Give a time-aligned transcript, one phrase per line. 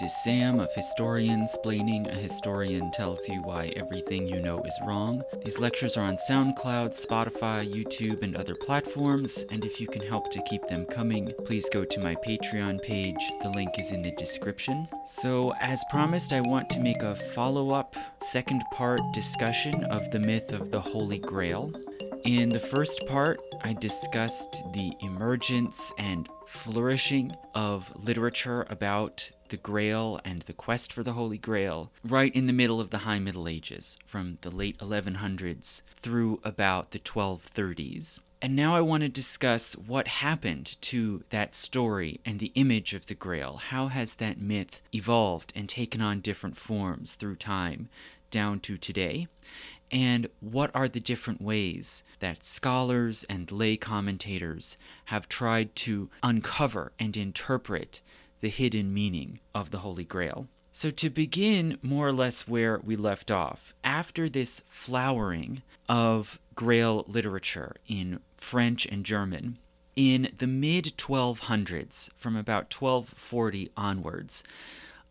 [0.00, 2.10] This is Sam of Historian Splaining.
[2.10, 5.22] A historian tells you why everything you know is wrong.
[5.44, 10.30] These lectures are on SoundCloud, Spotify, YouTube, and other platforms, and if you can help
[10.30, 13.20] to keep them coming, please go to my Patreon page.
[13.42, 14.88] The link is in the description.
[15.04, 20.20] So, as promised, I want to make a follow up, second part discussion of the
[20.20, 21.74] myth of the Holy Grail.
[22.24, 30.20] In the first part, I discussed the emergence and flourishing of literature about the Grail
[30.24, 33.46] and the quest for the Holy Grail right in the middle of the High Middle
[33.46, 38.20] Ages, from the late 1100s through about the 1230s.
[38.42, 43.06] And now I want to discuss what happened to that story and the image of
[43.06, 43.56] the Grail.
[43.56, 47.90] How has that myth evolved and taken on different forms through time
[48.30, 49.28] down to today?
[49.90, 54.76] and what are the different ways that scholars and lay commentators
[55.06, 58.00] have tried to uncover and interpret
[58.40, 60.48] the hidden meaning of the Holy Grail.
[60.72, 67.04] So, to begin more or less where we left off, after this flowering of Grail
[67.08, 69.58] literature in French and German,
[69.96, 74.44] in the mid 1200s, from about 1240 onwards,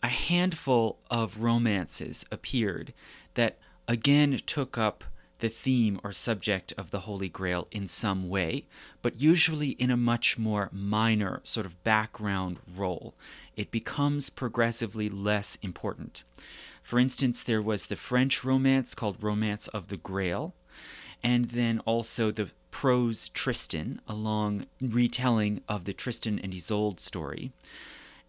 [0.02, 2.94] a handful of romances appeared
[3.34, 3.58] that
[3.88, 5.04] again took up
[5.40, 8.66] the theme or subject of the Holy Grail in some way,
[9.02, 13.16] but usually in a much more minor sort of background role.
[13.56, 16.24] It becomes progressively less important.
[16.84, 20.54] For instance, there was the French romance called Romance of the Grail,
[21.24, 27.52] and then also the prose Tristan, a long retelling of the Tristan and Isolde story.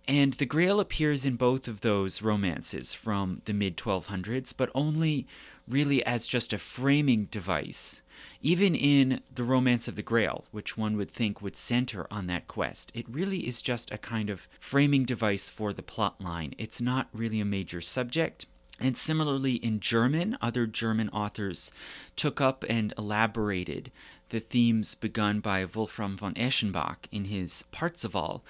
[0.08, 5.26] And the Grail appears in both of those romances from the mid 1200s, but only
[5.68, 8.00] really as just a framing device.
[8.42, 12.46] Even in The Romance of the Grail, which one would think would center on that
[12.46, 16.54] quest, it really is just a kind of framing device for the plot line.
[16.58, 18.46] It's not really a major subject.
[18.78, 21.70] And similarly, in German, other German authors
[22.16, 23.92] took up and elaborated
[24.30, 28.42] the themes begun by Wolfram von Eschenbach in his Parzival,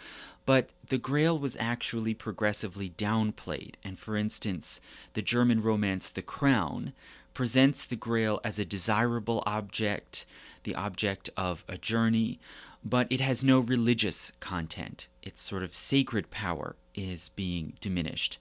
[0.47, 4.81] but the Grail was actually progressively downplayed, and for instance,
[5.15, 6.93] the German romance The Crown
[7.35, 10.27] presents the Grail as a desirable object,
[10.65, 12.41] the object of a journey,
[12.85, 15.09] but it has no religious content.
[15.23, 18.39] Its sort of sacred power is being diminished.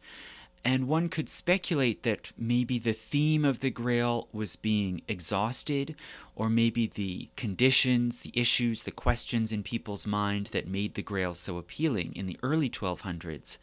[0.64, 5.96] And one could speculate that maybe the theme of the Grail was being exhausted,
[6.36, 11.34] or maybe the conditions, the issues, the questions in people's mind that made the Grail
[11.34, 13.58] so appealing in the early 1200s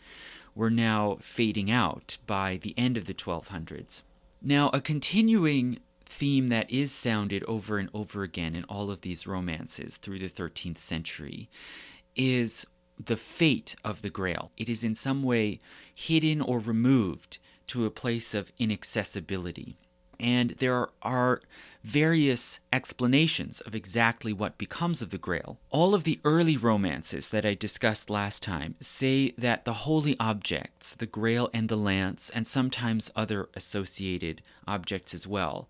[0.54, 4.02] were now fading out by the end of the 1200s.
[4.40, 9.26] Now, a continuing theme that is sounded over and over again in all of these
[9.26, 11.50] romances through the 13th century
[12.14, 12.66] is
[13.04, 14.50] the fate of the Grail.
[14.56, 15.58] It is in some way
[15.94, 19.76] hidden or removed to a place of inaccessibility.
[20.18, 21.42] And there are
[21.84, 25.58] various explanations of exactly what becomes of the Grail.
[25.70, 30.94] All of the early romances that I discussed last time say that the holy objects,
[30.94, 35.68] the Grail and the lance, and sometimes other associated objects as well,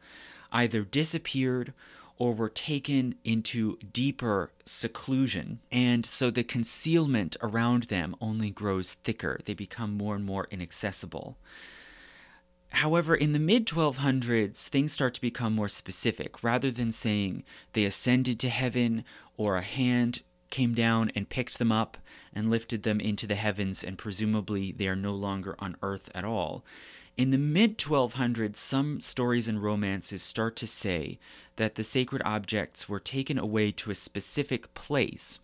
[0.52, 1.74] either disappeared
[2.18, 5.60] or were taken into deeper seclusion.
[5.70, 9.40] And so the concealment around them only grows thicker.
[9.44, 11.36] They become more and more inaccessible.
[12.70, 16.42] However, in the mid 1200s, things start to become more specific.
[16.42, 19.04] Rather than saying they ascended to heaven
[19.36, 21.98] or a hand came down and picked them up
[22.32, 26.24] and lifted them into the heavens, and presumably they are no longer on earth at
[26.24, 26.64] all.
[27.16, 31.18] In the mid 1200s, some stories and romances start to say
[31.56, 35.38] that the sacred objects were taken away to a specific place,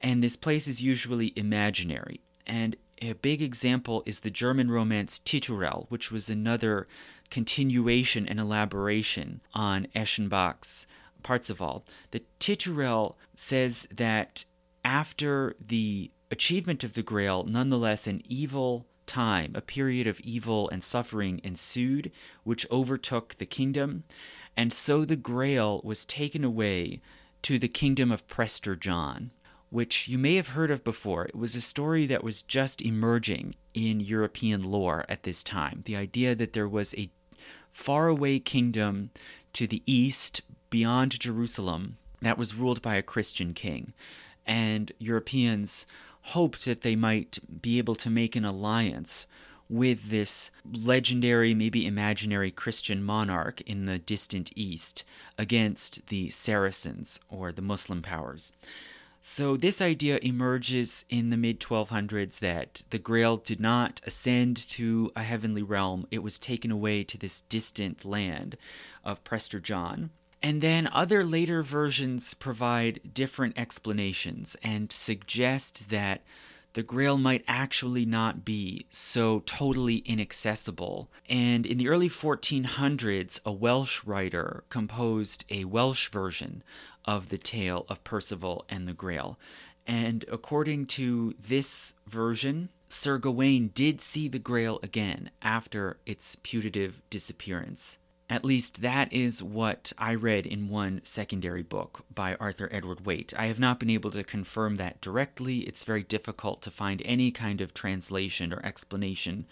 [0.00, 2.20] and this place is usually imaginary.
[2.46, 6.88] And a big example is the German romance Titurel, which was another
[7.28, 10.86] continuation and elaboration on Eschenbach's
[11.22, 11.84] Parzival.
[12.12, 14.46] The Titurel says that
[14.84, 20.82] after the achievement of the Grail, nonetheless, an evil time, a period of evil and
[20.82, 22.10] suffering ensued,
[22.44, 24.04] which overtook the kingdom,
[24.56, 27.02] and so the Grail was taken away
[27.42, 29.30] to the kingdom of Prester John,
[29.68, 31.26] which you may have heard of before.
[31.26, 35.82] It was a story that was just emerging in European lore at this time.
[35.84, 37.10] The idea that there was a
[37.70, 39.10] faraway kingdom
[39.52, 43.92] to the east, beyond Jerusalem, that was ruled by a Christian king.
[44.46, 45.86] And Europeans
[46.22, 49.26] hoped that they might be able to make an alliance
[49.68, 55.02] with this legendary, maybe imaginary Christian monarch in the distant east
[55.38, 58.52] against the Saracens or the Muslim powers.
[59.24, 65.12] So, this idea emerges in the mid 1200s that the Grail did not ascend to
[65.14, 68.56] a heavenly realm, it was taken away to this distant land
[69.04, 70.10] of Prester John.
[70.42, 76.22] And then other later versions provide different explanations and suggest that
[76.74, 81.10] the Grail might actually not be so totally inaccessible.
[81.28, 86.62] And in the early 1400s, a Welsh writer composed a Welsh version
[87.04, 89.38] of the tale of Percival and the Grail.
[89.86, 97.02] And according to this version, Sir Gawain did see the Grail again after its putative
[97.10, 97.98] disappearance.
[98.32, 103.34] At least that is what I read in one secondary book by Arthur Edward Waite.
[103.36, 105.58] I have not been able to confirm that directly.
[105.58, 109.44] It's very difficult to find any kind of translation or explanation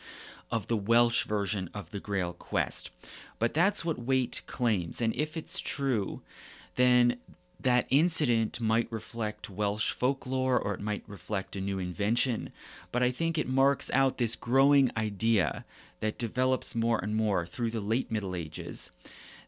[0.51, 2.91] of the Welsh version of the Grail quest.
[3.39, 6.23] But that's what Waite claims, and if it's true,
[6.77, 7.19] then
[7.61, 12.49] that incident might reflect Welsh folklore or it might reflect a new invention,
[12.91, 15.67] but I think it marks out this growing idea
[16.01, 18.91] that develops more and more through the late Middle Ages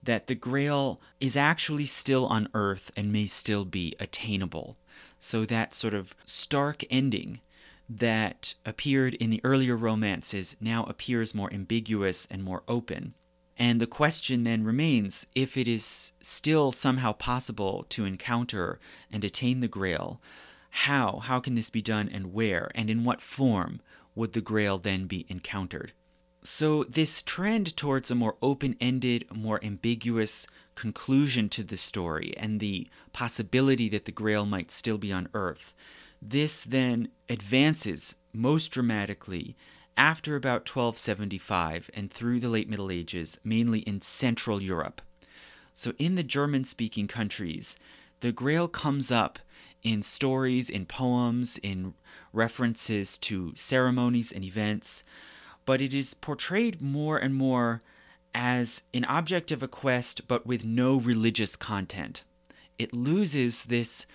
[0.02, 4.76] that the Grail is actually still on Earth and may still be attainable.
[5.20, 7.40] So that sort of stark ending
[7.88, 13.14] that appeared in the earlier romances now appears more ambiguous and more open.
[13.56, 19.60] And the question then remains if it is still somehow possible to encounter and attain
[19.60, 20.20] the Grail,
[20.70, 21.20] how?
[21.22, 22.70] How can this be done and where?
[22.74, 23.80] And in what form
[24.14, 25.92] would the Grail then be encountered?
[26.44, 32.58] So, this trend towards a more open ended, more ambiguous conclusion to the story and
[32.58, 35.72] the possibility that the Grail might still be on Earth,
[36.20, 39.54] this then advances most dramatically
[39.96, 45.00] after about 1275 and through the late Middle Ages, mainly in Central Europe.
[45.76, 47.76] So, in the German speaking countries,
[48.18, 49.38] the Grail comes up
[49.84, 51.94] in stories, in poems, in
[52.32, 55.04] references to ceremonies and events
[55.64, 57.82] but it is portrayed more and more
[58.34, 62.24] as an object of a quest, but with no religious content.
[62.78, 64.06] It loses this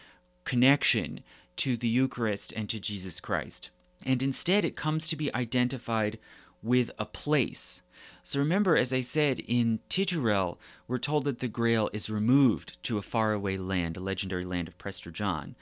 [0.44, 1.21] connection
[1.57, 3.69] to the Eucharist and to Jesus Christ.
[4.05, 6.19] And instead, it comes to be identified
[6.63, 7.81] with a place.
[8.23, 10.57] So remember, as I said, in Titurel,
[10.88, 14.77] we're told that the Grail is removed to a faraway land, a legendary land of
[14.77, 15.55] Prester John.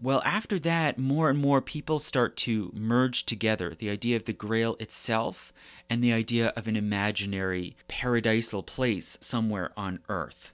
[0.00, 4.32] Well, after that, more and more people start to merge together the idea of the
[4.32, 5.52] Grail itself
[5.88, 10.52] and the idea of an imaginary paradisal place somewhere on earth.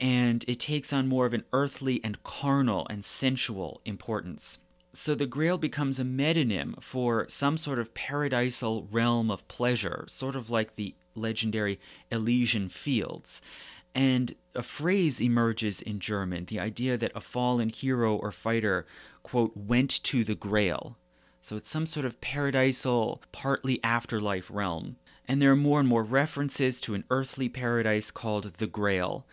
[0.00, 4.58] And it takes on more of an earthly and carnal and sensual importance.
[4.92, 10.36] So the Grail becomes a metonym for some sort of paradisal realm of pleasure, sort
[10.36, 11.80] of like the legendary
[12.10, 13.42] Elysian fields
[13.94, 18.86] and a phrase emerges in German the idea that a fallen hero or fighter,
[19.22, 20.96] quote, went to the grail.
[21.40, 24.96] So it's some sort of paradisal, partly afterlife realm.
[25.26, 29.26] And there are more and more references to an earthly paradise called the Grail.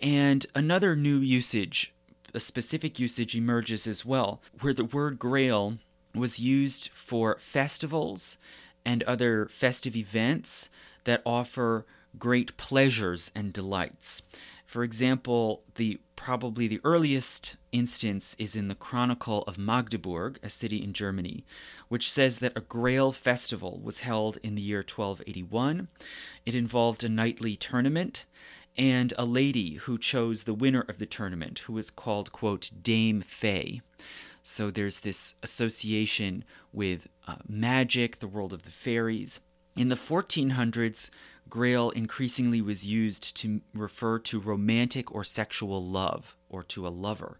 [0.00, 1.94] And another new usage,
[2.32, 5.78] a specific usage, emerges as well, where the word Grail
[6.14, 8.38] was used for festivals
[8.84, 10.68] and other festive events
[11.04, 11.86] that offer
[12.18, 14.22] great pleasures and delights.
[14.66, 20.82] For example, the probably the earliest instance is in the Chronicle of Magdeburg, a city
[20.82, 21.44] in Germany,
[21.88, 25.88] which says that a Grail festival was held in the year 1281.
[26.46, 28.26] It involved a knightly tournament
[28.76, 33.22] and a lady who chose the winner of the tournament, who was called, quote, Dame
[33.22, 33.80] Fay.
[34.42, 39.40] So there's this association with uh, magic, the world of the fairies.
[39.76, 41.10] In the 1400s,
[41.50, 47.38] Grail increasingly was used to refer to romantic or sexual love, or to a lover.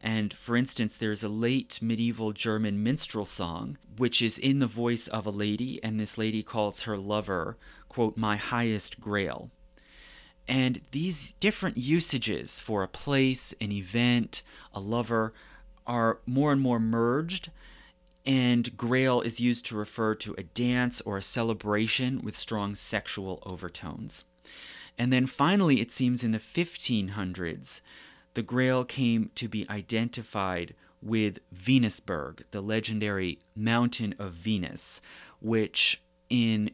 [0.00, 5.08] And for instance, there's a late medieval German minstrel song, which is in the voice
[5.08, 7.56] of a lady, and this lady calls her lover,
[7.88, 9.50] quote, my highest grail.
[10.46, 15.32] And these different usages for a place, an event, a lover,
[15.86, 17.50] are more and more merged
[18.26, 23.42] and grail is used to refer to a dance or a celebration with strong sexual
[23.46, 24.24] overtones.
[24.98, 27.80] And then finally, it seems in the 1500s,
[28.34, 35.00] the grail came to be identified with Venusberg, the legendary mountain of Venus,
[35.40, 36.70] which in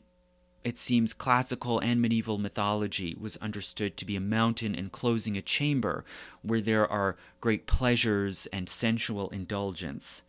[0.64, 6.06] it seems classical and medieval mythology was understood to be a mountain enclosing a chamber
[6.40, 10.22] where there are great pleasures and sensual indulgence.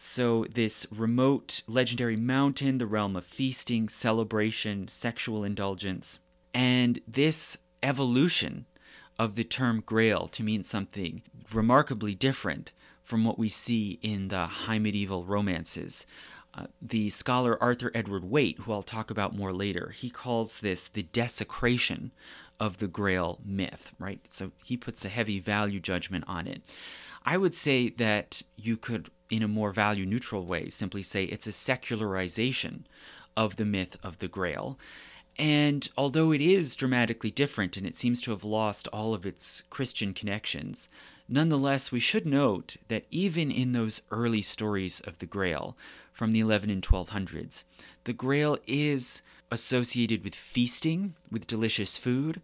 [0.00, 6.20] So, this remote, legendary mountain, the realm of feasting, celebration, sexual indulgence,
[6.54, 8.66] and this evolution
[9.18, 14.46] of the term grail to mean something remarkably different from what we see in the
[14.46, 16.06] high medieval romances.
[16.54, 20.88] Uh, the scholar Arthur Edward Waite, who I'll talk about more later, he calls this
[20.88, 22.12] the desecration
[22.60, 24.20] of the Grail myth, right?
[24.28, 26.62] So he puts a heavy value judgment on it.
[27.24, 31.46] I would say that you could, in a more value neutral way, simply say it's
[31.46, 32.86] a secularization
[33.36, 34.78] of the myth of the Grail.
[35.38, 39.62] And although it is dramatically different and it seems to have lost all of its
[39.70, 40.88] Christian connections,
[41.28, 45.76] nonetheless, we should note that even in those early stories of the Grail
[46.12, 47.62] from the 11 and 1200s,
[48.04, 52.40] the Grail is associated with feasting, with delicious food,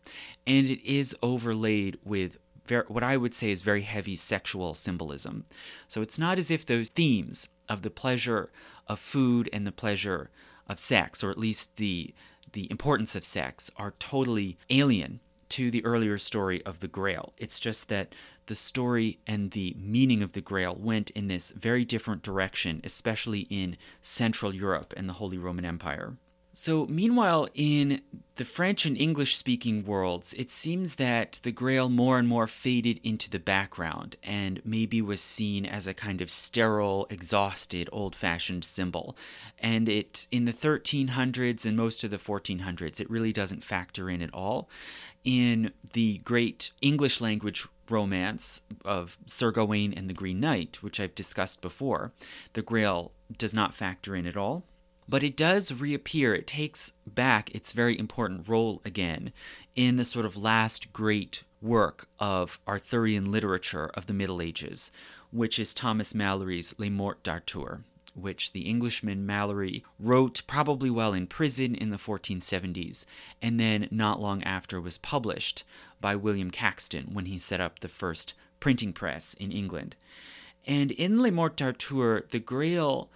[0.47, 5.45] and it is overlaid with very, what I would say is very heavy sexual symbolism.
[5.89, 8.51] So it's not as if those themes of the pleasure
[8.87, 10.31] of food and the pleasure
[10.69, 12.15] of sex, or at least the
[12.53, 15.19] the importance of sex, are totally alien
[15.49, 17.33] to the earlier story of the Grail.
[17.37, 18.15] It's just that
[18.47, 23.41] the story and the meaning of the Grail went in this very different direction, especially
[23.51, 26.17] in Central Europe and the Holy Roman Empire.
[26.57, 28.01] So, meanwhile, in
[28.37, 33.01] the French and English speaking worlds, it seems that the Grail more and more faded
[33.03, 38.65] into the background and maybe was seen as a kind of sterile, exhausted, old fashioned
[38.65, 39.17] symbol.
[39.59, 44.23] And it, in the 1300s and most of the 1400s, it really doesn't factor in
[44.23, 44.69] at all.
[45.25, 51.17] In the great English language romance of Sir Gawain and the Green Knight, which I've
[51.17, 52.13] discussed before,
[52.53, 54.65] the Grail does not factor in at all.
[55.09, 59.33] But it does reappear, it takes back its very important role again
[59.77, 64.91] in the sort of last great work of Arthurian literature of the Middle Ages,
[65.31, 67.83] which is Thomas Malory's Le Morte d'Arthur,
[68.15, 73.05] which the Englishman Malory wrote probably while in prison in the 1470s,
[73.43, 75.65] and then not long after was published
[76.01, 79.97] by William Caxton when he set up the first printing press in England.
[80.67, 83.11] And in Le Morte d'Arthur, the Grail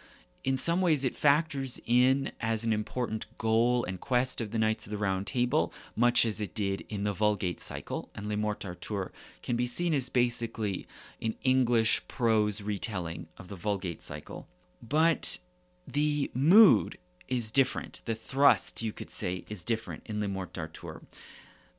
[0.48, 4.86] in some ways it factors in as an important goal and quest of the Knights
[4.86, 8.60] of the Round Table, much as it did in the Vulgate cycle, and Le Morte
[8.60, 9.12] d'Arthur
[9.42, 10.88] can be seen as basically
[11.20, 14.48] an English prose retelling of the Vulgate cycle.
[14.80, 15.38] But
[15.86, 16.96] the mood
[17.28, 18.00] is different.
[18.06, 21.02] The thrust, you could say, is different in Le Morte d'Arthur.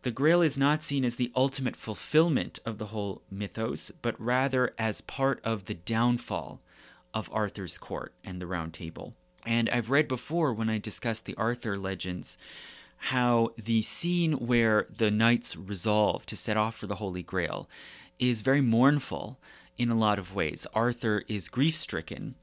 [0.03, 4.75] The Grail is not seen as the ultimate fulfillment of the whole mythos, but rather
[4.77, 6.61] as part of the downfall
[7.13, 9.13] of Arthur's court and the Round Table.
[9.45, 12.37] And I've read before when I discussed the Arthur legends
[12.97, 17.69] how the scene where the knights resolve to set off for the Holy Grail
[18.19, 19.39] is very mournful
[19.77, 20.67] in a lot of ways.
[20.73, 22.35] Arthur is grief stricken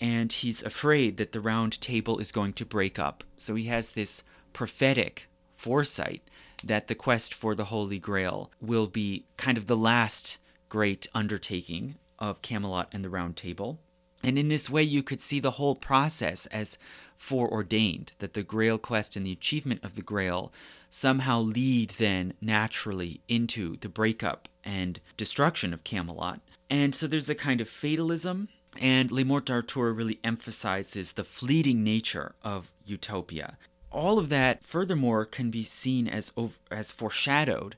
[0.00, 3.24] and he's afraid that the Round Table is going to break up.
[3.36, 6.22] So he has this prophetic foresight
[6.62, 11.94] that the quest for the Holy Grail will be kind of the last great undertaking
[12.18, 13.78] of Camelot and the Round Table.
[14.24, 16.78] And in this way, you could see the whole process as
[17.16, 20.52] foreordained, that the Grail quest and the achievement of the Grail
[20.88, 26.40] somehow lead then naturally into the breakup and destruction of Camelot.
[26.70, 31.84] And so there's a kind of fatalism, and Le Morte d'Arthur really emphasizes the fleeting
[31.84, 33.58] nature of utopia.
[33.92, 36.32] All of that, furthermore, can be seen as,
[36.70, 37.76] as foreshadowed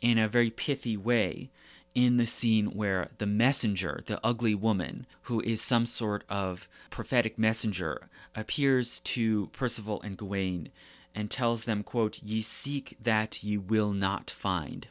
[0.00, 1.50] in a very pithy way
[1.94, 7.38] in the scene where the messenger, the ugly woman, who is some sort of prophetic
[7.38, 10.70] messenger, appears to Percival and Gawain
[11.14, 14.88] and tells them, quote, Ye seek that ye will not find.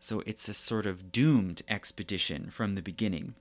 [0.00, 3.34] So it's a sort of doomed expedition from the beginning.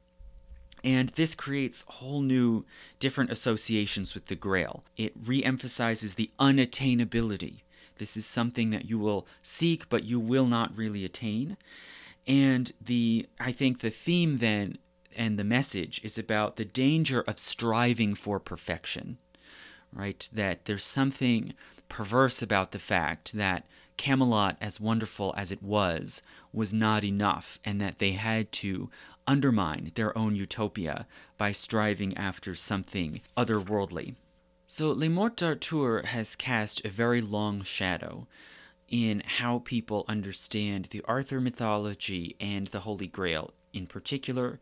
[0.84, 2.66] And this creates whole new
[3.00, 4.84] different associations with the Grail.
[4.98, 7.62] It re emphasizes the unattainability.
[7.98, 11.58] This is something that you will seek, but you will not really attain.
[12.28, 14.78] And the I think the theme then
[15.16, 19.18] and the message is about the danger of striving for perfection.
[19.94, 20.28] Right?
[20.34, 21.54] That there's something
[21.88, 23.66] perverse about the fact that
[23.98, 28.90] Camelot, as wonderful as it was, was not enough, and that they had to
[29.26, 34.16] undermine their own utopia by striving after something otherworldly.
[34.66, 38.28] So, Le Morte d'Arthur has cast a very long shadow
[38.90, 44.60] in how people understand the Arthur mythology and the Holy Grail in particular,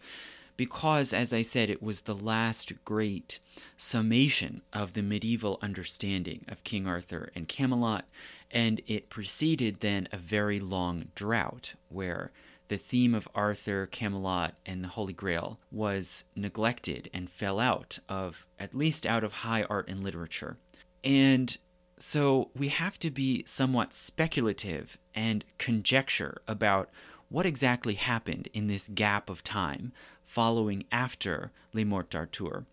[0.55, 3.39] because, as I said, it was the last great
[3.75, 8.05] summation of the medieval understanding of King Arthur and Camelot,
[8.51, 12.31] and it preceded then a very long drought where
[12.67, 18.45] the theme of Arthur, Camelot, and the Holy Grail was neglected and fell out of,
[18.59, 20.57] at least out of high art and literature.
[21.03, 21.57] And
[21.97, 26.89] so we have to be somewhat speculative and conjecture about
[27.29, 29.91] what exactly happened in this gap of time
[30.25, 32.65] following after Le Morte d'Arthur.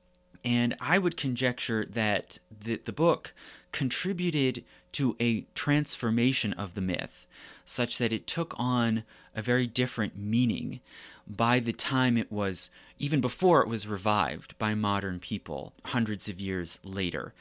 [0.44, 3.34] And I would conjecture that the, the book
[3.72, 7.26] contributed to a transformation of the myth,
[7.64, 10.80] such that it took on a very different meaning
[11.26, 16.40] by the time it was, even before it was revived by modern people hundreds of
[16.40, 17.32] years later.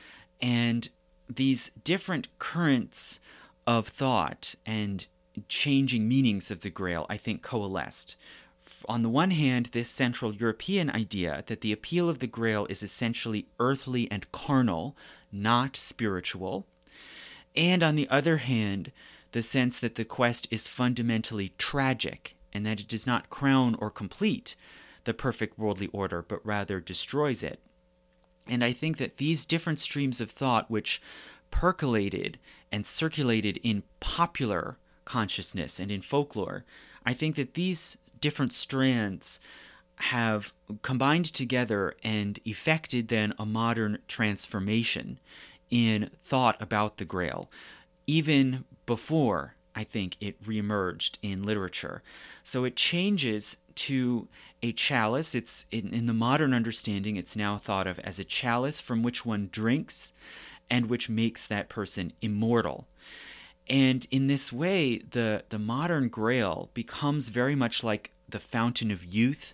[0.42, 0.90] And
[1.30, 3.20] these different currents
[3.68, 5.08] of thought and
[5.48, 8.16] changing meanings of the Grail, I think, coalesced.
[8.88, 12.82] On the one hand, this Central European idea that the appeal of the Grail is
[12.82, 14.96] essentially earthly and carnal,
[15.32, 16.66] not spiritual.
[17.56, 18.92] And on the other hand,
[19.32, 23.92] the sense that the quest is fundamentally tragic and that it does not crown or
[23.92, 24.56] complete
[25.04, 27.60] the perfect worldly order, but rather destroys it.
[28.50, 31.02] And I think that these different streams of thought, which
[31.52, 32.40] percolated
[32.72, 36.66] and circulated in popular consciousness and in folklore,
[37.06, 39.40] I think that these different strands
[39.96, 45.20] have combined together and effected then a modern transformation
[45.70, 47.52] in thought about the Grail,
[48.08, 52.02] even before I think it reemerged in literature.
[52.44, 54.28] So it changes to
[54.62, 55.34] a chalice.
[55.34, 59.26] It's in, in, the modern understanding, it's now thought of as a chalice from which
[59.26, 60.12] one drinks
[60.70, 62.88] and which makes that person immortal.
[63.70, 69.06] And in this way, the, the modern grail becomes very much like the fountain of
[69.06, 69.54] youth,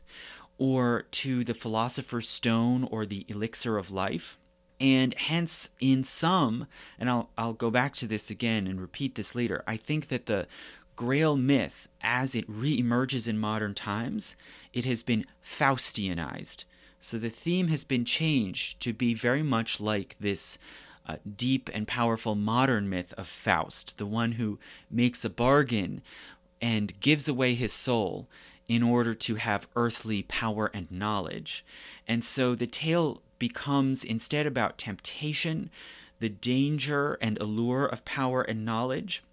[0.58, 4.38] or to the philosopher's stone, or the elixir of life.
[4.79, 6.65] And hence, in some,
[6.98, 10.25] and I'll, I'll go back to this again and repeat this later, I think that
[10.25, 10.48] the
[10.96, 14.36] Grail myth, as it re emerges in modern times,
[14.72, 16.63] it has been Faustianized.
[17.00, 20.58] So the theme has been changed to be very much like this
[21.08, 26.02] uh, deep and powerful modern myth of Faust, the one who makes a bargain
[26.62, 28.28] and gives away his soul
[28.68, 31.63] in order to have earthly power and knowledge.
[32.08, 35.70] And so the tale becomes instead about temptation,
[36.20, 39.24] the danger and allure of power and knowledge.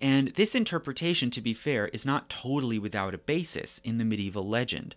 [0.00, 4.46] And this interpretation, to be fair, is not totally without a basis in the medieval
[4.46, 4.94] legend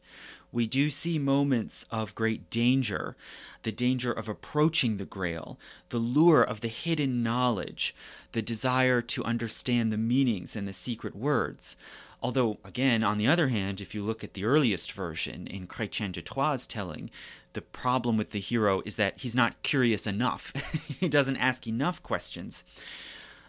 [0.53, 3.17] we do see moments of great danger
[3.63, 7.95] the danger of approaching the grail, the lure of the hidden knowledge,
[8.33, 11.77] the desire to understand the meanings and the secret words.
[12.21, 16.11] Although, again, on the other hand, if you look at the earliest version in Chrétien
[16.11, 17.09] de Troyes' telling,
[17.53, 20.51] the problem with the hero is that he's not curious enough.
[20.99, 22.65] he doesn't ask enough questions.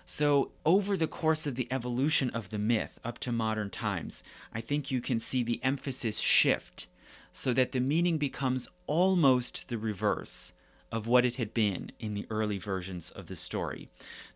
[0.07, 4.61] So, over the course of the evolution of the myth up to modern times, I
[4.61, 6.89] think you can see the emphasis shift
[7.33, 10.53] so that the meaning becomes almost the reverse
[10.93, 13.89] of what it had been in the early versions of the story.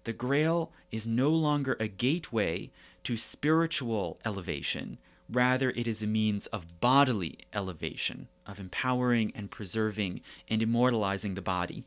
[0.04, 2.70] The Grail is no longer a gateway
[3.04, 4.98] to spiritual elevation,
[5.31, 11.42] rather, it is a means of bodily elevation, of empowering and preserving and immortalizing the
[11.42, 11.85] body.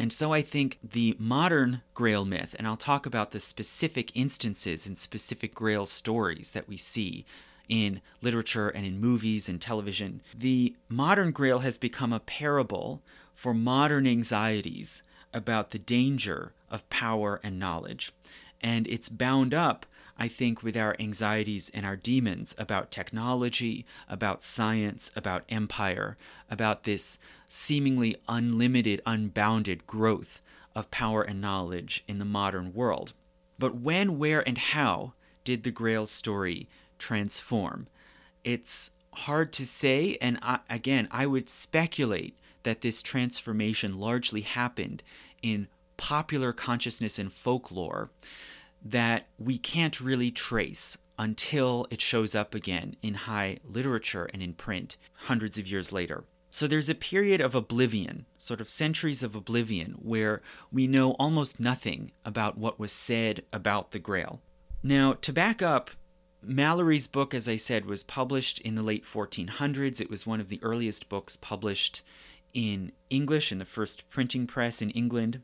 [0.00, 4.86] And so I think the modern Grail myth, and I'll talk about the specific instances
[4.86, 7.26] and specific Grail stories that we see
[7.68, 10.22] in literature and in movies and television.
[10.36, 13.00] The modern grail has become a parable
[13.34, 18.12] for modern anxieties about the danger of power and knowledge.
[18.60, 19.86] And it's bound up,
[20.18, 26.18] I think, with our anxieties and our demons about technology, about science, about empire,
[26.50, 27.18] about this
[27.50, 30.40] seemingly unlimited, unbounded growth
[30.74, 33.12] of power and knowledge in the modern world.
[33.58, 35.12] But when, where, and how
[35.44, 37.86] did the Grail story transform.
[38.44, 45.02] It's hard to say, and I, again, I would speculate that this transformation largely happened
[45.42, 48.10] in popular consciousness and folklore
[48.82, 54.54] that we can't really trace until it shows up again in high literature and in
[54.54, 56.24] print hundreds of years later.
[56.50, 61.60] So there's a period of oblivion, sort of centuries of oblivion, where we know almost
[61.60, 64.40] nothing about what was said about the Grail.
[64.82, 65.90] Now, to back up
[66.42, 70.00] Malory's book, as I said, was published in the late 1400s.
[70.00, 72.02] It was one of the earliest books published
[72.54, 75.42] in English in the first printing press in England.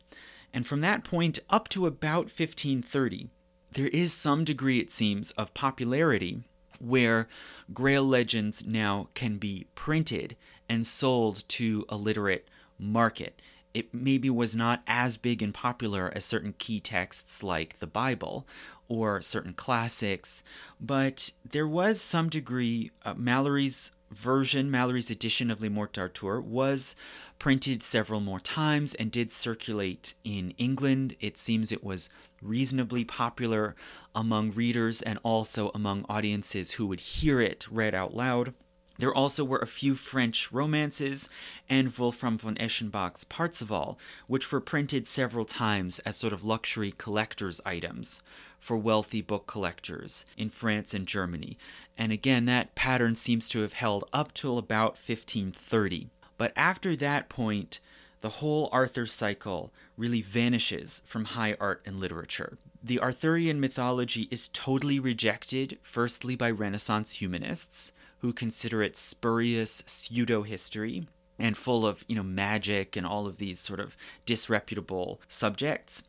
[0.52, 3.28] And from that point up to about 1530,
[3.72, 6.42] there is some degree, it seems, of popularity
[6.78, 7.28] where
[7.72, 10.36] Grail legends now can be printed
[10.68, 12.48] and sold to a literate
[12.78, 13.40] market.
[13.74, 18.46] It maybe was not as big and popular as certain key texts like the Bible
[18.88, 20.42] or certain classics,
[20.80, 22.90] but there was some degree.
[23.04, 26.94] Uh, Malory's version, Malory's edition of Le Morte d'Arthur, was
[27.38, 31.16] printed several more times and did circulate in England.
[31.20, 32.08] It seems it was
[32.40, 33.74] reasonably popular
[34.14, 38.54] among readers and also among audiences who would hear it read out loud.
[38.98, 41.28] There also were a few French romances
[41.68, 47.60] and Wolfram von Eschenbach's Parzival, which were printed several times as sort of luxury collector's
[47.66, 48.22] items
[48.58, 51.58] for wealthy book collectors in France and Germany.
[51.96, 56.08] And again, that pattern seems to have held up till about 1530.
[56.38, 57.80] But after that point,
[58.22, 62.58] the whole Arthur cycle really vanishes from high art and literature.
[62.86, 70.44] The Arthurian mythology is totally rejected, firstly by Renaissance humanists, who consider it spurious pseudo
[70.44, 76.04] history and full of, you know, magic and all of these sort of disreputable subjects.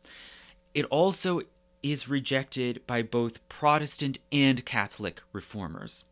[0.72, 1.40] It also
[1.82, 6.04] is rejected by both Protestant and Catholic reformers.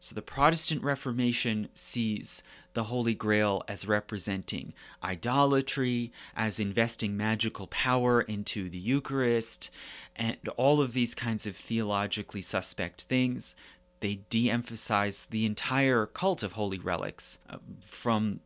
[0.00, 2.42] So the Protestant Reformation sees
[2.74, 9.70] the Holy Grail as representing idolatry, as investing magical power into the Eucharist,
[10.14, 13.56] and all of these kinds of theologically suspect things.
[14.00, 18.40] They de emphasize the entire cult of holy relics uh, from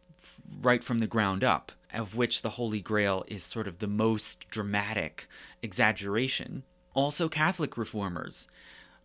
[0.60, 4.48] right from the ground up, of which the Holy Grail is sort of the most
[4.48, 5.28] dramatic
[5.60, 6.62] exaggeration.
[6.94, 8.48] Also, Catholic reformers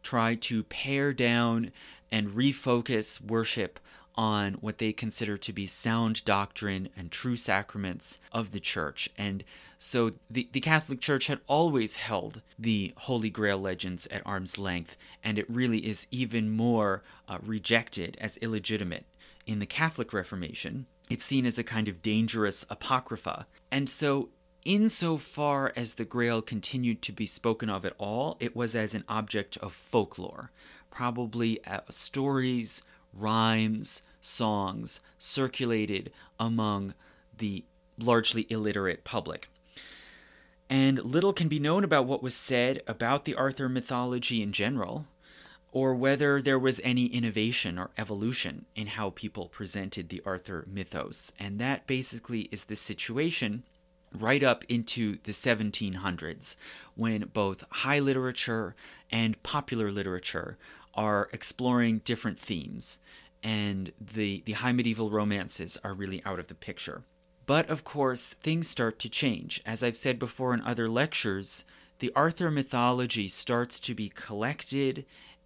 [0.03, 1.71] try to pare down
[2.11, 3.79] and refocus worship
[4.15, 9.09] on what they consider to be sound doctrine and true sacraments of the church.
[9.17, 9.43] And
[9.77, 14.97] so the, the Catholic Church had always held the Holy Grail legends at arm's length,
[15.23, 19.05] and it really is even more uh, rejected as illegitimate
[19.45, 20.87] in the Catholic Reformation.
[21.09, 23.45] It's seen as a kind of dangerous apocrypha.
[23.71, 24.29] And so
[24.65, 29.05] insofar as the Grail continued to be spoken of at all, it was as an
[29.07, 30.51] object of folklore,
[30.97, 32.81] probably uh, stories,
[33.13, 36.95] rhymes, songs circulated among
[37.37, 37.63] the
[37.99, 39.47] largely illiterate public.
[40.71, 45.05] And little can be known about what was said about the Arthur mythology in general,
[45.71, 51.31] or whether there was any innovation or evolution in how people presented the Arthur mythos.
[51.39, 53.65] And that basically is the situation
[54.11, 56.55] right up into the 1700s,
[56.95, 58.75] when both high literature
[59.11, 60.57] and popular literature
[60.97, 62.99] are exploring different themes,
[63.43, 67.03] and the, the high medieval romances are really out of the picture.
[67.45, 69.61] But of course, things start to change.
[69.65, 71.63] As I've said before in other lectures,
[71.99, 75.05] the Arthur mythology starts to be collected,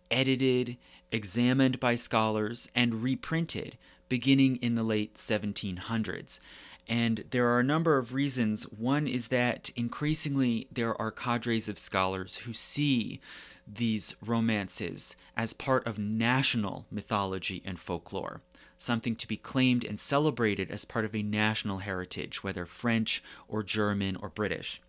[0.10, 0.78] edited,
[1.12, 3.78] examined by scholars, and reprinted
[4.10, 6.40] beginning in the late 1700s.
[6.88, 8.64] And there are a number of reasons.
[8.64, 13.22] One is that increasingly there are cadres of scholars who see
[13.68, 18.42] these romances as part of national mythology and folklore,
[18.78, 23.64] something to be claimed and celebrated as part of a national heritage, whether French or
[23.64, 24.82] German or British.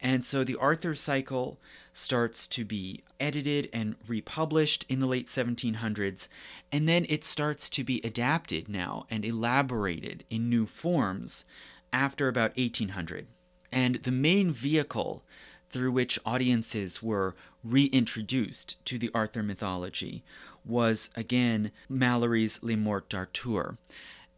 [0.00, 1.58] And so the Arthur cycle
[1.92, 6.28] starts to be edited and republished in the late 1700s,
[6.70, 11.44] and then it starts to be adapted now and elaborated in new forms
[11.92, 13.26] after about 1800.
[13.72, 15.24] And the main vehicle
[15.70, 17.34] through which audiences were
[17.70, 20.24] reintroduced to the Arthur mythology
[20.64, 23.78] was again Malory's Le Morte d'Arthur.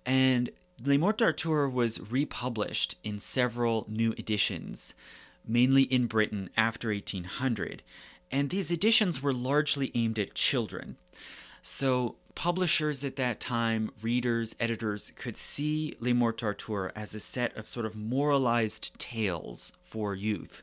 [0.04, 0.50] And
[0.84, 4.94] Le Morte d'Arthur was republished in several new editions
[5.48, 7.82] mainly in Britain after 1800,
[8.30, 10.96] and these editions were largely aimed at children.
[11.62, 17.56] So, publishers at that time, readers, editors, could see Le Morte d'Arthur as a set
[17.56, 20.62] of sort of moralized tales for youth,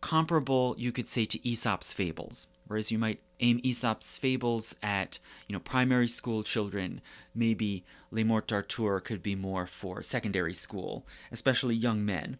[0.00, 2.48] comparable, you could say, to Aesop's fables.
[2.66, 7.00] Whereas you might aim Aesop's fables at, you know, primary school children,
[7.34, 12.38] maybe Le Morte d'Arthur could be more for secondary school, especially young men.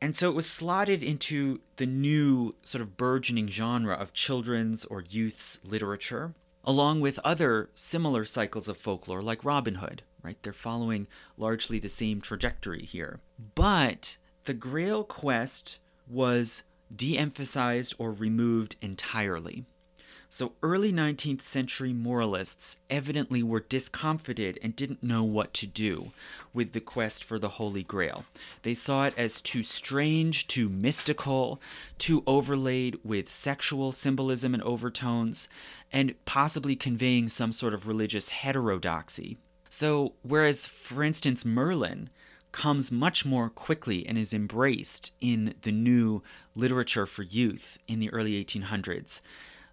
[0.00, 5.02] And so it was slotted into the new sort of burgeoning genre of children's or
[5.08, 10.36] youth's literature, along with other similar cycles of folklore like Robin Hood, right?
[10.42, 11.06] They're following
[11.38, 13.20] largely the same trajectory here.
[13.54, 15.78] But the Grail quest
[16.08, 16.62] was
[16.94, 19.64] de emphasized or removed entirely.
[20.28, 26.10] So early 19th century moralists evidently were discomfited and didn't know what to do
[26.52, 28.24] with the quest for the Holy Grail.
[28.62, 31.60] They saw it as too strange, too mystical,
[31.98, 35.48] too overlaid with sexual symbolism and overtones,
[35.92, 39.38] and possibly conveying some sort of religious heterodoxy.
[39.68, 42.10] So, whereas, for instance, Merlin
[42.56, 46.22] comes much more quickly and is embraced in the new
[46.54, 49.20] literature for youth in the early 1800s,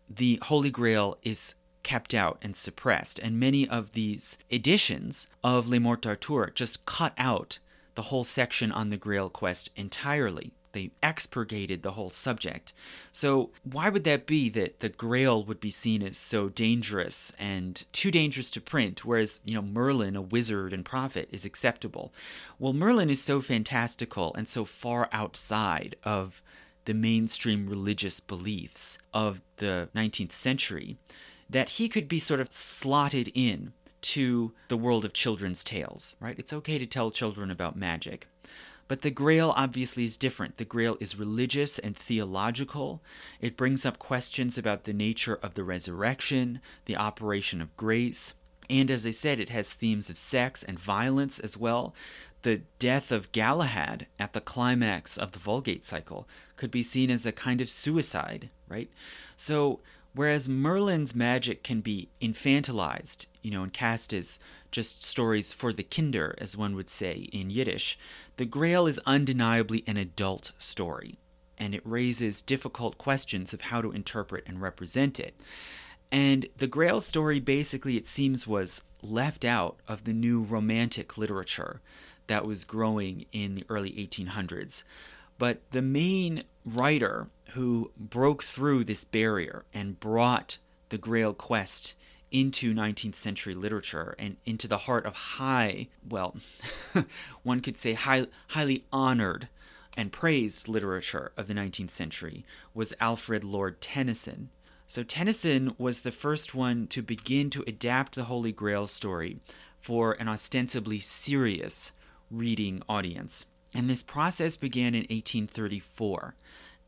[0.09, 5.79] the Holy Grail is kept out and suppressed, and many of these editions of Le
[5.79, 7.59] Morte d'Arthur just cut out
[7.95, 10.51] the whole section on the Grail quest entirely.
[10.73, 12.73] They expurgated the whole subject.
[13.11, 17.85] So, why would that be that the Grail would be seen as so dangerous and
[17.93, 22.11] too dangerous to print, whereas, you know, Merlin, a wizard and prophet, is acceptable?
[22.59, 26.41] Well, Merlin is so fantastical and so far outside of
[26.85, 30.97] the mainstream religious beliefs of the 19th century
[31.49, 36.37] that he could be sort of slotted in to the world of children's tales, right?
[36.37, 38.27] It's okay to tell children about magic.
[38.87, 40.57] But the Grail obviously is different.
[40.57, 43.01] The Grail is religious and theological.
[43.39, 48.33] It brings up questions about the nature of the resurrection, the operation of grace,
[48.69, 51.93] and as I said, it has themes of sex and violence as well.
[52.43, 57.25] The death of Galahad at the climax of the Vulgate cycle could be seen as
[57.25, 58.89] a kind of suicide, right?
[59.37, 59.79] So,
[60.13, 64.39] whereas Merlin's magic can be infantilized, you know, and cast as
[64.71, 67.97] just stories for the Kinder, as one would say in Yiddish,
[68.37, 71.17] the Grail is undeniably an adult story,
[71.57, 75.35] and it raises difficult questions of how to interpret and represent it.
[76.11, 81.81] And the Grail story basically, it seems, was left out of the new romantic literature
[82.27, 84.83] that was growing in the early 1800s.
[85.37, 90.57] But the main writer who broke through this barrier and brought
[90.89, 91.95] the Grail quest
[92.33, 96.35] into 19th century literature and into the heart of high, well,
[97.43, 99.47] one could say high, highly honored
[99.95, 102.43] and praised literature of the 19th century
[102.73, 104.49] was Alfred Lord Tennyson.
[104.87, 109.37] So Tennyson was the first one to begin to adapt the Holy Grail story
[109.79, 111.91] for an ostensibly serious
[112.31, 113.45] reading audience.
[113.75, 116.35] And this process began in 1834.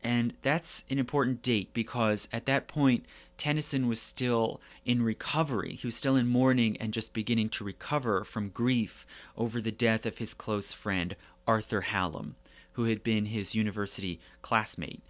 [0.02, 3.06] And that's an important date because at that point,
[3.36, 5.74] Tennyson was still in recovery.
[5.74, 10.06] He was still in mourning and just beginning to recover from grief over the death
[10.06, 12.36] of his close friend, Arthur Hallam,
[12.72, 15.02] who had been his university classmate.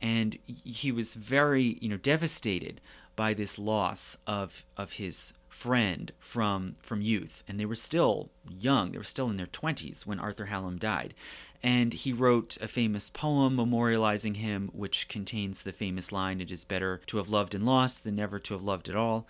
[0.00, 2.80] And he was very, you know, devastated
[3.16, 8.92] by this loss of, of his friend from from youth and they were still young
[8.92, 11.14] they were still in their 20s when Arthur Hallam died
[11.62, 16.64] and he wrote a famous poem memorializing him, which contains the famous line, It is
[16.64, 19.26] better to have loved and lost than never to have loved at all.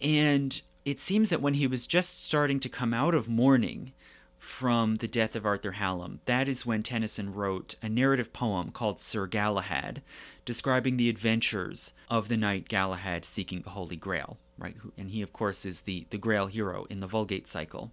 [0.00, 3.92] And it seems that when he was just starting to come out of mourning
[4.38, 8.98] from the death of Arthur Hallam, that is when Tennyson wrote a narrative poem called
[8.98, 10.00] Sir Galahad,
[10.46, 14.76] describing the adventures of the knight Galahad seeking the Holy Grail, right?
[14.96, 17.92] And he, of course, is the, the Grail hero in the Vulgate cycle.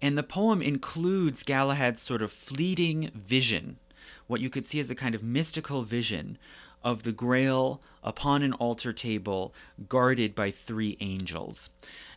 [0.00, 3.78] And the poem includes Galahad's sort of fleeting vision,
[4.26, 6.38] what you could see as a kind of mystical vision
[6.84, 9.52] of the grail upon an altar table
[9.88, 11.70] guarded by three angels.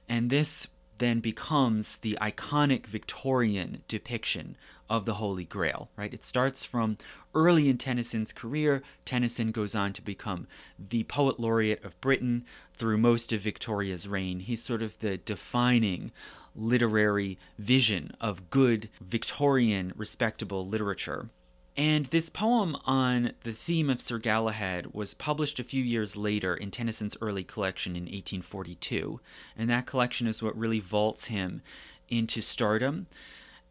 [0.08, 0.67] And this
[1.00, 4.56] then becomes the iconic Victorian depiction
[4.88, 6.13] of the Holy Grail, right?
[6.13, 6.98] It starts from
[7.34, 8.84] early in Tennyson's career.
[9.04, 12.46] Tennyson goes on to become the poet laureate of Britain
[12.82, 14.39] through most of Victoria's reign.
[14.39, 16.12] He's sort of the defining
[16.56, 21.30] literary vision of good Victorian respectable literature.
[21.78, 26.56] And this poem on the theme of Sir Galahad was published a few years later
[26.56, 29.20] in Tennyson's early collection in 1842.
[29.56, 31.62] And that collection is what really vaults him
[32.10, 33.06] into stardom.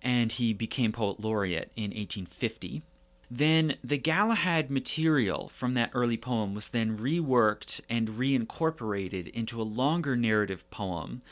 [0.01, 2.85] And he became poet laureate in 1850.
[3.31, 9.63] Then the Galahad material from that early poem was then reworked and reincorporated into a
[9.63, 11.23] longer narrative poem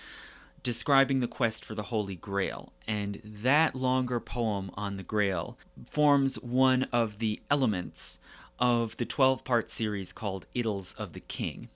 [0.62, 2.72] describing the quest for the Holy Grail.
[2.87, 5.58] And that longer poem on the Grail
[5.90, 8.20] forms one of the elements
[8.61, 11.68] of the 12 part series called Idylls of the King.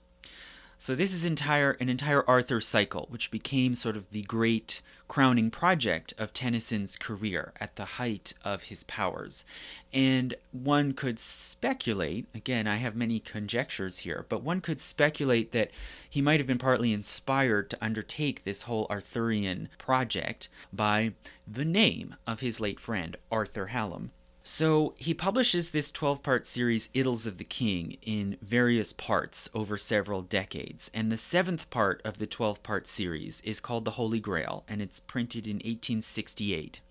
[0.83, 5.49] So this is entire an entire Arthur cycle, which became sort of the great crowning
[5.49, 9.45] project of Tennyson's career at the height of his powers.
[9.93, 15.71] And one could speculate, again, I have many conjectures here, but one could speculate that
[16.09, 21.13] he might have been partly inspired to undertake this whole Arthurian project by
[21.47, 24.11] the name of his late friend, Arthur Hallam.
[24.45, 29.77] So he publishes this 12 part series, Idylls of the King, in various parts over
[29.77, 30.91] several decades.
[30.93, 34.81] And the seventh part of the 12 part series is called The Holy Grail, and
[34.81, 36.81] it's printed in 1868.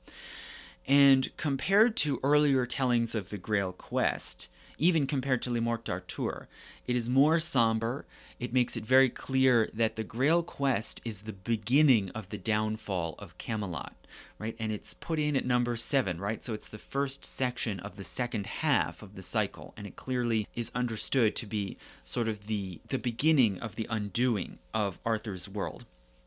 [0.88, 6.48] And compared to earlier tellings of the Grail quest, even compared to Le Morte d'Arthur,
[6.86, 8.06] it is more somber.
[8.40, 13.14] It makes it very clear that the Grail quest is the beginning of the downfall
[13.18, 13.94] of Camelot
[14.38, 14.56] right?
[14.58, 16.42] And it's put in at number seven, right?
[16.42, 20.46] So it's the first section of the second half of the cycle, and it clearly
[20.54, 25.84] is understood to be sort of the the beginning of the undoing of Arthur's world.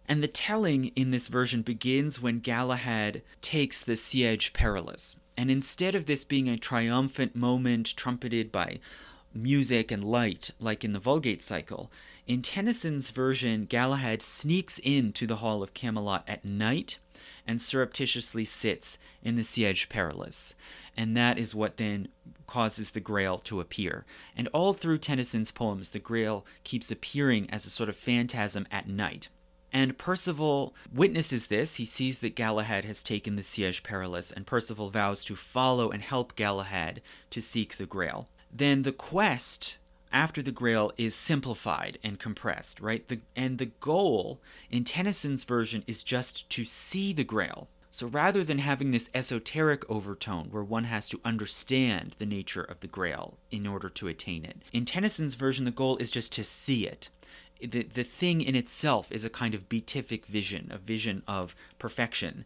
[0.07, 5.15] And the telling in this version begins when Galahad takes the Siege Perilous.
[5.35, 8.79] And instead of this being a triumphant moment trumpeted by
[9.33, 11.91] music and light, like in the Vulgate cycle,
[12.27, 16.97] in Tennyson's version, Galahad sneaks into the Hall of Camelot at night
[17.47, 20.55] and surreptitiously sits in the Siege Perilous.
[20.97, 22.07] And that is what then
[22.47, 24.05] causes the Grail to appear.
[24.35, 28.87] And all through Tennyson's poems, the Grail keeps appearing as a sort of phantasm at
[28.87, 29.29] night.
[29.73, 31.75] And Percival witnesses this.
[31.75, 36.01] He sees that Galahad has taken the Siege Perilous, and Percival vows to follow and
[36.01, 38.29] help Galahad to seek the Grail.
[38.49, 39.77] Then the quest
[40.15, 43.05] after the Grail is simplified and compressed, right?
[43.09, 44.39] The, and the goal
[44.71, 47.67] in Tennyson's version is just to see the Grail.
[47.91, 52.79] So rather than having this esoteric overtone where one has to understand the nature of
[52.79, 56.43] the Grail in order to attain it, in Tennyson's version, the goal is just to
[56.43, 57.09] see it
[57.61, 62.45] the, the thing in itself is a kind of beatific vision, a vision of perfection.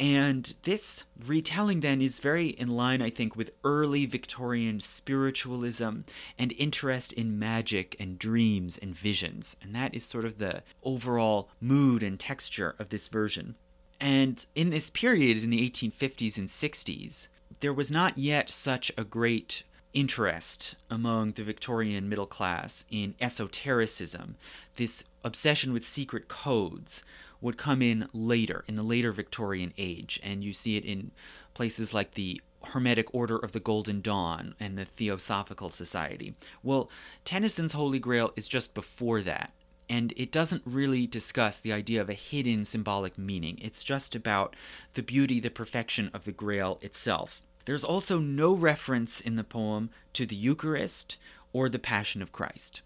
[0.00, 6.00] And this retelling then is very in line, I think, with early Victorian spiritualism
[6.36, 9.56] and interest in magic and dreams and visions.
[9.62, 13.54] And that is sort of the overall mood and texture of this version.
[14.00, 17.28] And in this period, in the 1850s and 60s,
[17.60, 24.36] there was not yet such a great interest among the Victorian middle class in esotericism,
[24.74, 27.04] this obsession with secret codes,
[27.44, 30.18] would come in later, in the later Victorian age.
[30.22, 31.10] And you see it in
[31.52, 36.34] places like the Hermetic Order of the Golden Dawn and the Theosophical Society.
[36.62, 36.90] Well,
[37.26, 39.52] Tennyson's Holy Grail is just before that.
[39.90, 43.58] And it doesn't really discuss the idea of a hidden symbolic meaning.
[43.60, 44.56] It's just about
[44.94, 47.42] the beauty, the perfection of the Grail itself.
[47.66, 51.18] There's also no reference in the poem to the Eucharist
[51.52, 52.80] or the Passion of Christ.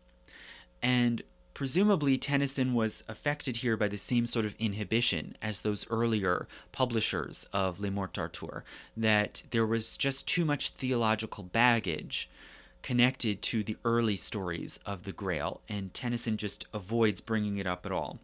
[0.82, 1.22] And
[1.58, 7.48] presumably, Tennyson was affected here by the same sort of inhibition as those earlier publishers
[7.52, 8.62] of Le Morte d'Arthur,
[8.96, 12.30] that there was just too much theological baggage
[12.80, 17.84] connected to the early stories of the Grail, and Tennyson just avoids bringing it up
[17.84, 18.20] at all.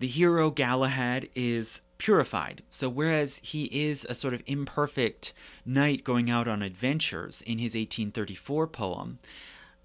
[0.00, 2.64] The hero Galahad is purified.
[2.68, 5.32] So, whereas he is a sort of imperfect
[5.64, 9.20] knight going out on adventures in his 1834 poem,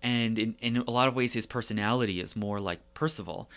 [0.02, 3.50] and in, in a lot of ways his personality is more like Percival,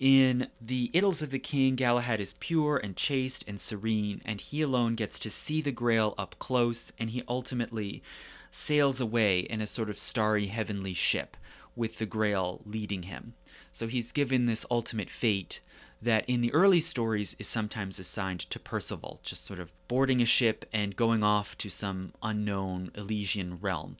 [0.00, 4.62] in the Idylls of the King, Galahad is pure and chaste and serene, and he
[4.62, 8.02] alone gets to see the Grail up close, and he ultimately
[8.50, 11.36] sails away in a sort of starry heavenly ship
[11.76, 13.34] with the Grail leading him.
[13.72, 15.60] So he's given this ultimate fate
[16.00, 20.26] that in the early stories is sometimes assigned to Percival, just sort of boarding a
[20.26, 23.96] ship and going off to some unknown Elysian realm.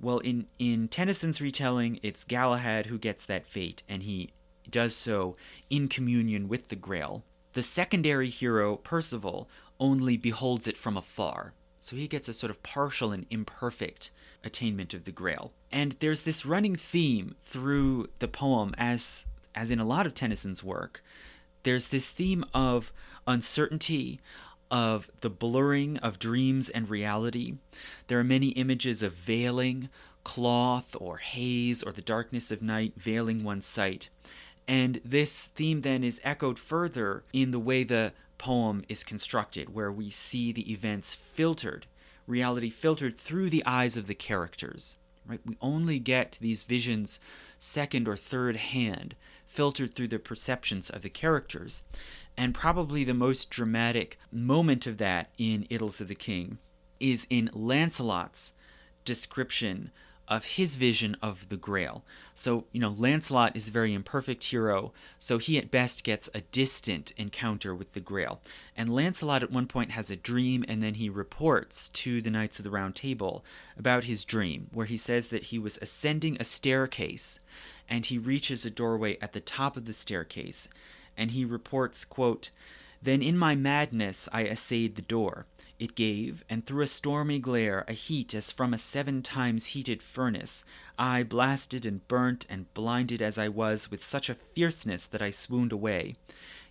[0.00, 4.30] Well, in, in Tennyson's retelling, it's Galahad who gets that fate, and he
[4.70, 5.34] does so
[5.70, 7.24] in communion with the Grail.
[7.54, 9.48] The secondary hero, Percival,
[9.80, 14.10] only beholds it from afar, so he gets a sort of partial and imperfect
[14.44, 15.52] attainment of the Grail.
[15.72, 20.62] And there's this running theme through the poem, as as in a lot of Tennyson's
[20.62, 21.02] work,
[21.64, 22.92] there's this theme of
[23.26, 24.20] uncertainty,
[24.70, 27.54] of the blurring of dreams and reality.
[28.06, 29.88] There are many images of veiling,
[30.24, 34.08] cloth or haze or the darkness of night veiling one's sight.
[34.66, 39.90] And this theme then is echoed further in the way the poem is constructed, where
[39.90, 41.86] we see the events filtered,
[42.26, 44.96] reality filtered through the eyes of the characters.
[45.26, 45.40] Right?
[45.44, 47.20] We only get these visions
[47.58, 49.14] second or third hand
[49.46, 51.82] filtered through the perceptions of the characters.
[52.38, 56.58] And probably the most dramatic moment of that in Idylls of the King
[57.00, 58.52] is in Lancelot's
[59.04, 59.90] description
[60.28, 62.04] of his vision of the Grail.
[62.34, 66.42] So, you know, Lancelot is a very imperfect hero, so he at best gets a
[66.42, 68.40] distant encounter with the Grail.
[68.76, 72.60] And Lancelot at one point has a dream, and then he reports to the Knights
[72.60, 73.44] of the Round Table
[73.76, 77.40] about his dream, where he says that he was ascending a staircase
[77.88, 80.68] and he reaches a doorway at the top of the staircase,
[81.18, 82.50] and he reports, quote,
[83.02, 85.46] Then in my madness I essayed the door.
[85.78, 90.02] It gave, and through a stormy glare, a heat as from a seven times heated
[90.02, 90.64] furnace,
[90.98, 95.30] I blasted and burnt and blinded as I was with such a fierceness that I
[95.30, 96.16] swooned away.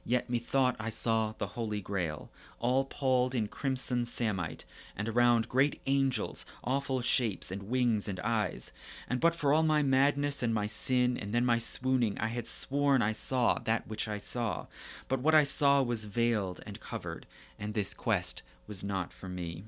[0.10, 4.64] Yet methought I saw the Holy Grail, all palled in crimson samite,
[4.96, 8.72] and around great angels, awful shapes, and wings and eyes.
[9.10, 12.48] And but for all my madness and my sin, and then my swooning, I had
[12.48, 14.68] sworn I saw that which I saw.
[15.10, 17.26] But what I saw was veiled and covered,
[17.60, 19.66] and this quest was not for me.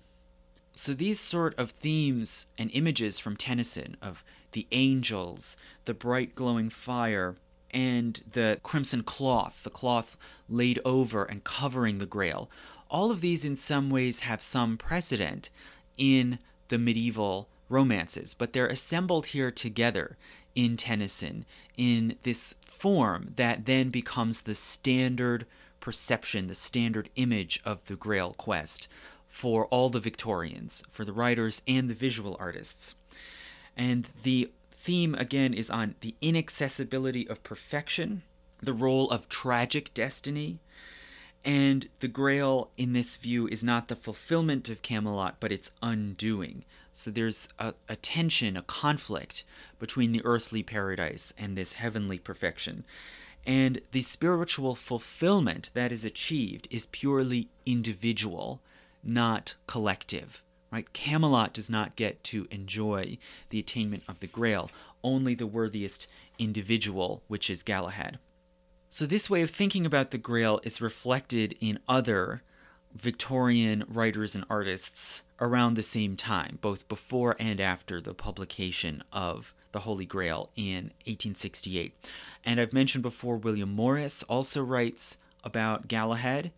[0.73, 4.23] So these sort of themes and images from Tennyson of
[4.53, 7.35] the angels, the bright glowing fire,
[7.71, 10.17] and the crimson cloth, the cloth
[10.47, 12.49] laid over and covering the grail,
[12.89, 15.49] all of these in some ways have some precedent
[15.97, 16.39] in
[16.69, 20.17] the medieval romances, but they're assembled here together
[20.55, 21.45] in Tennyson
[21.77, 25.45] in this form that then becomes the standard
[25.79, 28.87] perception, the standard image of the Grail quest
[29.27, 32.95] for all the Victorians, for the writers and the visual artists.
[33.77, 38.23] And the theme again is on the inaccessibility of perfection,
[38.63, 40.59] the role of tragic destiny,
[41.43, 46.63] and the Grail in this view is not the fulfillment of Camelot, but its undoing.
[46.93, 49.43] So there's a, a, tension, a conflict
[49.79, 52.83] between the earthly paradise and this heavenly perfection.
[53.45, 58.61] And the spiritual fulfillment that is achieved is purely individual,
[59.03, 60.41] not collective.
[60.71, 60.91] Right?
[60.93, 63.17] Camelot does not get to enjoy
[63.49, 64.69] the attainment of the Grail,
[65.03, 66.07] only the worthiest
[66.37, 68.19] individual, which is Galahad.
[68.91, 72.41] So, this way of thinking about the Grail is reflected in other
[72.95, 79.53] Victorian writers and artists around the same time, both before and after the publication of
[79.71, 81.93] the Holy Grail in 1868.
[82.43, 86.51] And I've mentioned before, William Morris also writes about Galahad,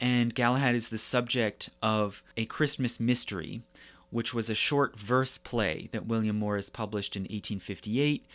[0.00, 3.62] and Galahad is the subject of A Christmas Mystery,
[4.10, 8.26] which was a short verse play that William Morris published in 1858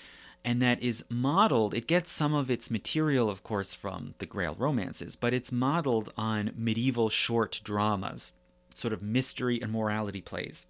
[0.43, 4.55] and that is modeled, it gets some of its material, of course, from the Grail
[4.57, 8.31] romances, but it's modeled on medieval short dramas,
[8.73, 10.65] sort of mystery and morality plays.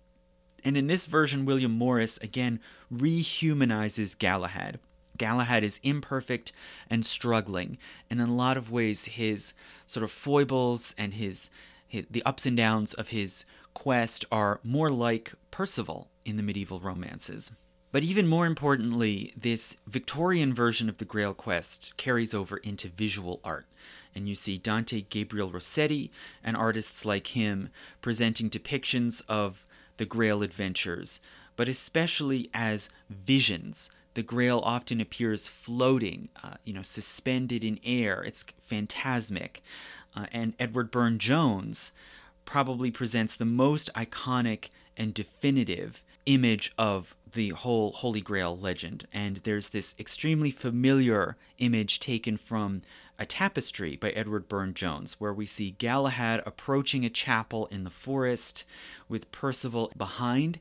[0.64, 2.60] And in this version, William Morris again
[2.92, 4.80] rehumanizes Galahad.
[5.20, 6.52] Galahad is imperfect
[6.90, 7.78] and struggling,
[8.10, 9.54] and in a lot of ways, his
[9.86, 11.52] sort of foibles and his,
[11.88, 13.46] his the ups and downs of his
[13.76, 17.52] quest are more like Percival in the medieval romances.
[17.92, 23.40] But even more importantly, this Victorian version of the Grail Quest carries over into visual
[23.44, 23.66] art.
[24.14, 26.12] And you see Dante Gabriel Rossetti
[26.44, 27.70] and artists like him
[28.02, 29.66] presenting depictions of
[29.98, 31.20] the Grail adventures,
[31.56, 33.90] but especially as visions.
[34.14, 38.24] The Grail often appears floating, uh, you know, suspended in air.
[38.24, 39.62] It's phantasmic.
[40.16, 41.92] Uh, and Edward Burne Jones
[42.46, 49.06] probably presents the most iconic and definitive image of the whole Holy Grail legend.
[49.14, 52.82] And there's this extremely familiar image taken from
[53.18, 57.90] a tapestry by Edward Burne Jones, where we see Galahad approaching a chapel in the
[57.90, 58.64] forest
[59.08, 60.60] with Percival behind.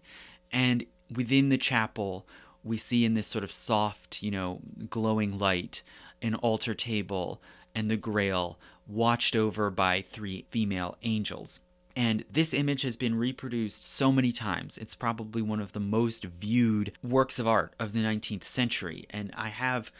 [0.52, 0.84] And
[1.14, 2.26] within the chapel,
[2.64, 5.82] we see in this sort of soft, you know, glowing light,
[6.22, 7.40] an altar table
[7.74, 11.60] and the grail watched over by three female angels.
[11.94, 14.78] And this image has been reproduced so many times.
[14.78, 19.04] It's probably one of the most viewed works of art of the 19th century.
[19.10, 19.90] And I have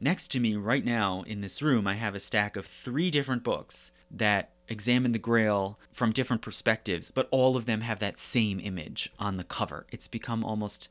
[0.00, 3.42] next to me right now in this room, I have a stack of three different
[3.42, 8.60] books that examine the grail from different perspectives, but all of them have that same
[8.60, 9.86] image on the cover.
[9.90, 10.88] It's become almost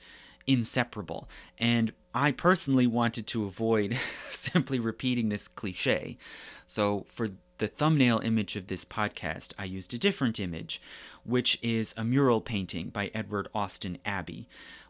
[0.47, 1.27] inseparable.
[1.57, 3.97] And I personally wanted to avoid
[4.29, 6.17] simply repeating this cliche.
[6.65, 10.81] So for the thumbnail image of this podcast, I used a different image,
[11.23, 14.47] which is a mural painting by Edward Austin Abbey,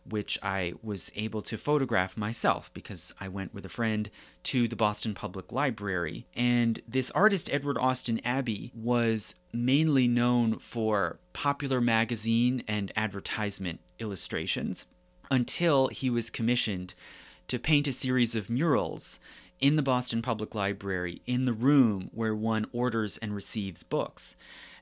[0.07, 4.09] which I was able to photograph myself because I went with a friend
[4.43, 6.27] to the Boston Public Library.
[6.35, 14.85] And this artist, Edward Austin Abbey, was mainly known for popular magazine and advertisement illustrations
[15.29, 16.93] until he was commissioned
[17.47, 19.19] to paint a series of murals
[19.59, 24.35] in the Boston Public Library in the room where one orders and receives books.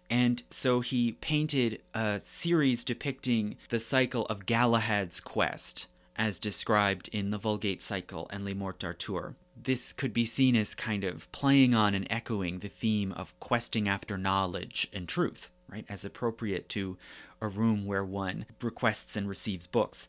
[0.10, 7.32] And so he painted a series depicting the cycle of Galahad's quest, as described in
[7.32, 9.36] the Vulgate Cycle and Le Morte d'Arthur.
[9.56, 13.88] This could be seen as kind of playing on and echoing the theme of questing
[13.88, 16.98] after knowledge and truth, right, as appropriate to
[17.44, 20.08] a room where one requests and receives books.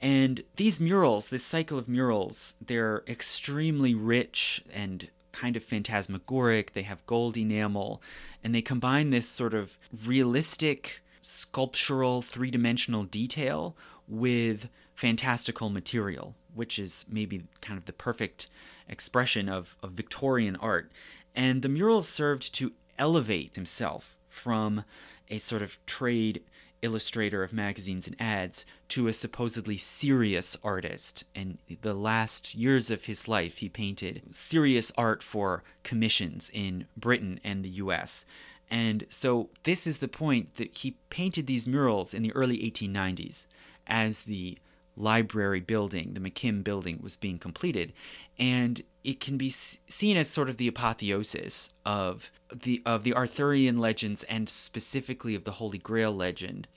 [0.00, 6.72] And these murals, this cycle of murals, they're extremely rich and kind of phantasmagoric.
[6.72, 8.00] They have gold enamel,
[8.44, 16.78] and they combine this sort of realistic, sculptural, three dimensional detail with fantastical material, which
[16.78, 18.48] is maybe kind of the perfect
[18.88, 20.92] expression of, of Victorian art.
[21.34, 24.84] And the murals served to elevate himself from
[25.30, 26.42] a sort of trade
[26.82, 31.24] illustrator of magazines and ads to a supposedly serious artist.
[31.34, 37.40] And the last years of his life, he painted serious art for commissions in Britain
[37.42, 38.24] and the US.
[38.70, 43.46] And so, this is the point that he painted these murals in the early 1890s
[43.86, 44.58] as the
[44.98, 47.92] library building, the McKim building, was being completed.
[48.38, 53.78] And it can be seen as sort of the apotheosis of the of the Arthurian
[53.78, 56.68] legends and specifically of the Holy Grail legend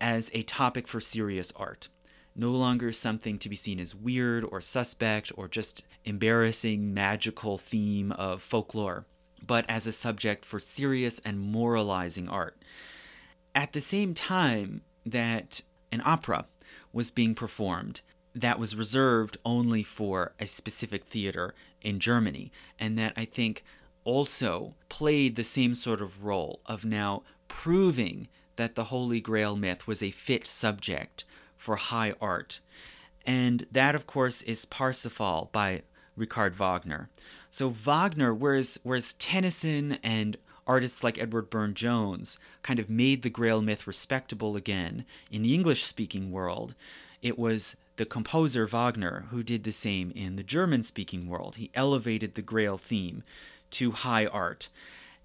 [0.00, 1.88] as a topic for serious art.
[2.34, 8.10] No longer something to be seen as weird or suspect or just embarrassing magical theme
[8.12, 9.04] of folklore,
[9.46, 12.56] but as a subject for serious and moralizing art.
[13.54, 15.60] At the same time that
[15.92, 16.46] an opera
[16.92, 18.00] was being performed
[18.34, 23.64] that was reserved only for a specific theater in Germany, and that I think
[24.04, 29.86] also played the same sort of role of now proving that the Holy Grail myth
[29.86, 31.24] was a fit subject
[31.56, 32.60] for high art.
[33.24, 35.82] And that, of course, is Parsifal by
[36.16, 37.08] Richard Wagner.
[37.50, 40.36] So Wagner, whereas, whereas Tennyson and
[40.66, 45.54] artists like Edward Burne Jones kind of made the Grail myth respectable again in the
[45.54, 46.74] English speaking world,
[47.20, 51.56] it was the composer Wagner who did the same in the German speaking world.
[51.56, 53.22] He elevated the Grail theme
[53.72, 54.68] to high art.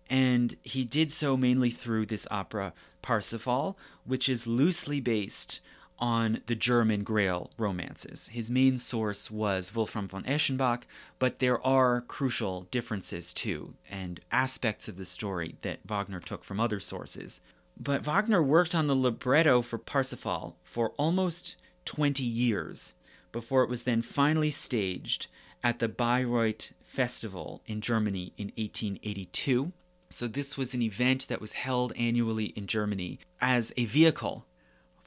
[0.09, 5.59] And he did so mainly through this opera Parsifal, which is loosely based
[5.99, 8.29] on the German Grail romances.
[8.29, 10.83] His main source was Wolfram von Eschenbach,
[11.19, 16.59] but there are crucial differences too, and aspects of the story that Wagner took from
[16.59, 17.41] other sources.
[17.79, 22.93] But Wagner worked on the libretto for Parsifal for almost 20 years
[23.31, 25.27] before it was then finally staged
[25.63, 29.71] at the Bayreuth Festival in Germany in 1882.
[30.09, 34.45] So, this was an event that was held annually in Germany as a vehicle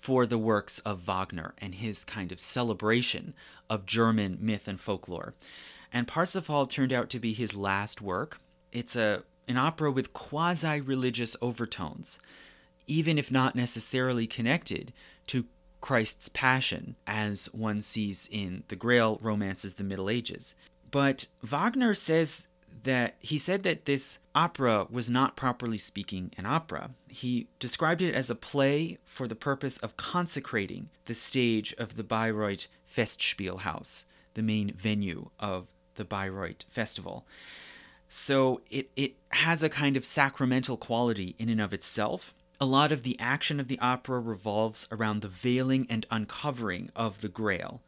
[0.00, 3.34] for the works of Wagner and his kind of celebration
[3.68, 5.34] of German myth and folklore.
[5.92, 8.38] And Parsifal turned out to be his last work.
[8.72, 12.20] It's a an opera with quasi-religious overtones,
[12.86, 14.92] even if not necessarily connected
[15.26, 15.44] to
[15.80, 20.54] Christ's passion as one sees in the Grail romances of the Middle Ages.
[20.90, 22.42] But Wagner says
[22.82, 26.90] that he said that this opera was not properly speaking an opera.
[27.08, 32.04] He described it as a play for the purpose of consecrating the stage of the
[32.04, 34.04] Bayreuth Festspielhaus,
[34.34, 35.66] the main venue of
[35.96, 37.26] the Bayreuth Festival.
[38.08, 42.34] So it, it has a kind of sacramental quality in and of itself.
[42.60, 47.20] A lot of the action of the opera revolves around the veiling and uncovering of
[47.20, 47.82] the Grail.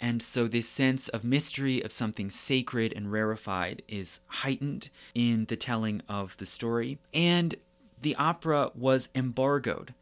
[0.00, 5.56] And so, this sense of mystery, of something sacred and rarefied, is heightened in the
[5.56, 6.98] telling of the story.
[7.12, 7.54] And
[8.00, 9.92] the opera was embargoed.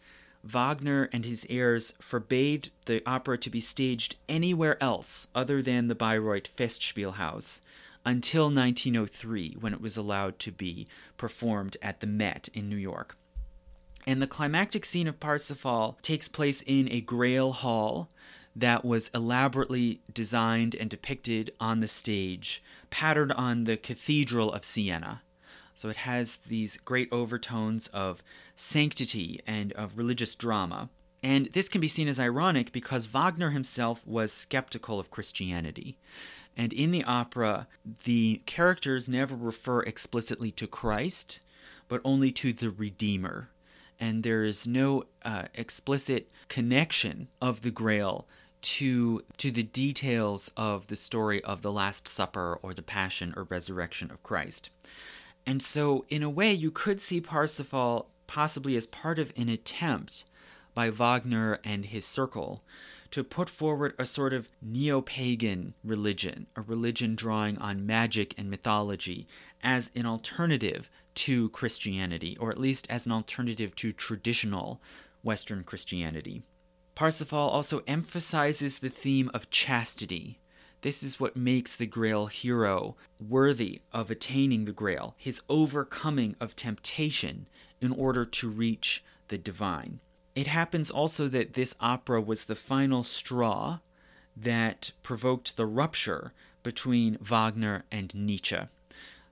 [0.44, 5.96] Wagner and his heirs forbade the opera to be staged anywhere else other than the
[5.96, 7.60] Bayreuth Festspielhaus
[8.04, 10.86] until 1903, when it was allowed to be
[11.16, 13.16] performed at the Met in New York.
[14.06, 18.08] And the climactic scene of Parsifal takes place in a Grail Hall
[18.58, 25.22] that was elaborately designed and depicted on the stage, patterned on the Cathedral of Siena.
[25.74, 28.20] So it has these great overtones of
[28.56, 30.90] sanctity and of religious drama.
[31.22, 35.96] And this can be seen as ironic because Wagner himself was skeptical of Christianity.
[36.56, 37.68] And in the opera,
[38.04, 41.38] the characters never refer explicitly to Christ,
[41.86, 43.50] but only to the Redeemer.
[44.00, 48.26] And there is no uh, explicit connection of the Grail
[48.60, 53.44] to to the details of the story of the last supper or the passion or
[53.44, 54.70] resurrection of Christ.
[55.46, 60.24] And so in a way you could see Parsifal possibly as part of an attempt
[60.74, 62.62] by Wagner and his circle
[63.10, 68.50] to put forward a sort of neo pagan religion, a religion drawing on magic and
[68.50, 69.24] mythology
[69.62, 74.80] as an alternative to Christianity, or at least as an alternative to traditional
[75.22, 76.42] Western Christianity.
[76.98, 80.40] Parsifal also emphasizes the theme of chastity.
[80.80, 86.56] This is what makes the Grail hero worthy of attaining the Grail, his overcoming of
[86.56, 87.46] temptation
[87.80, 90.00] in order to reach the divine.
[90.34, 93.78] It happens also that this opera was the final straw
[94.36, 96.32] that provoked the rupture
[96.64, 98.58] between Wagner and Nietzsche.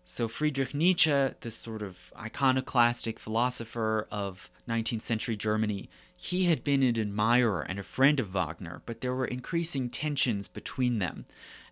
[0.05, 6.83] So, Friedrich Nietzsche, this sort of iconoclastic philosopher of 19th century Germany, he had been
[6.83, 11.27] an admirer and a friend of Wagner, but there were increasing tensions between them.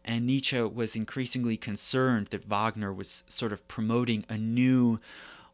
[0.04, 5.00] And Nietzsche was increasingly concerned that Wagner was sort of promoting a new,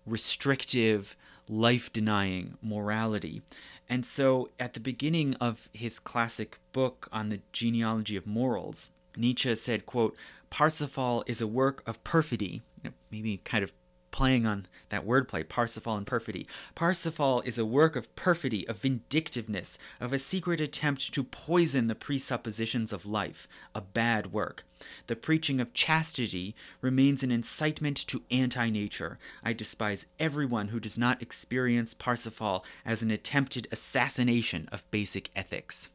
[0.05, 1.17] restrictive,
[1.49, 3.43] life denying morality.
[3.89, 9.55] And so, at the beginning of his classic book on the genealogy of morals, Nietzsche
[9.55, 10.17] said, quote,
[10.49, 13.73] Parsifal is a work of perfidy, you know, maybe kind of
[14.11, 16.47] playing on that wordplay, Parsifal and perfidy.
[16.75, 21.95] Parsifal is a work of perfidy, of vindictiveness, of a secret attempt to poison the
[21.95, 24.65] presuppositions of life, a bad work.
[25.07, 29.19] The preaching of chastity remains an incitement to anti nature.
[29.43, 35.91] I despise everyone who does not experience Parsifal as an attempted assassination of basic ethics.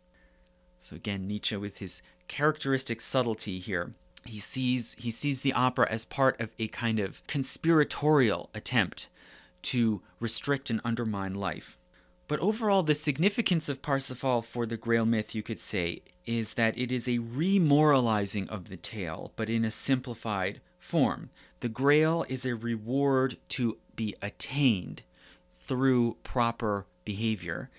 [0.77, 3.93] So again, Nietzsche with his characteristic subtlety here
[4.25, 9.07] he sees he sees the opera as part of a kind of conspiratorial attempt
[9.61, 11.77] to restrict and undermine life.
[12.27, 16.77] But overall, the significance of Parsifal for the Grail myth, you could say, is that
[16.77, 21.29] it is a remoralizing of the tale, but in a simplified form.
[21.59, 25.03] The Grail is a reward to be attained
[25.67, 27.69] through proper behavior.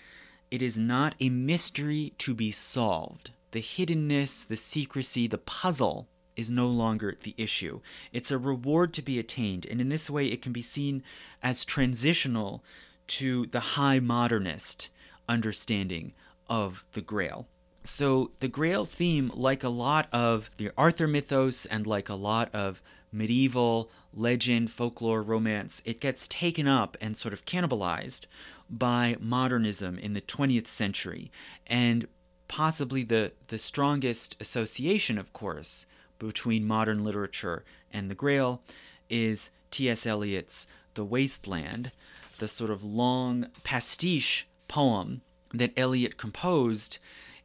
[0.51, 3.31] It is not a mystery to be solved.
[3.51, 6.07] The hiddenness, the secrecy, the puzzle
[6.37, 7.81] is no longer the issue.
[8.13, 11.03] It's a reward to be attained, and in this way, it can be seen
[11.43, 12.63] as transitional
[13.09, 14.89] to the high modernist
[15.29, 16.13] understanding
[16.49, 17.47] of the Grail.
[17.85, 22.53] So, the Grail theme, like a lot of the Arthur mythos and like a lot
[22.53, 22.83] of
[23.13, 28.27] medieval legend, folklore, romance, it gets taken up and sort of cannibalized
[28.69, 31.31] by modernism in the 20th century.
[31.67, 32.09] And
[32.49, 35.87] possibly the, the strongest association, of course,
[36.19, 38.63] between modern literature and the Grail
[39.09, 40.07] is T.S.
[40.07, 41.93] Eliot's The Waste Land,
[42.39, 46.99] the sort of long pastiche poem that Eliot composed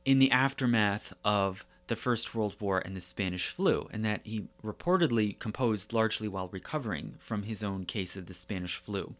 [0.05, 4.45] in the aftermath of the First World War and the Spanish flu, and that he
[4.63, 9.13] reportedly composed largely while recovering from his own case of the Spanish flu.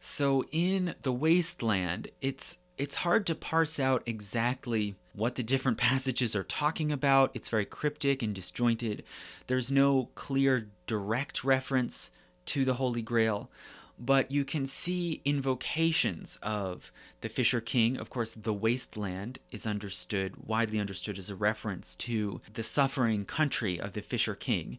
[0.00, 5.78] So in The Waste Land, it's it's hard to parse out exactly what the different
[5.78, 7.30] passages are talking about.
[7.34, 9.02] It's very cryptic and disjointed.
[9.48, 12.10] There's no clear direct reference
[12.46, 13.50] to the Holy Grail,
[13.98, 16.92] but you can see invocations of
[17.22, 17.96] the Fisher King.
[17.96, 23.80] Of course, the wasteland is understood, widely understood, as a reference to the suffering country
[23.80, 24.78] of the Fisher King.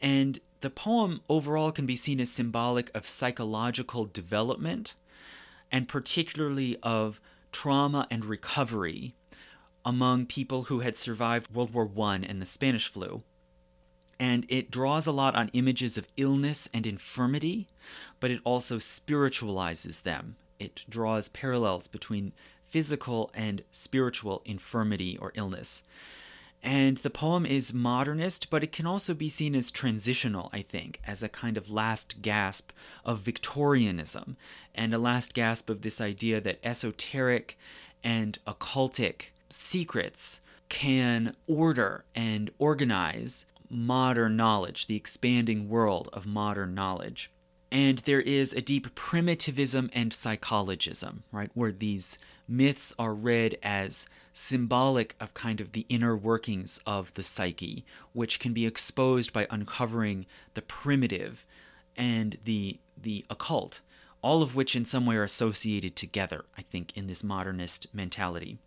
[0.00, 4.94] And the poem overall can be seen as symbolic of psychological development
[5.72, 7.20] and particularly of
[7.50, 9.14] trauma and recovery
[9.84, 13.22] among people who had survived World War I and the Spanish flu.
[14.18, 17.66] And it draws a lot on images of illness and infirmity,
[18.20, 20.36] but it also spiritualizes them.
[20.60, 22.32] It draws parallels between
[22.68, 25.82] physical and spiritual infirmity or illness.
[26.62, 31.00] And the poem is modernist, but it can also be seen as transitional, I think,
[31.04, 32.70] as a kind of last gasp
[33.04, 34.36] of Victorianism
[34.72, 37.58] and a last gasp of this idea that esoteric
[38.04, 47.30] and occultic secrets can order and organize modern knowledge, the expanding world of modern knowledge.
[47.70, 54.06] And there is a deep primitivism and psychologism, right, where these myths are read as
[54.34, 59.46] symbolic of kind of the inner workings of the psyche, which can be exposed by
[59.50, 61.46] uncovering the primitive
[61.96, 63.80] and the the occult,
[64.22, 68.58] all of which in some way are associated together, I think, in this modernist mentality.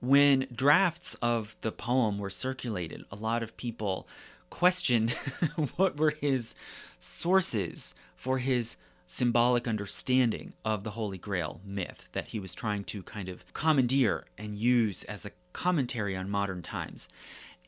[0.00, 4.06] When drafts of the poem were circulated, a lot of people
[4.50, 5.10] questioned
[5.76, 6.54] what were his
[6.98, 8.76] sources for his
[9.06, 14.26] symbolic understanding of the Holy Grail myth that he was trying to kind of commandeer
[14.36, 17.08] and use as a commentary on modern times.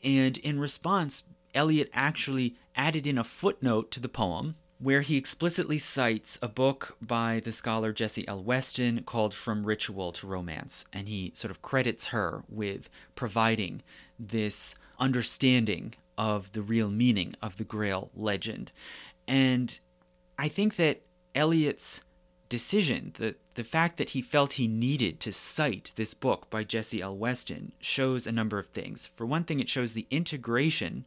[0.03, 1.23] And in response,
[1.53, 6.97] Eliot actually added in a footnote to the poem where he explicitly cites a book
[6.99, 8.41] by the scholar Jessie L.
[8.41, 10.85] Weston called From Ritual to Romance.
[10.91, 13.83] And he sort of credits her with providing
[14.17, 18.71] this understanding of the real meaning of the Grail legend.
[19.27, 19.79] And
[20.39, 21.01] I think that
[21.35, 22.01] Eliot's
[22.49, 27.03] decision, the, the fact that he felt he needed to cite this book by Jessie
[27.03, 27.15] L.
[27.15, 29.11] Weston, shows a number of things.
[29.15, 31.05] For one thing, it shows the integration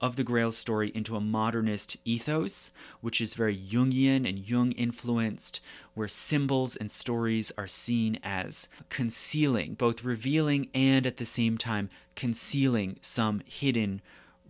[0.00, 2.70] of the Grail story into a modernist ethos,
[3.00, 5.60] which is very Jungian and Jung influenced,
[5.94, 11.88] where symbols and stories are seen as concealing, both revealing and at the same time
[12.14, 14.00] concealing some hidden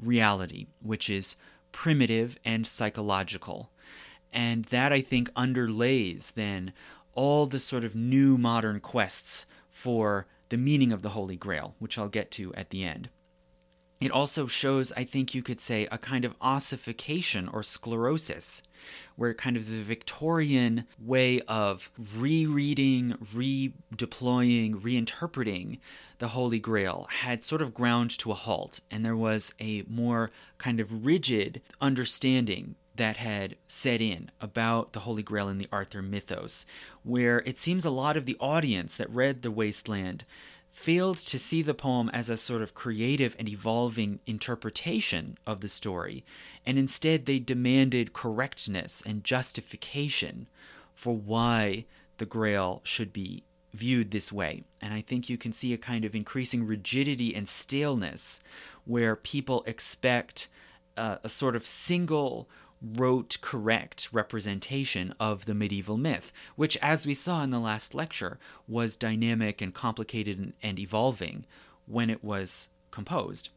[0.01, 1.37] reality, which is
[1.73, 3.71] primitive and psychological.
[4.33, 6.73] And that, I think, underlays then
[7.15, 11.99] all the sort of new modern quests for the meaning of the Holy Grail, which
[11.99, 13.09] I'll get to at the end.
[14.01, 18.63] It also shows, I think you could say, a kind of ossification or sclerosis,
[19.17, 25.79] where kind of the Victorian way of rereading, redeploying, reinterpreting
[26.19, 30.31] the Holy Grail had sort of ground to a halt, and there was a more
[30.59, 36.03] kind of rigid understanding that had set in about the Holy Grail and the Arthur
[36.03, 36.67] mythos,
[37.03, 40.25] where it seems a lot of the audience that read The Wasteland
[40.79, 45.69] failed to see the poem as a sort of creative and evolving interpretation of the
[45.69, 46.25] story,
[46.65, 50.47] and instead they demanded correctness and justification
[50.95, 51.85] for why
[52.19, 53.43] the Grail should be
[53.75, 54.63] viewed this way.
[54.81, 58.41] And I think you can see a kind of increasing rigidity and staleness
[58.85, 60.47] where people expect
[60.97, 62.49] uh, a sort of single
[62.83, 68.39] rote correct representation of the medieval myth, which, as we saw in the last lecture,
[68.67, 71.45] was dynamic and complicated and, and evolving
[71.87, 73.51] when it was composed.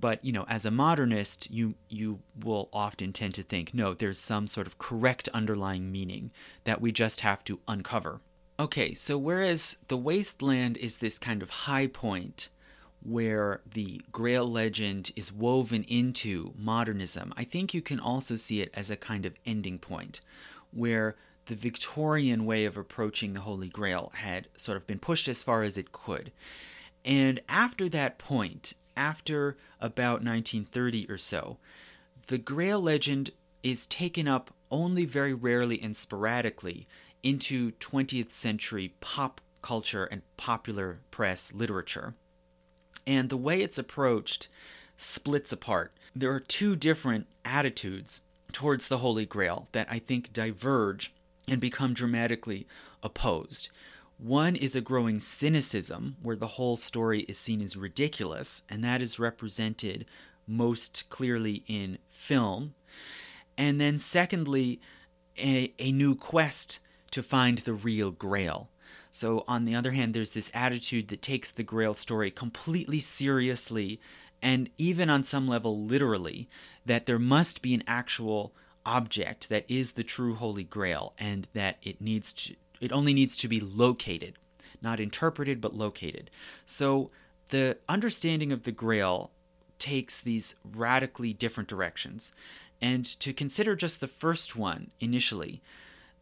[0.00, 4.20] But you know, as a modernist, you you will often tend to think, no, there's
[4.20, 6.30] some sort of correct underlying meaning
[6.64, 8.20] that we just have to uncover.
[8.60, 12.48] Okay, so whereas the wasteland is this kind of high point
[13.02, 18.70] where the Grail legend is woven into modernism, I think you can also see it
[18.74, 20.20] as a kind of ending point
[20.72, 25.42] where the Victorian way of approaching the Holy Grail had sort of been pushed as
[25.42, 26.30] far as it could.
[27.04, 31.56] And after that point, after about 1930 or so,
[32.26, 33.30] the Grail legend
[33.62, 36.86] is taken up only very rarely and sporadically
[37.22, 42.14] into 20th century pop culture and popular press literature
[43.08, 44.48] and the way it's approached
[44.98, 45.92] splits apart.
[46.14, 48.20] There are two different attitudes
[48.52, 51.14] towards the Holy Grail that I think diverge
[51.48, 52.66] and become dramatically
[53.02, 53.70] opposed.
[54.18, 59.00] One is a growing cynicism, where the whole story is seen as ridiculous, and that
[59.00, 60.04] is represented
[60.46, 62.74] most clearly in film.
[63.56, 64.80] And then, secondly,
[65.38, 66.80] a, a new quest
[67.12, 68.68] to find the real grail.
[69.10, 74.00] So, on the other hand, there's this attitude that takes the Grail story completely seriously
[74.42, 76.48] and even on some level literally,
[76.86, 78.52] that there must be an actual
[78.86, 83.36] object that is the true Holy Grail and that it needs to it only needs
[83.38, 84.34] to be located,
[84.80, 86.30] not interpreted but located.
[86.64, 87.10] So
[87.48, 89.32] the understanding of the Grail
[89.80, 92.32] takes these radically different directions.
[92.80, 95.60] And to consider just the first one initially,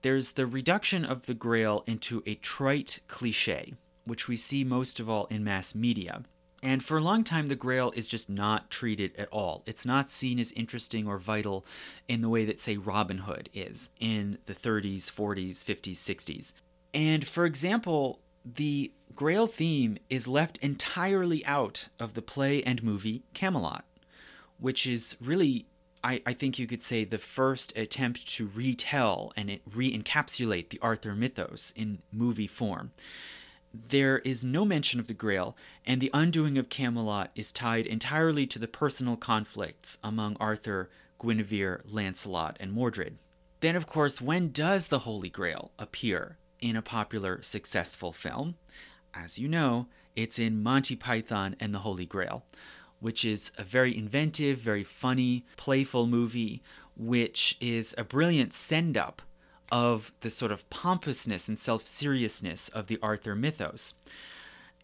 [0.02, 3.74] there's the reduction of the Grail into a trite cliche,
[4.04, 6.22] which we see most of all in mass media.
[6.62, 9.62] And for a long time, the Grail is just not treated at all.
[9.66, 11.64] It's not seen as interesting or vital
[12.08, 16.52] in the way that, say, Robin Hood is in the 30s, 40s, 50s, 60s.
[16.94, 23.22] And for example, the Grail theme is left entirely out of the play and movie
[23.34, 23.84] Camelot,
[24.58, 25.66] which is really
[26.06, 30.78] I, I think you could say, the first attempt to retell and re encapsulate the
[30.80, 32.92] Arthur mythos in movie form.
[33.74, 38.46] There is no mention of the Grail, and the undoing of Camelot is tied entirely
[38.46, 40.90] to the personal conflicts among Arthur,
[41.20, 43.18] Guinevere, Lancelot, and Mordred.
[43.58, 48.54] Then, of course, when does the Holy Grail appear in a popular, successful film?
[49.12, 52.44] As you know, it's in Monty Python and the Holy Grail,
[53.00, 56.62] which is a very inventive, very funny, playful movie,
[56.96, 59.22] which is a brilliant send up
[59.70, 63.94] of the sort of pompousness and self seriousness of the Arthur mythos.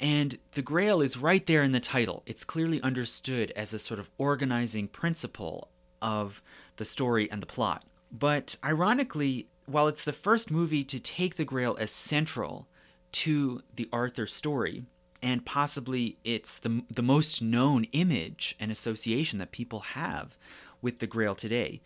[0.00, 2.22] And the Grail is right there in the title.
[2.26, 5.68] It's clearly understood as a sort of organizing principle
[6.00, 6.42] of
[6.76, 7.84] the story and the plot.
[8.10, 12.66] But ironically, while it's the first movie to take the Grail as central
[13.12, 14.84] to the Arthur story,
[15.22, 20.36] and possibly it's the, the most known image and association that people have
[20.80, 21.80] with the Grail today.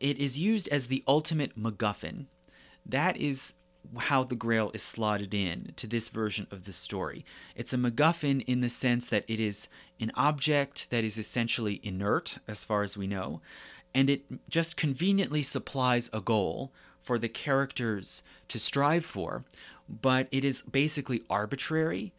[0.00, 2.26] It is used as the ultimate MacGuffin.
[2.86, 3.54] That is
[3.96, 7.24] how the Grail is slotted in to this version of the story.
[7.54, 9.68] It's a MacGuffin in the sense that it is
[10.00, 13.42] an object that is essentially inert, as far as we know,
[13.94, 16.72] and it just conveniently supplies a goal
[17.02, 19.44] for the characters to strive for,
[19.88, 22.12] but it is basically arbitrary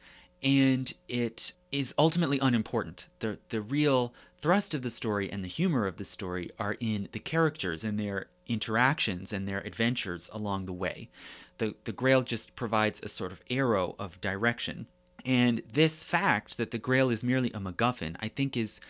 [0.44, 3.08] and it is ultimately unimportant.
[3.20, 7.08] The the real thrust of the story and the humor of the story are in
[7.12, 11.10] the characters and their interactions and their adventures along the way.
[11.58, 14.88] The the Grail just provides a sort of arrow of direction.
[15.24, 18.82] And this fact that the Grail is merely a MacGuffin, I think, is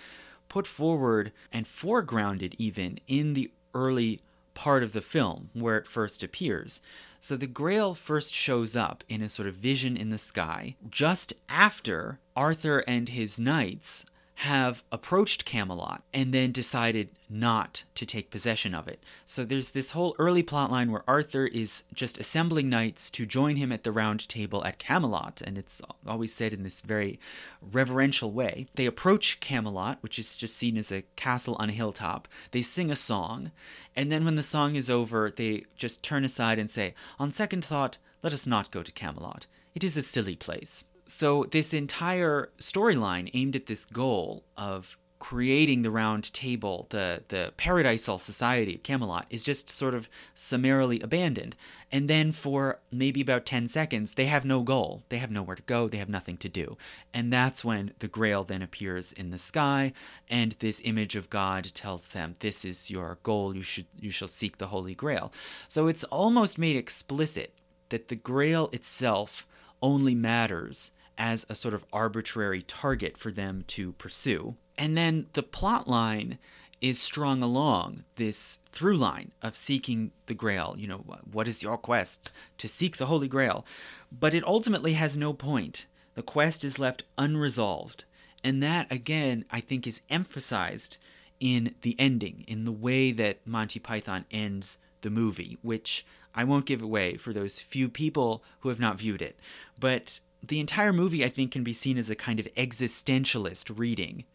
[0.48, 4.22] put forward and foregrounded even in the early
[4.54, 6.82] part of the film where it first appears.
[7.24, 11.34] So the Grail first shows up in a sort of vision in the sky just
[11.48, 14.08] after Arthur and his knights
[14.42, 19.04] have approached Camelot and then decided not to take possession of it.
[19.24, 23.72] So there's this whole early plotline where Arthur is just assembling knights to join him
[23.72, 27.20] at the round table at Camelot, and it's always said in this very
[27.62, 28.66] reverential way.
[28.74, 32.28] They approach Camelot, which is just seen as a castle on a hilltop.
[32.50, 33.52] They sing a song,
[33.96, 37.64] and then when the song is over, they just turn aside and say, On second
[37.64, 39.46] thought, let us not go to Camelot.
[39.76, 40.84] It is a silly place.
[41.14, 47.54] So, this entire storyline aimed at this goal of creating the round table, the, the
[47.58, 51.58] paradisal society of Camelot, is just sort of summarily abandoned.
[51.92, 55.04] And then for maybe about 10 seconds, they have no goal.
[55.10, 55.90] They have nowhere to go.
[55.90, 56.78] They have nothing to do.
[57.14, 59.92] And that's when the grail then appears in the sky,
[60.30, 63.54] and this image of God tells them, This is your goal.
[63.54, 65.34] You, should, you shall seek the Holy Grail.
[65.68, 67.54] So it's almost made explicit
[67.90, 69.46] that the grail itself
[69.82, 74.56] only matters as a sort of arbitrary target for them to pursue.
[74.76, 76.40] And then the plot line
[76.82, 80.74] is strung along this through line of seeking the grail.
[80.76, 82.32] You know, what is your quest?
[82.58, 83.68] To seek the Holy Grail.
[84.12, 85.86] But it ultimately has no point.
[86.16, 88.06] The quest is left unresolved.
[88.44, 90.98] And that, again, I think is emphasized
[91.40, 96.04] in the ending, in the way that Monty Python ends the movie, which
[96.34, 99.40] I won't give away for those few people who have not viewed it.
[99.80, 104.26] But the entire movie, I think, can be seen as a kind of existentialist reading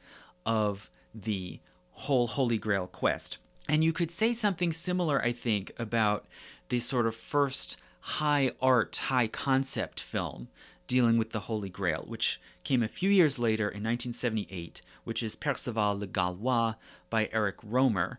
[0.44, 3.38] of the whole Holy Grail quest.
[3.68, 6.26] And you could say something similar, I think, about
[6.68, 10.48] the sort of first high art, high concept film
[10.86, 15.34] dealing with the Holy Grail, which came a few years later in 1978, which is
[15.34, 16.74] Perceval le Gaulois
[17.10, 18.18] by Eric Rohmer.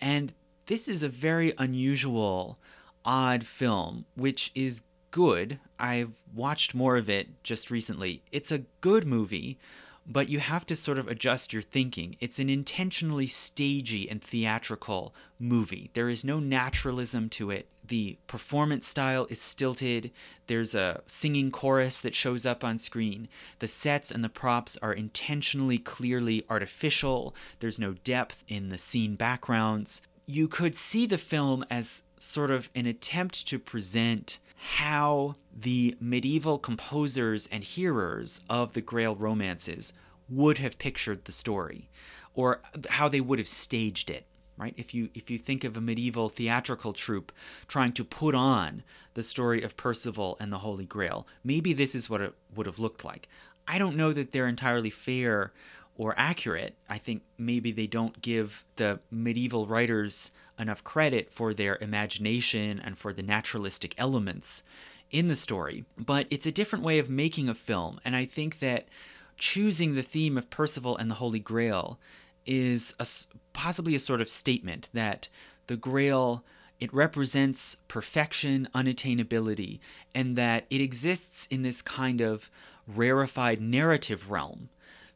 [0.00, 0.32] And
[0.66, 2.58] this is a very unusual,
[3.04, 5.58] odd film, which is good.
[5.78, 8.22] I've watched more of it just recently.
[8.32, 9.58] It's a good movie,
[10.06, 12.16] but you have to sort of adjust your thinking.
[12.20, 15.90] It's an intentionally stagey and theatrical movie.
[15.94, 17.68] There is no naturalism to it.
[17.86, 20.12] The performance style is stilted.
[20.46, 23.28] There's a singing chorus that shows up on screen.
[23.58, 27.34] The sets and the props are intentionally clearly artificial.
[27.58, 30.02] There's no depth in the scene backgrounds.
[30.26, 36.58] You could see the film as sort of an attempt to present how the medieval
[36.58, 39.94] composers and hearers of the Grail romances
[40.28, 41.88] would have pictured the story
[42.34, 44.26] or how they would have staged it
[44.58, 44.74] right?
[44.76, 47.32] If you if you think of a medieval theatrical troupe
[47.66, 48.82] trying to put on
[49.14, 52.78] the story of Percival and the Holy Grail maybe this is what it would have
[52.78, 53.26] looked like.
[53.66, 55.54] I don't know that they're entirely fair
[55.96, 56.76] or accurate.
[56.88, 60.30] I think maybe they don't give the medieval writers
[60.60, 64.62] enough credit for their imagination and for the naturalistic elements
[65.10, 65.84] in the story.
[65.98, 68.88] But it's a different way of making a film, and I think that
[69.36, 71.98] choosing the theme of Percival and the Holy Grail
[72.46, 73.06] is a,
[73.52, 75.28] possibly a sort of statement that
[75.66, 76.44] the Grail
[76.78, 79.80] it represents perfection, unattainability,
[80.14, 82.50] and that it exists in this kind of
[82.86, 84.70] rarefied narrative realm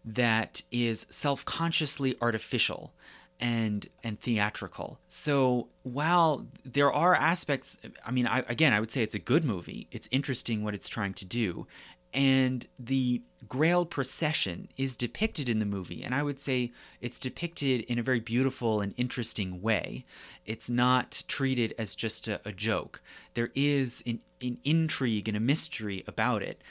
[0.05, 2.93] that is self consciously artificial
[3.41, 4.99] and and theatrical.
[5.09, 9.45] So while there are aspects, I mean, I, again, I would say it's a good
[9.45, 9.89] movie.
[9.91, 11.67] It's interesting what it's trying to do,
[12.13, 17.83] and the Grail procession is depicted in the movie, and I would say it's depicted
[17.83, 20.07] in a very beautiful and interesting way.
[20.47, 23.03] It's not treated as just a, a joke.
[23.35, 26.63] There is an, an intrigue and a mystery about it,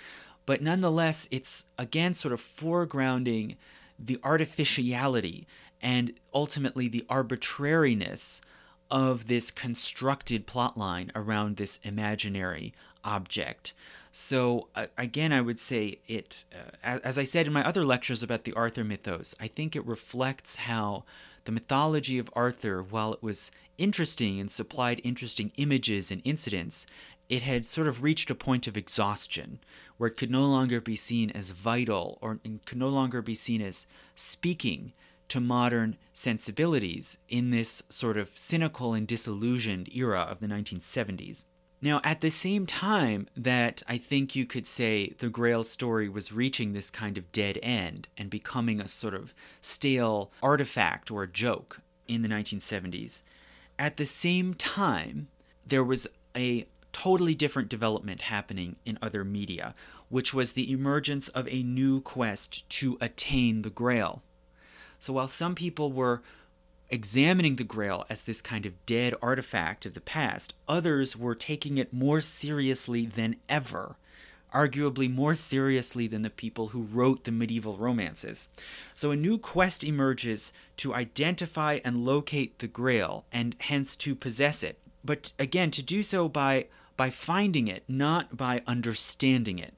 [0.46, 3.58] but nonetheless, it's again sort of foregrounding
[4.00, 5.46] the artificiality
[5.84, 8.42] and ultimately the arbitrariness
[8.90, 12.74] of this constructed plotline around this imaginary
[13.04, 13.74] object.
[14.12, 16.46] So, uh, again, I would say it,
[16.84, 19.86] uh, as I said in my other lectures about the Arthur mythos, I think it
[19.86, 21.04] reflects how
[21.46, 26.86] the mythology of Arthur, while it was interesting and supplied interesting images and incidents,
[27.28, 29.60] it had sort of reached a point of exhaustion
[29.98, 33.62] where it could no longer be seen as vital or could no longer be seen
[33.62, 34.94] as speaking
[35.34, 41.46] to modern sensibilities in this sort of cynical and disillusioned era of the 1970s.
[41.82, 46.32] Now, at the same time that I think you could say the Grail story was
[46.32, 51.28] reaching this kind of dead end and becoming a sort of stale artifact or a
[51.28, 53.24] joke in the 1970s,
[53.80, 55.30] at the same time,
[55.66, 56.06] there was
[56.38, 59.74] a totally different development happening in other media,
[60.10, 64.22] which was the emergence of a new quest to attain the Grail.
[65.04, 66.22] So while some people were
[66.90, 71.78] examining the Grail as this kind of dead artifact of the past, others were taking
[71.78, 73.98] it more seriously than ever.
[74.54, 78.48] arguably more seriously than the people who wrote the medieval romances.
[78.94, 84.64] So a new quest emerges to identify and locate the Grail, and hence to possess
[84.64, 84.78] it.
[85.04, 89.74] But again, to do so by by finding it, not by understanding it.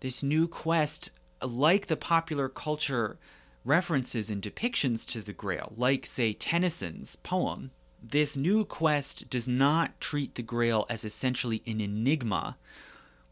[0.00, 1.10] This new quest,
[1.42, 3.18] like the popular culture
[3.66, 10.00] references and depictions to the Grail, like, say, Tennyson's poem, this new quest does not
[10.00, 12.56] treat the Grail as essentially an enigma,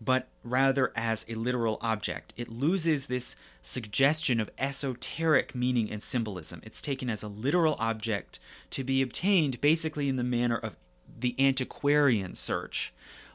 [0.01, 2.35] but rather as a literal object.
[2.37, 6.61] It loses this suggestion of esoteric meaning and symbolism.
[6.65, 10.77] It's taken as a literal object to be obtained basically in the manner of
[11.19, 12.93] the antiquarian search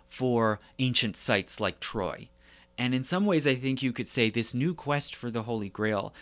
[0.08, 2.28] for ancient sites like Troy.
[2.78, 5.68] And in some ways, I think you could say this new quest for the Holy
[5.68, 6.14] Grail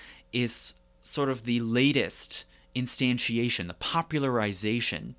[0.44, 5.16] is sort of the latest instantiation, the popularization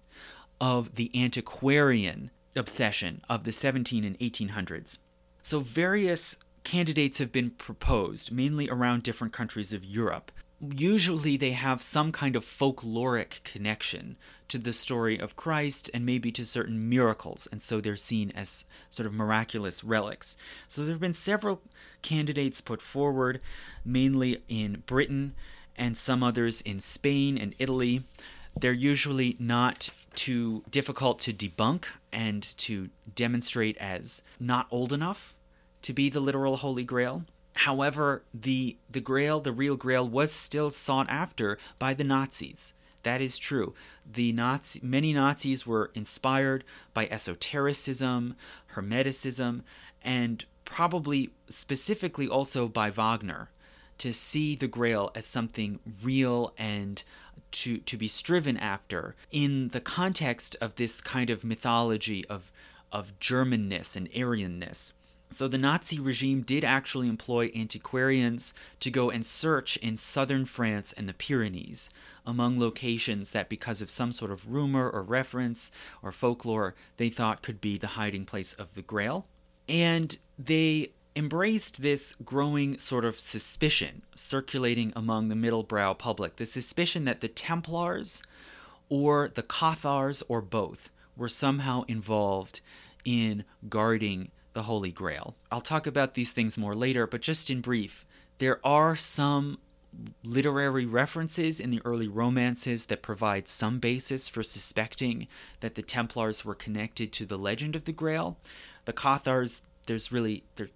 [0.61, 4.99] of the antiquarian obsession of the 17 and 1800s.
[5.43, 10.31] So various candidates have been proposed, mainly around different countries of Europe.
[10.61, 14.17] Usually they have some kind of folkloric connection
[14.49, 18.65] to the story of Christ and maybe to certain miracles, and so they're seen as
[18.91, 20.37] sort of miraculous relics.
[20.67, 21.63] So there have been several
[22.03, 23.41] candidates put forward,
[23.85, 25.35] mainly in Britain
[25.77, 28.03] and some others in Spain and Italy.
[28.59, 35.35] They're usually not too difficult to debunk and to demonstrate as not old enough
[35.83, 37.25] to be the literal Holy Grail.
[37.59, 42.73] However, the, the Grail, the real Grail, was still sought after by the Nazis.
[43.03, 43.75] That is true.
[44.07, 46.63] The Nazi, many Nazis were inspired
[46.95, 48.37] by esotericism,
[48.75, 49.63] Hermeticism,
[50.03, 53.51] and probably specifically also by Wagner
[53.99, 57.03] to see the Grail as something real and
[57.51, 62.53] to, to be striven after in the context of this kind of mythology of,
[62.93, 64.93] of Germanness and Aryanness.
[65.31, 70.93] So the Nazi regime did actually employ antiquarians to go and search in southern France
[70.93, 71.91] and the Pyrenees
[72.27, 75.71] among locations that, because of some sort of rumor or reference
[76.03, 79.27] or folklore, they thought could be the hiding place of the Grail.
[79.69, 86.47] And they embraced this growing sort of suspicion circulating among the middle brow public the
[86.47, 88.23] suspicion that the Templars
[88.89, 92.61] or the Cathars or both were somehow involved
[93.05, 95.37] in guarding the Holy Grail.
[95.53, 98.05] I'll talk about these things more later, but just in brief,
[98.39, 99.61] there are some
[100.25, 105.29] literary references in the early romances that provide some basis for suspecting
[105.61, 108.37] that the Templars were connected to the legend of the Grail.
[108.85, 110.69] The Cathars there's really there,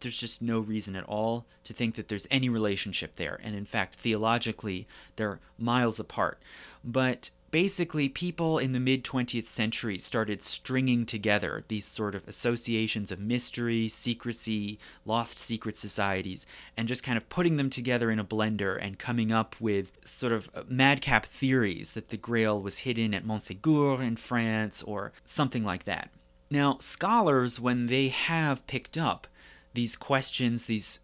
[0.00, 3.66] there's just no reason at all to think that there's any relationship there and in
[3.66, 6.40] fact theologically they're miles apart
[6.82, 13.10] but basically people in the mid 20th century started stringing together these sort of associations
[13.10, 16.44] of mystery secrecy lost secret societies
[16.76, 20.34] and just kind of putting them together in a blender and coming up with sort
[20.34, 25.64] of uh, madcap theories that the grail was hidden at montsegur in france or something
[25.64, 26.10] like that.
[26.50, 29.26] Now, scholars, when they have picked up
[29.72, 31.00] these questions, these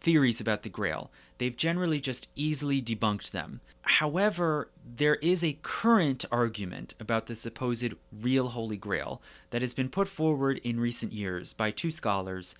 [0.00, 3.60] theories about the Grail, they've generally just easily debunked them.
[3.82, 9.20] However, there is a current argument about the supposed real Holy Grail
[9.50, 12.54] that has been put forward in recent years by two scholars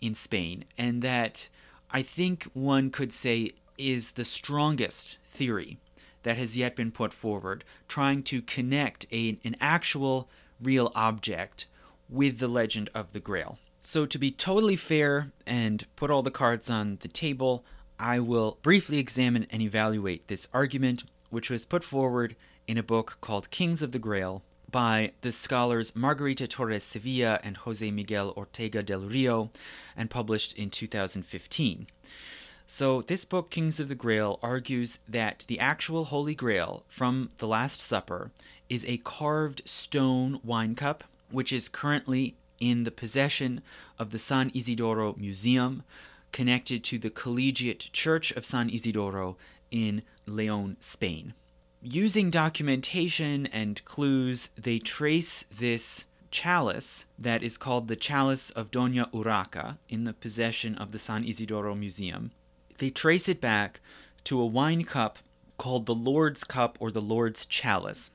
[0.00, 1.48] in Spain, and that
[1.90, 5.78] I think one could say is the strongest theory
[6.22, 10.28] that has yet been put forward, trying to connect a, an actual
[10.60, 11.66] real object
[12.08, 13.58] with the legend of the Grail.
[13.80, 17.64] So, to be totally fair and put all the cards on the table,
[17.98, 22.36] I will briefly examine and evaluate this argument, which was put forward
[22.66, 27.56] in a book called Kings of the Grail by the scholars Margarita Torres Sevilla and
[27.58, 29.50] Jose Miguel Ortega del Rio,
[29.96, 31.86] and published in 2015.
[32.66, 37.46] So, this book, Kings of the Grail, argues that the actual Holy Grail from the
[37.46, 38.30] Last Supper
[38.68, 43.60] is a carved stone wine cup which is currently in the possession
[43.98, 45.82] of the San Isidoro Museum,
[46.32, 49.36] connected to the Collegiate Church of San Isidoro
[49.70, 51.34] in Leon, Spain.
[51.82, 59.10] Using documentation and clues, they trace this chalice that is called the Chalice of Doña
[59.12, 62.32] Urraca in the possession of the San Isidoro Museum.
[62.78, 63.80] They trace it back
[64.24, 65.18] to a wine cup
[65.56, 68.10] called the Lord's Cup or the Lord's Chalice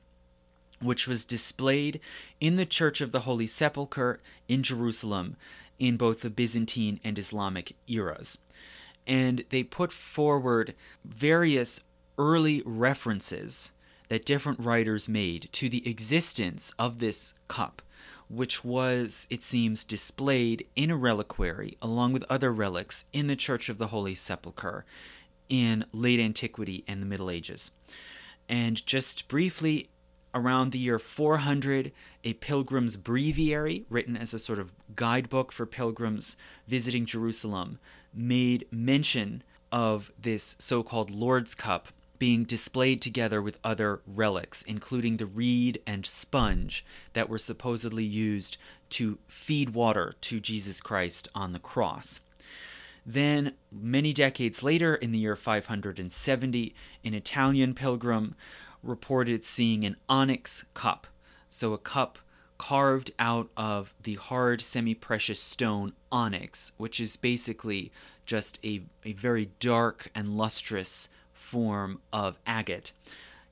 [0.80, 2.00] which was displayed
[2.40, 5.36] in the Church of the Holy Sepulchre in Jerusalem
[5.78, 8.38] in both the Byzantine and Islamic eras.
[9.06, 11.82] And they put forward various
[12.18, 13.72] early references
[14.08, 17.82] that different writers made to the existence of this cup,
[18.28, 23.68] which was, it seems, displayed in a reliquary along with other relics in the Church
[23.68, 24.84] of the Holy Sepulchre
[25.48, 27.70] in late antiquity and the Middle Ages.
[28.48, 29.88] And just briefly,
[30.34, 31.92] around the year 400,
[32.24, 37.78] a pilgrim's breviary, written as a sort of guidebook for pilgrims visiting Jerusalem,
[38.12, 45.16] made mention of this so called Lord's Cup being displayed together with other relics, including
[45.16, 48.56] the reed and sponge that were supposedly used
[48.88, 52.20] to feed water to Jesus Christ on the cross.
[53.04, 56.74] Then, many decades later, in the year 570,
[57.04, 58.34] an Italian pilgrim
[58.84, 61.06] reported seeing an onyx cup.
[61.48, 62.18] So, a cup
[62.58, 67.92] carved out of the hard semi precious stone onyx, which is basically
[68.26, 72.92] just a, a very dark and lustrous form of agate.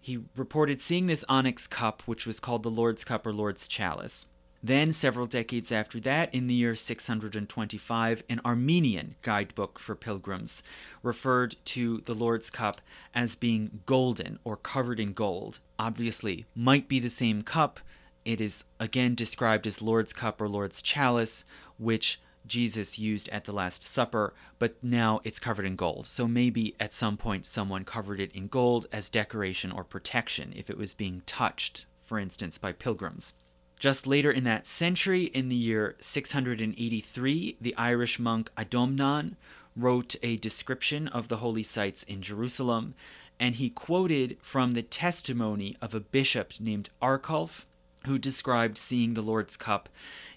[0.01, 4.27] He reported seeing this onyx cup, which was called the Lord's Cup or Lord's Chalice.
[4.65, 10.63] Then, several decades after that, in the year 625, an Armenian guidebook for pilgrims
[11.03, 12.81] referred to the Lord's Cup
[13.13, 15.59] as being golden or covered in gold.
[15.81, 17.81] Obviously, might be the same cup.
[18.25, 21.45] It is again described as Lord's Cup or Lord's Chalice,
[21.77, 26.07] which Jesus used at the Last Supper, but now it's covered in gold.
[26.07, 30.71] So maybe at some point someone covered it in gold as decoration or protection if
[30.71, 33.35] it was being touched, for instance, by pilgrims.
[33.83, 39.35] Just later in that century, in the year 683, the Irish monk Adomnan
[39.75, 42.95] wrote a description of the holy sites in Jerusalem,
[43.41, 47.65] and he quoted from the testimony of a bishop named Arculf,
[48.07, 49.89] who described seeing the Lord's cup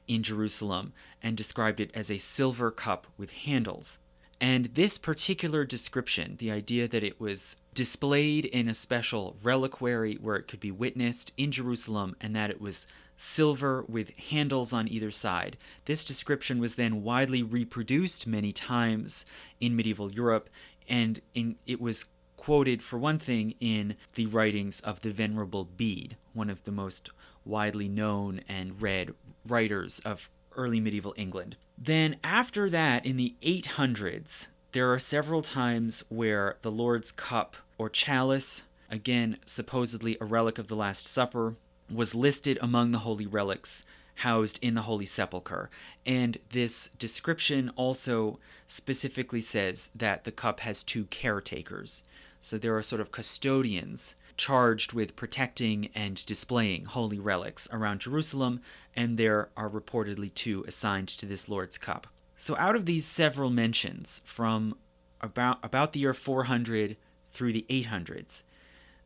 [0.07, 3.99] in Jerusalem and described it as a silver cup with handles.
[4.41, 10.35] And this particular description, the idea that it was displayed in a special reliquary where
[10.35, 12.87] it could be witnessed in Jerusalem and that it was
[13.17, 15.57] silver with handles on either side.
[15.85, 19.25] This description was then widely reproduced many times
[19.59, 20.49] in medieval Europe,
[20.87, 22.05] and in, it was
[22.37, 27.09] quoted, for one thing, in the writings of the Venerable Bede, one of the most
[27.43, 29.13] widely known and read
[29.47, 31.55] writers of early medieval England.
[31.77, 37.89] Then, after that, in the 800s, there are several times where the Lord's cup or
[37.89, 41.55] chalice, again, supposedly a relic of the Last Supper,
[41.93, 43.83] was listed among the holy relics
[44.19, 45.69] housed in the Holy Sepulchre.
[46.05, 52.03] And this description also specifically says that the cup has two caretakers.
[52.39, 58.61] So there are sort of custodians charged with protecting and displaying holy relics around Jerusalem,
[58.95, 62.07] and there are reportedly two assigned to this Lord's cup.
[62.35, 64.75] So out of these several mentions from
[65.21, 66.97] about about the year 400
[67.31, 68.43] through the 800s,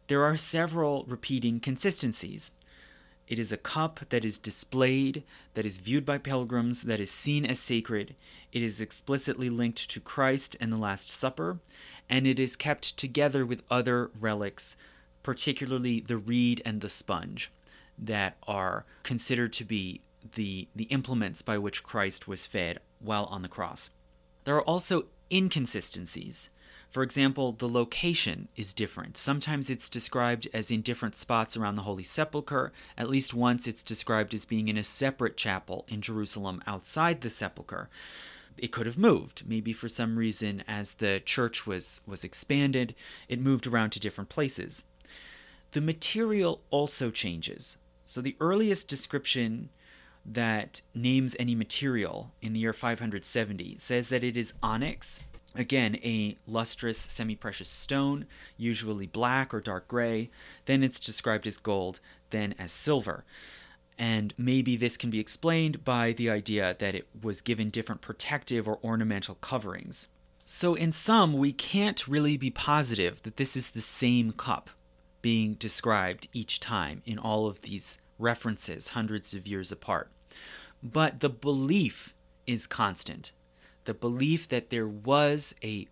[0.07, 2.51] there are several repeating consistencies.
[3.29, 5.23] It is a cup that is displayed,
[5.53, 8.15] that is viewed by pilgrims, that is seen as sacred.
[8.51, 11.59] It is explicitly linked to Christ and the Last Supper,
[12.09, 14.75] and it is kept together with other relics,
[15.21, 17.51] particularly the reed and the sponge,
[17.99, 20.01] that are considered to be
[20.33, 23.91] the, the implements by which Christ was fed while on the cross.
[24.43, 26.49] There are also inconsistencies.
[26.89, 29.15] For example, the location is different.
[29.15, 32.71] Sometimes it's described as in different spots around the Holy Sepulchre.
[32.97, 37.29] At least once it's described as being in a separate chapel in Jerusalem outside the
[37.29, 37.89] sepulchre.
[38.57, 39.43] It could have moved.
[39.47, 42.95] Maybe for some reason, as the church was, was expanded,
[43.27, 44.83] it moved around to different places.
[45.71, 47.77] The material also changes.
[48.05, 49.69] So the earliest description
[50.25, 55.21] that names any material in the year 570 says that it is onyx
[55.55, 58.25] Again, a lustrous semi precious stone,
[58.57, 60.29] usually black or dark gray.
[60.65, 63.23] Then it's described as gold, then as silver.
[63.97, 68.67] And maybe this can be explained by the idea that it was given different protective
[68.67, 70.07] or ornamental coverings.
[70.45, 74.69] So, in sum, we can't really be positive that this is the same cup
[75.21, 80.09] being described each time in all of these references, hundreds of years apart.
[80.81, 82.15] But the belief
[82.47, 83.33] is constant
[83.85, 85.87] the belief that there was a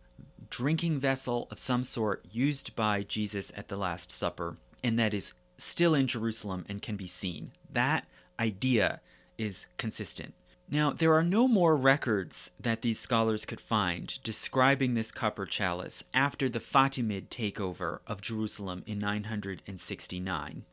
[0.50, 5.34] drinking vessel of some sort used by Jesus at the Last Supper, and that is
[5.58, 7.52] still in Jerusalem and can be seen.
[7.70, 8.06] That
[8.40, 9.02] idea
[9.38, 10.34] is consistent.
[10.70, 15.46] Now, there are no more records that these scholars could find describing this cup or
[15.46, 20.66] chalice after the Fatimid takeover of Jerusalem in 969.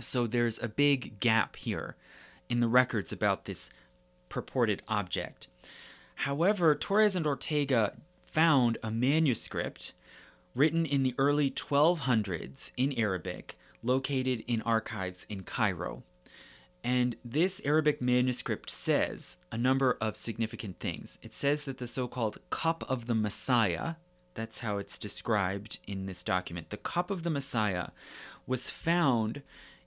[0.00, 1.94] So there's a big gap here
[2.48, 3.70] in the records about this
[4.28, 5.46] purported object.
[6.14, 7.94] However, Torres and Ortega
[8.26, 9.92] found a manuscript
[10.54, 16.02] written in the early 1200s in Arabic located in archives in Cairo.
[16.82, 21.18] And this Arabic manuscript says a number of significant things.
[21.22, 23.94] It says that the so called Cup of the Messiah,
[24.34, 27.88] that's how it's described in this document, the Cup of the Messiah
[28.46, 29.42] was found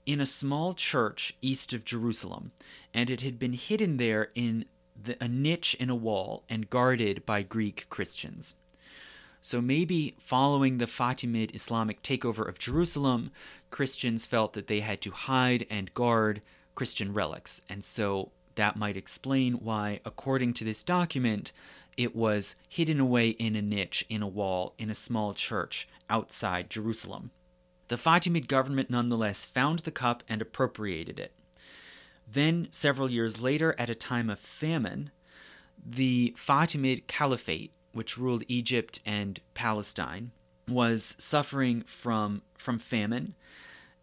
[0.06, 2.50] in a small church east of Jerusalem,
[2.92, 4.64] and it had been hidden there in
[5.02, 8.54] the, a niche in a wall and guarded by Greek Christians.
[9.40, 13.30] So maybe following the Fatimid Islamic takeover of Jerusalem,
[13.70, 16.42] Christians felt that they had to hide and guard
[16.74, 21.52] Christian relics, and so that might explain why, according to this document,
[21.96, 26.70] it was hidden away in a niche in a wall in a small church outside
[26.70, 27.30] Jerusalem.
[27.88, 31.32] The Fatimid government nonetheless found the cup and appropriated it.
[32.30, 35.10] Then, several years later, at a time of famine,
[35.84, 40.32] the Fatimid Caliphate, which ruled Egypt and Palestine,
[40.68, 43.34] was suffering from, from famine,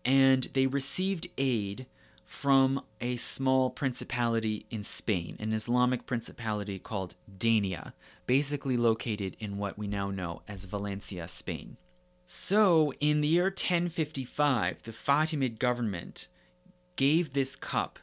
[0.04, 1.86] and they received aid
[2.26, 7.94] from a small principality in Spain, an Islamic principality called Denia,
[8.26, 11.78] basically located in what we now know as Valencia, Spain.
[12.26, 16.28] So, in the year 1055, the Fatimid government
[16.96, 18.00] gave this cup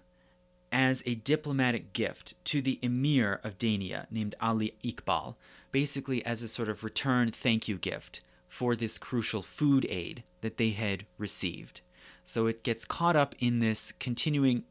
[0.72, 5.36] as a diplomatic gift to the emir of Denia named Ali Iqbal,
[5.70, 10.56] basically as a sort of return thank you gift for this crucial food aid that
[10.56, 11.82] they had received.
[12.24, 14.64] So it gets caught up in this continuing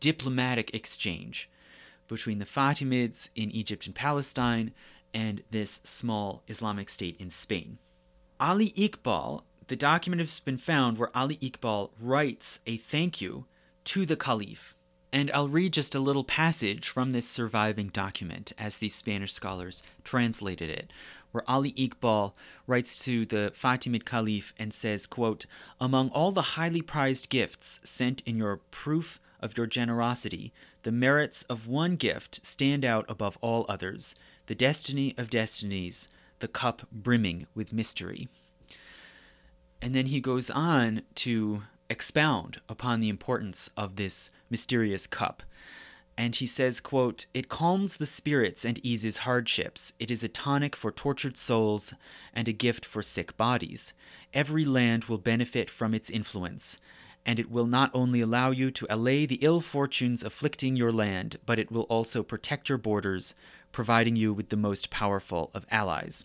[0.00, 1.50] diplomatic exchange
[2.06, 4.72] between the Fatimids in Egypt and Palestine
[5.12, 7.78] and this small Islamic state in Spain.
[8.40, 13.46] Ali Iqbal, the document has been found where Ali Iqbal writes a thank you
[13.84, 14.74] to the Caliph.
[15.12, 19.82] And I'll read just a little passage from this surviving document as these Spanish scholars
[20.04, 20.92] translated it,
[21.32, 22.34] where Ali Iqbal
[22.66, 25.46] writes to the Fatimid Caliph and says, quote,
[25.80, 30.52] Among all the highly prized gifts sent in your proof of your generosity,
[30.82, 34.14] the merits of one gift stand out above all others,
[34.46, 36.08] the destiny of destinies,
[36.40, 38.28] the cup brimming with mystery.
[39.80, 45.42] And then he goes on to expound upon the importance of this mysterious cup.
[46.16, 49.92] And he says, quote, It calms the spirits and eases hardships.
[50.00, 51.94] It is a tonic for tortured souls
[52.34, 53.92] and a gift for sick bodies.
[54.34, 56.78] Every land will benefit from its influence,
[57.24, 61.38] and it will not only allow you to allay the ill fortunes afflicting your land,
[61.46, 63.34] but it will also protect your borders,
[63.70, 66.24] providing you with the most powerful of allies.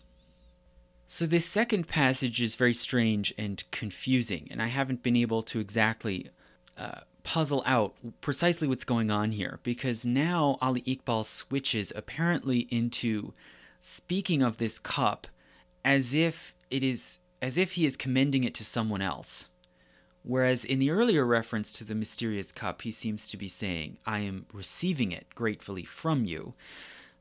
[1.15, 5.59] So, this second passage is very strange and confusing, and I haven't been able to
[5.59, 6.31] exactly
[6.75, 13.35] uh, puzzle out precisely what's going on here because now Ali Iqbal switches apparently into
[13.79, 15.27] speaking of this cup
[15.85, 19.45] as if it is as if he is commending it to someone else.
[20.23, 24.21] Whereas in the earlier reference to the mysterious cup, he seems to be saying, I
[24.21, 26.55] am receiving it gratefully from you.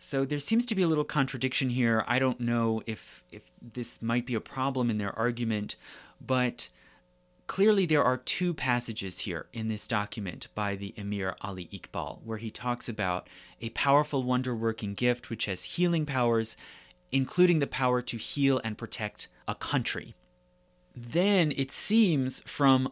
[0.04, 2.04] So there seems to be a little contradiction here.
[2.08, 5.76] I don't know if if this might be a problem in their argument,
[6.20, 6.70] but
[7.46, 12.38] clearly there are two passages here in this document by the Emir Ali Iqbal where
[12.38, 13.28] he talks about
[13.60, 16.56] a powerful wonder working gift which has healing powers,
[17.12, 20.16] including the power to heal and protect a country.
[20.96, 22.90] Then it seems from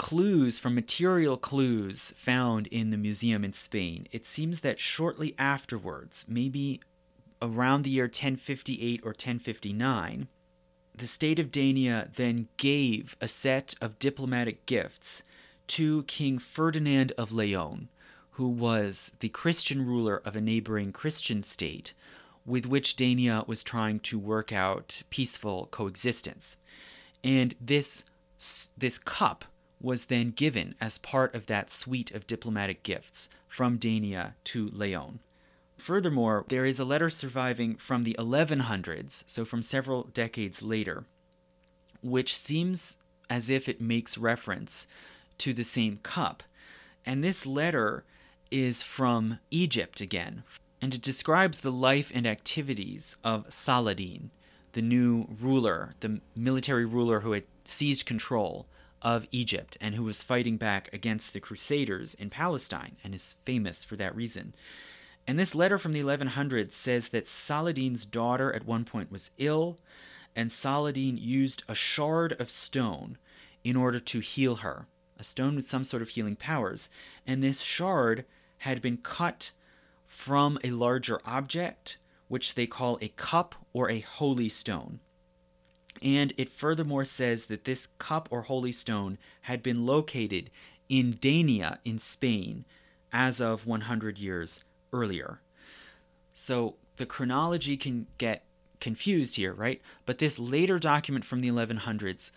[0.00, 6.24] clues from material clues found in the museum in Spain, it seems that shortly afterwards,
[6.26, 6.80] maybe
[7.42, 10.26] around the year 1058 or 1059,
[10.94, 15.22] the state of Denia then gave a set of diplomatic gifts
[15.66, 17.90] to King Ferdinand of Leon,
[18.30, 21.92] who was the Christian ruler of a neighboring Christian state
[22.46, 26.56] with which Denia was trying to work out peaceful coexistence.
[27.22, 28.04] And this
[28.78, 29.44] this cup
[29.80, 35.20] was then given as part of that suite of diplomatic gifts from Denia to Leon.
[35.76, 41.04] Furthermore, there is a letter surviving from the 1100s, so from several decades later,
[42.02, 42.98] which seems
[43.30, 44.86] as if it makes reference
[45.38, 46.42] to the same cup.
[47.06, 48.04] And this letter
[48.50, 50.42] is from Egypt again,
[50.82, 54.30] and it describes the life and activities of Saladin,
[54.72, 58.66] the new ruler, the military ruler who had seized control
[59.02, 63.84] of Egypt and who was fighting back against the Crusaders in Palestine and is famous
[63.84, 64.54] for that reason.
[65.26, 69.78] And this letter from the 1100s says that Saladin's daughter at one point was ill,
[70.34, 73.18] and Saladin used a shard of stone
[73.62, 74.86] in order to heal her,
[75.18, 76.88] a stone with some sort of healing powers.
[77.26, 78.24] And this shard
[78.58, 79.52] had been cut
[80.06, 81.98] from a larger object,
[82.28, 85.00] which they call a cup or a holy stone.
[86.02, 90.50] And it furthermore says that this cup or holy stone had been located
[90.88, 92.64] in Denia in Spain
[93.12, 95.40] as of 100 years earlier.
[96.32, 98.44] So the chronology can get
[98.80, 99.80] confused here, right?
[100.06, 102.30] But this later document from the 1100s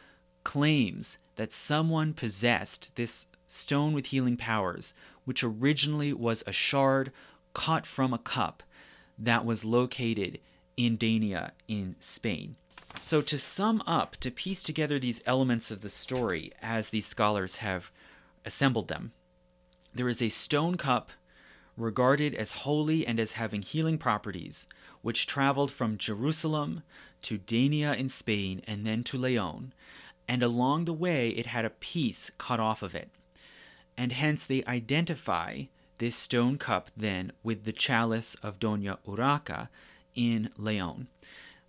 [0.43, 4.93] claims that someone possessed this stone with healing powers,
[5.25, 7.11] which originally was a shard
[7.53, 8.63] cut from a cup
[9.17, 10.39] that was located
[10.75, 12.57] in Denia in Spain.
[12.99, 17.57] So, to sum up, to piece together these elements of the story as these scholars
[17.57, 17.91] have
[18.45, 19.11] assembled them,
[19.93, 21.11] there is a stone cup
[21.75, 24.67] regarded as holy and as having healing properties,
[25.01, 26.83] which traveled from Jerusalem
[27.23, 29.73] to Denia in Spain and then to Leon,
[30.27, 33.09] and along the way it had a piece cut off of it.
[33.97, 35.63] And hence they identify
[35.97, 39.69] this stone cup then with the chalice of Dona Urraca
[40.15, 41.07] in Leon.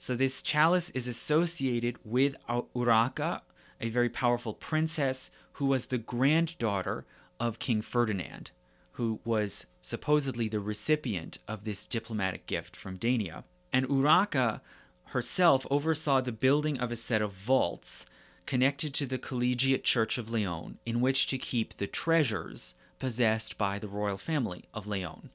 [0.04, 3.40] So this chalice is associated with Urraca,
[3.80, 7.06] a very powerful princess who was the granddaughter
[7.40, 8.50] of King Ferdinand,
[8.92, 13.44] who was supposedly the recipient of this diplomatic gift from Denia.
[13.72, 14.60] And Urraca
[15.04, 18.04] herself oversaw the building of a set of vaults
[18.44, 23.78] connected to the Collegiate Church of Leon in which to keep the treasures possessed by
[23.78, 25.30] the royal family of Leon.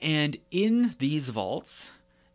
[0.00, 1.90] And in these vaults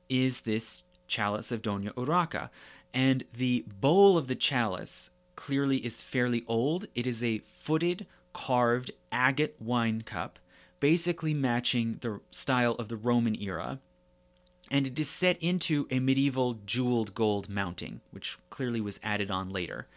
[0.08, 2.50] is this chalice of Dona Urraca.
[2.94, 6.88] And the bowl of the chalice clearly is fairly old.
[6.96, 10.40] It is a footed, carved agate wine cup,
[10.80, 13.80] basically matching the style of the Roman era.
[14.72, 19.50] And it is set into a medieval jeweled gold mounting, which clearly was added on
[19.50, 19.88] later.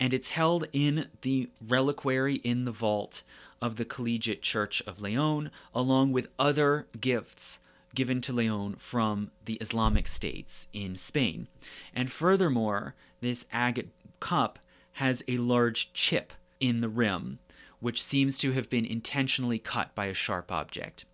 [0.00, 3.22] And it's held in the reliquary in the vault
[3.60, 7.58] of the Collegiate Church of Leon, along with other gifts
[7.94, 11.48] given to Leon from the Islamic states in Spain.
[11.94, 13.90] And furthermore, this agate
[14.20, 14.58] cup
[14.92, 17.38] has a large chip in the rim,
[17.80, 21.04] which seems to have been intentionally cut by a sharp object.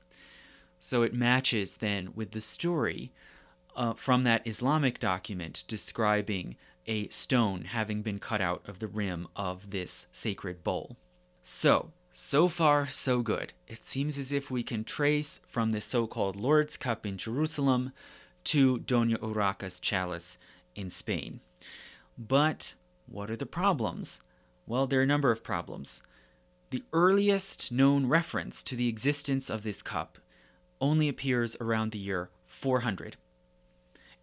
[0.80, 3.12] So it matches then with the story
[3.76, 6.56] uh, from that Islamic document describing
[6.86, 10.96] a stone having been cut out of the rim of this sacred bowl.
[11.42, 13.52] So, so far, so good.
[13.66, 17.90] It seems as if we can trace from the so called Lord's Cup in Jerusalem
[18.44, 20.38] to Dona Urraca's chalice
[20.76, 21.40] in Spain.
[22.16, 22.74] But
[23.06, 24.20] what are the problems?
[24.64, 26.04] Well, there are a number of problems.
[26.70, 30.18] The earliest known reference to the existence of this cup
[30.80, 33.16] only appears around the year 400.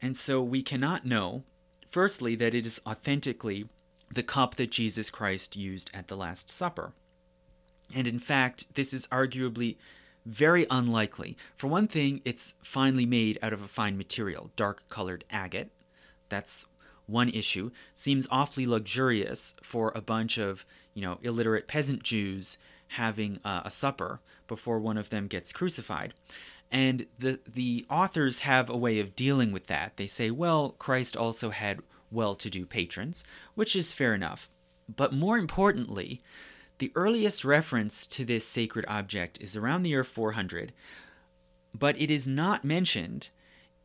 [0.02, 1.44] And so we cannot know,
[1.90, 3.68] firstly, that it is authentically
[4.10, 6.94] the cup that Jesus Christ used at the Last Supper.
[7.96, 9.78] And in fact, this is arguably
[10.26, 11.36] very unlikely.
[11.58, 15.72] For one thing, it's finely made out of a fine material, dark colored agate.
[16.30, 16.66] That's
[17.08, 17.72] one issue.
[17.94, 22.58] Seems awfully luxurious for a bunch of, you know, illiterate peasant Jews
[22.90, 26.14] having uh, a supper before one of them gets crucified.
[26.72, 29.98] And the the authors have a way of dealing with that.
[29.98, 31.82] They say, well, Christ also had
[32.12, 33.24] well-to-do patrons,
[33.56, 34.50] which is fair enough.
[34.94, 36.20] But more importantly,
[36.82, 40.74] the earliest reference to this sacred object is around the year 400,
[41.78, 43.30] but it is not mentioned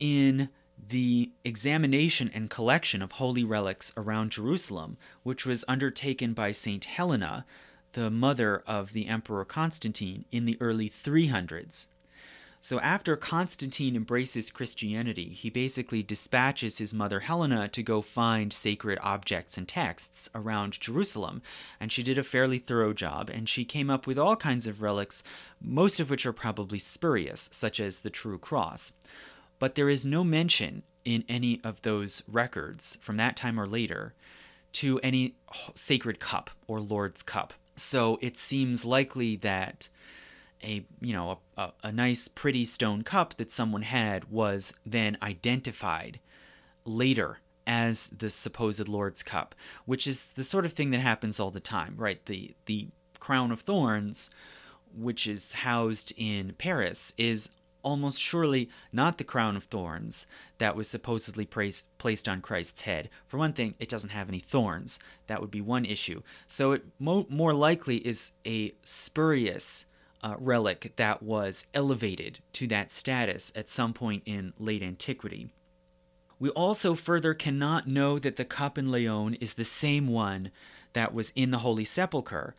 [0.00, 0.48] in
[0.88, 7.44] the examination and collection of holy relics around Jerusalem, which was undertaken by Saint Helena,
[7.92, 11.88] the mother of the Emperor Constantine, in the early 300s.
[12.60, 18.98] So after Constantine embraces Christianity, he basically dispatches his mother Helena to go find sacred
[19.02, 21.42] objects and texts around Jerusalem.
[21.78, 24.82] And she did a fairly thorough job, and she came up with all kinds of
[24.82, 25.22] relics,
[25.60, 28.92] most of which are probably spurious, such as the True Cross.
[29.58, 34.14] But there is no mention in any of those records from that time or later
[34.72, 35.36] to any
[35.74, 37.54] sacred cup or Lord's cup.
[37.76, 39.88] So it seems likely that
[40.62, 46.20] a you know a, a, nice pretty stone cup that someone had was then identified
[46.84, 49.54] later as the supposed Lord's cup,
[49.84, 52.24] which is the sort of thing that happens all the time, right?
[52.26, 52.88] The the
[53.18, 54.30] crown of thorns,
[54.94, 57.48] which is housed in Paris, is
[57.82, 60.26] almost surely not the crown of thorns
[60.58, 63.08] that was supposedly placed placed on Christ's head.
[63.26, 64.98] For one thing, it doesn't have any thorns.
[65.28, 66.22] That would be one issue.
[66.48, 69.84] So it mo- more likely is a spurious
[70.22, 75.48] uh, relic that was elevated to that status at some point in late antiquity.
[76.38, 80.50] We also further cannot know that the cup in Leon is the same one
[80.92, 82.54] that was in the Holy Sepulchre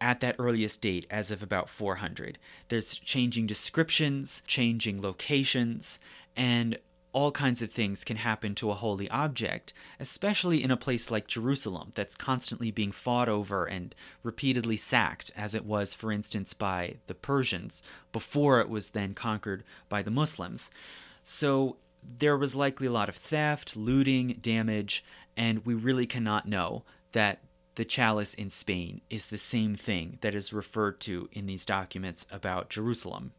[0.00, 2.38] at that earliest date as of about 400.
[2.68, 6.00] There's changing descriptions, changing locations,
[6.36, 6.78] and
[7.12, 11.26] all kinds of things can happen to a holy object, especially in a place like
[11.26, 16.96] Jerusalem that's constantly being fought over and repeatedly sacked, as it was, for instance, by
[17.06, 17.82] the Persians
[18.12, 20.70] before it was then conquered by the Muslims.
[21.22, 25.04] So there was likely a lot of theft, looting, damage,
[25.36, 26.82] and we really cannot know
[27.12, 27.40] that
[27.74, 32.26] the chalice in Spain is the same thing that is referred to in these documents
[32.30, 33.32] about Jerusalem.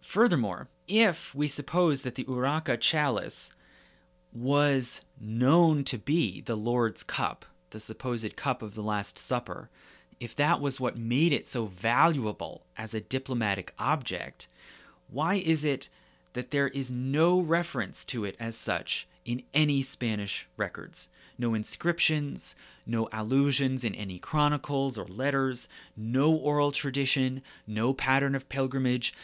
[0.00, 3.52] Furthermore, if we suppose that the Urraca chalice
[4.32, 9.70] was known to be the Lord's cup, the supposed cup of the Last Supper,
[10.20, 14.48] if that was what made it so valuable as a diplomatic object,
[15.10, 15.88] why is it
[16.32, 21.08] that there is no reference to it as such in any Spanish records?
[21.38, 28.48] No inscriptions, no allusions in any chronicles or letters, no oral tradition, no pattern of
[28.48, 29.14] pilgrimage,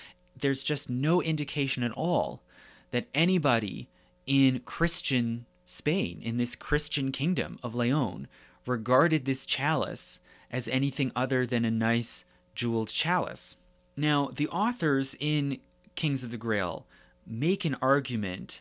[0.41, 2.43] there's just no indication at all
[2.91, 3.89] that anybody
[4.27, 8.29] in Christian Spain, in this Christian kingdom of Leon,
[8.67, 10.21] regarded this chalice
[10.51, 12.25] as anything other than a nice
[12.55, 13.57] jeweled chalice.
[13.97, 15.59] Now, the authors in
[15.95, 16.87] Kings of the Grail
[17.27, 18.61] make an argument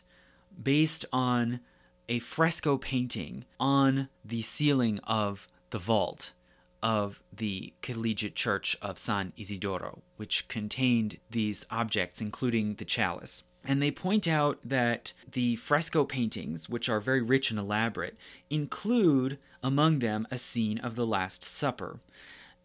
[0.60, 1.60] based on
[2.08, 6.32] a fresco painting on the ceiling of the vault
[6.84, 13.42] of the Collegiate Church of San Isidoro, which contained these objects, including the chalice.
[13.64, 18.18] And they point out that the fresco paintings, which are very rich and elaborate,
[18.50, 22.00] include among them a scene of the Last Supper.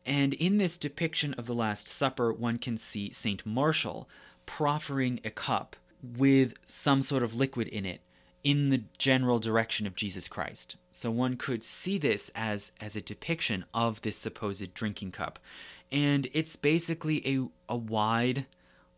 [0.06, 3.46] And in this depiction of the Last Supper, one can see St.
[3.46, 4.10] Martial
[4.46, 8.02] proffering a cup with some sort of liquid in it
[8.44, 10.76] in the general direction of Jesus Christ.
[10.92, 15.40] So one could see this as as a depiction of this supposed drinking cup.
[15.92, 18.46] And it's basically a, a wide,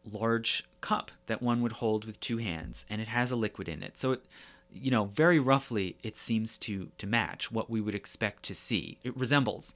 [0.04, 3.82] large cup that one would hold with two hands, and it has a liquid in
[3.82, 3.98] it.
[3.98, 4.26] So it
[4.74, 8.98] you know, very roughly it seems to to match what we would expect to see.
[9.04, 9.74] It resembles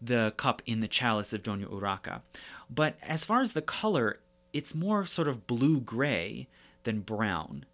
[0.00, 2.22] the cup in the chalice of Doña Urraca.
[2.70, 4.20] But as far as the color,
[4.52, 6.48] it's more sort of blue gray
[6.84, 7.66] than brown.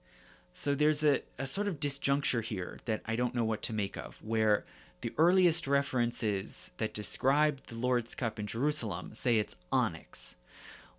[0.59, 3.99] So there's a, a sort of disjuncture here that I don't know what to make
[3.99, 4.65] of, where
[5.03, 10.37] the earliest references that describe the Lord's Cup in Jerusalem say it's onyx,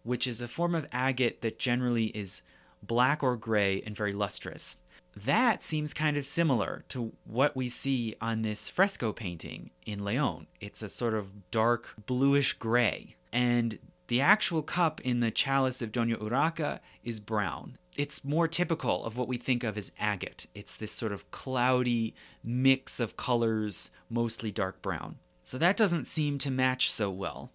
[0.03, 2.43] which is a form of agate that generally is
[2.83, 4.77] black or gray and very lustrous.
[5.15, 10.45] That seems kind of similar to what we see on this fresco painting in Leon.
[10.61, 13.15] It's a sort of dark bluish gray.
[13.33, 19.03] And the actual cup in the chalice of Doña Urraca is brown it's more typical
[19.03, 20.45] of what we think of as agate.
[20.53, 22.13] It's this sort of cloudy
[22.43, 25.17] mix of colors, mostly dark brown.
[25.43, 27.51] So that doesn't seem to match so well.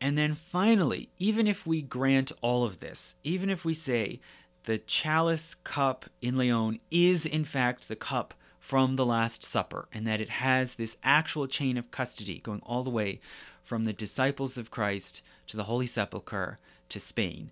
[0.00, 4.20] And then finally, even if we grant all of this, even if we say
[4.64, 10.06] the chalice cup in Leon is in fact the cup from the Last Supper, and
[10.06, 13.18] that it has this actual chain of custody going all the way
[13.64, 17.50] from the disciples of Christ to the Holy Sepulchre to Spain,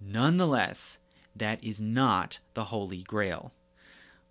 [0.00, 0.98] nonetheless,
[1.34, 3.52] that is not the Holy Grail.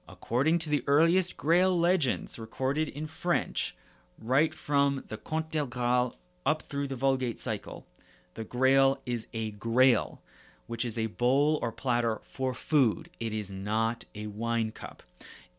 [0.08, 3.76] According to the earliest Grail legends recorded in French,
[4.18, 6.16] right from the Conte del Graal
[6.46, 7.86] up through the Vulgate cycle,
[8.34, 10.22] the Grail is a grail,
[10.68, 13.10] which is a bowl or platter for food.
[13.20, 15.04] It is not a wine cup.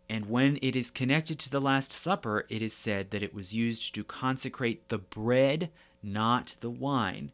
[0.09, 3.55] And when it is connected to the Last Supper, it is said that it was
[3.55, 5.71] used to consecrate the bread,
[6.03, 7.31] not the wine.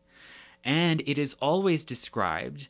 [0.62, 2.69] And it is always described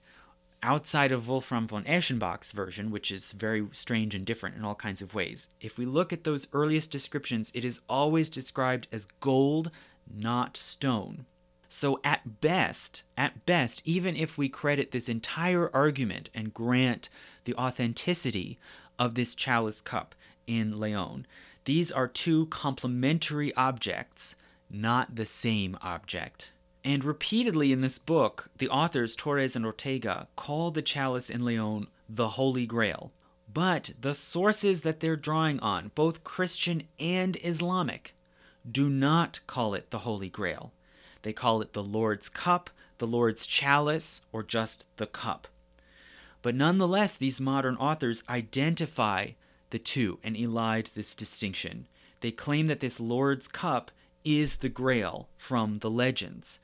[0.66, 5.00] outside of Wolfram von Eschenbach's version, which is very strange and different in all kinds
[5.00, 9.70] of ways, if we look at those earliest descriptions, it is always described as gold,
[10.12, 11.24] not stone.
[11.68, 17.08] So at best, at best, even if we credit this entire argument and grant
[17.44, 18.58] the authenticity
[18.98, 20.16] of this chalice cup
[20.48, 21.26] in Leon,
[21.64, 24.34] these are two complementary objects,
[24.68, 26.50] not the same object.
[26.86, 31.88] And repeatedly in this book, the authors Torres and Ortega call the chalice in Leon
[32.08, 33.10] the Holy Grail.
[33.52, 38.14] But the sources that they're drawing on, both Christian and Islamic,
[38.70, 40.72] do not call it the Holy Grail.
[41.22, 45.48] They call it the Lord's Cup, the Lord's Chalice, or just the Cup.
[46.40, 49.30] But nonetheless, these modern authors identify
[49.70, 51.88] the two and elide this distinction.
[52.20, 53.90] They claim that this Lord's Cup
[54.26, 56.58] is the Grail from the legends.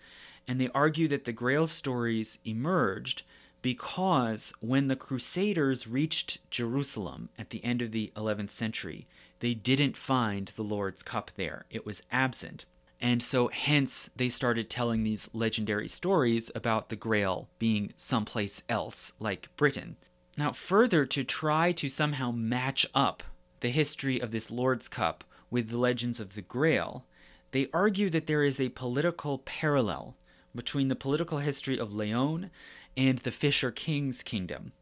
[0.47, 3.23] And they argue that the Grail stories emerged
[3.63, 9.07] because when the Crusaders reached Jerusalem at the end of the 11th century,
[9.39, 11.65] they didn't find the Lord's Cup there.
[11.71, 12.65] It was absent.
[13.01, 19.13] And so, hence, they started telling these legendary stories about the Grail being someplace else,
[19.19, 19.97] like Britain.
[20.37, 23.23] Now, further, to try to somehow match up
[23.61, 27.05] the history of this Lord's Cup with the legends of the Grail,
[27.53, 30.17] they argue that there is a political parallel
[30.55, 32.51] between the political history of Leon
[32.97, 34.73] and the Fisher King's kingdom.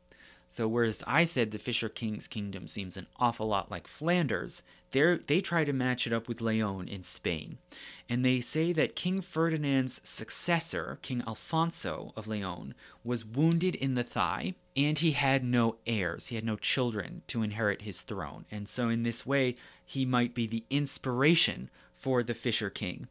[0.48, 5.40] So, whereas I said the Fisher King's kingdom seems an awful lot like Flanders, they
[5.40, 7.58] try to match it up with Leon in Spain.
[8.08, 12.74] And they say that King Ferdinand's successor, King Alfonso of Leon,
[13.04, 16.26] was wounded in the thigh and he had no heirs.
[16.26, 18.44] He had no children to inherit his throne.
[18.50, 21.70] And so, in this way, he might be the inspiration
[22.00, 23.08] for the Fisher King.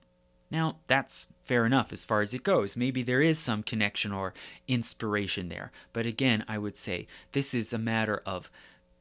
[0.52, 2.76] Now, that's fair enough as far as it goes.
[2.76, 4.34] Maybe there is some connection or
[4.68, 5.72] inspiration there.
[5.94, 8.52] But again, I would say this is a matter of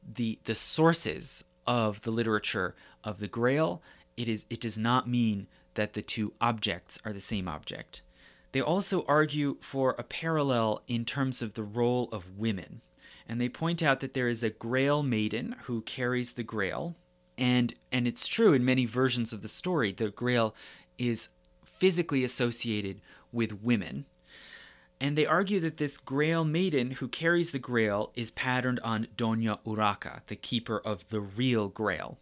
[0.01, 3.81] the the sources of the literature of the Grail.
[4.15, 8.03] It is it does not mean that the two objects are the same object.
[8.51, 12.81] They also argue for a parallel in terms of the role of women.
[13.27, 16.95] And they point out that there is a Grail maiden who carries the Grail.
[17.39, 20.53] And, and it's true in many versions of the story, the Grail
[20.97, 21.29] is
[21.63, 22.99] physically associated
[23.31, 24.05] with women.
[24.99, 29.59] And they argue that this Grail maiden who carries the Grail is patterned on Doña
[29.65, 32.17] Urraca, the keeper of the real Grail.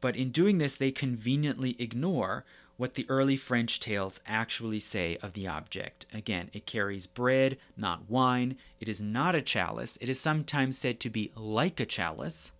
[0.00, 2.44] But in doing this, they conveniently ignore
[2.76, 6.06] what the early French tales actually say of the object.
[6.14, 8.56] Again, it carries bread, not wine.
[8.80, 9.98] It is not a chalice.
[10.00, 12.52] It is sometimes said to be like a chalice,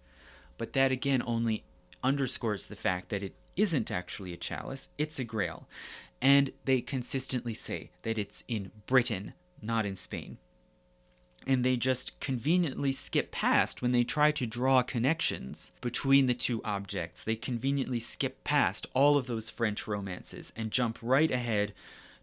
[0.58, 1.64] but that again only
[2.06, 5.68] underscores the fact that it isn't actually a chalice, it's a grail.
[6.22, 10.38] And they consistently say that it's in Britain, not in Spain
[11.46, 16.60] and they just conveniently skip past when they try to draw connections between the two
[16.64, 17.22] objects.
[17.22, 21.72] They conveniently skip past all of those French romances and jump right ahead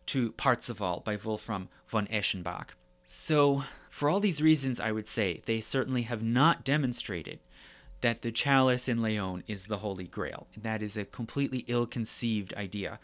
[0.07, 2.71] to Parzival by Wolfram von Eschenbach.
[3.07, 7.39] So, for all these reasons, I would say they certainly have not demonstrated
[8.03, 10.47] that the chalice in Leon is the Holy Grail.
[10.57, 12.99] That is a completely ill conceived idea.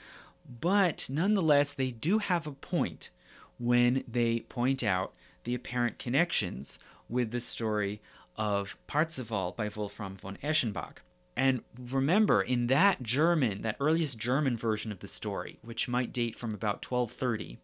[0.46, 3.10] But nonetheless, they do have a point
[3.58, 5.14] when they point out
[5.46, 8.02] the apparent connections with the story
[8.36, 10.98] of Parzival by Wolfram von Eschenbach.
[11.36, 16.36] And remember, in that German, that earliest German version of the story, which might date
[16.36, 17.58] from about 1230,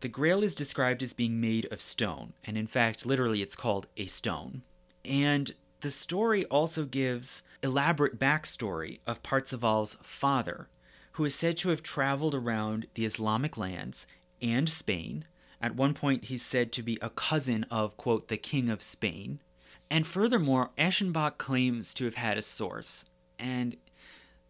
[0.00, 3.86] the Grail is described as being made of stone, and in fact, literally, it's called
[3.96, 4.62] a stone.
[5.04, 10.68] And the story also gives elaborate backstory of Parzival's father,
[11.12, 14.06] who is said to have traveled around the Islamic lands
[14.40, 15.24] and Spain
[15.62, 19.38] at one point, he's said to be a cousin of, quote, the King of Spain.
[19.88, 23.04] And furthermore, Eschenbach claims to have had a source.
[23.38, 23.76] And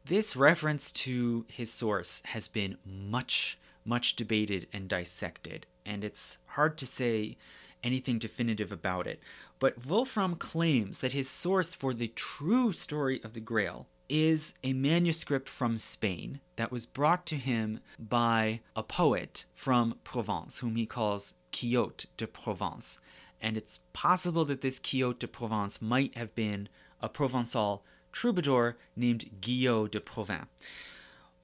[0.07, 5.67] this reference to his source has been much, much debated and dissected.
[5.85, 7.37] And it's hard to say
[7.85, 9.21] anything definitive about it.
[9.63, 14.73] But Wolfram claims that his source for the true story of the Grail is a
[14.73, 20.85] manuscript from Spain that was brought to him by a poet from Provence, whom he
[20.85, 22.99] calls Kyot de Provence.
[23.41, 26.69] And it's possible that this Kyot de Provence might have been
[27.01, 30.49] a Provençal troubadour named Guyot de Provence.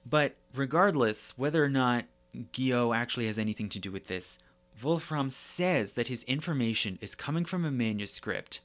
[0.05, 2.07] But regardless, whether or not
[2.53, 4.41] Guyot actually has anything to do with this,
[4.83, 8.61] Wolfram says that his information is coming from a manuscript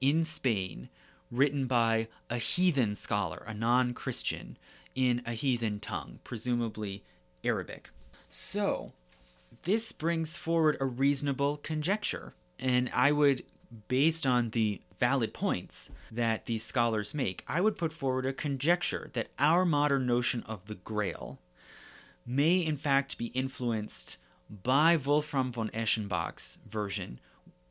[0.00, 0.88] in Spain
[1.30, 4.56] written by a heathen scholar, a non Christian,
[4.94, 7.02] in a heathen tongue, presumably
[7.44, 7.90] Arabic.
[8.30, 8.92] So,
[9.64, 13.44] this brings forward a reasonable conjecture, and I would,
[13.88, 19.10] based on the valid points that these scholars make, I would put forward a conjecture
[19.12, 21.38] that our modern notion of the Grail
[22.26, 24.16] may in fact be influenced
[24.48, 27.20] by Wolfram von Eschenbach's version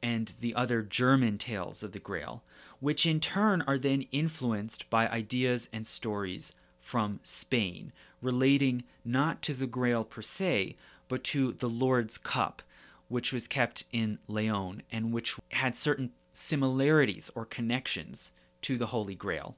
[0.03, 2.43] and the other German tales of the Grail,
[2.79, 7.91] which in turn are then influenced by ideas and stories from Spain,
[8.21, 10.75] relating not to the Grail per se,
[11.07, 12.61] but to the Lord's Cup,
[13.07, 18.31] which was kept in Leon and which had certain similarities or connections
[18.61, 19.55] to the Holy Grail.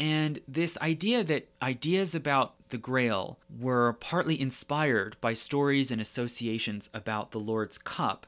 [0.00, 6.88] And this idea that ideas about the Grail were partly inspired by stories and associations
[6.94, 8.26] about the Lord's Cup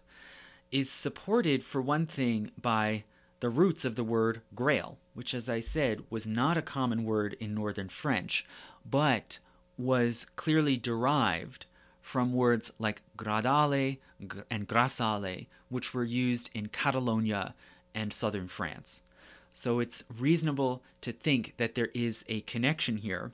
[0.70, 3.04] is supported, for one thing, by
[3.40, 7.36] the roots of the word grail, which, as I said, was not a common word
[7.40, 8.46] in Northern French,
[8.88, 9.38] but
[9.78, 11.64] was clearly derived
[12.02, 13.98] from words like gradale
[14.50, 17.54] and grasale, which were used in Catalonia
[17.94, 19.00] and southern France.
[19.52, 23.32] So it's reasonable to think that there is a connection here,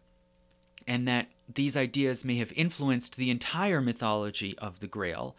[0.87, 5.37] and that these ideas may have influenced the entire mythology of the Grail,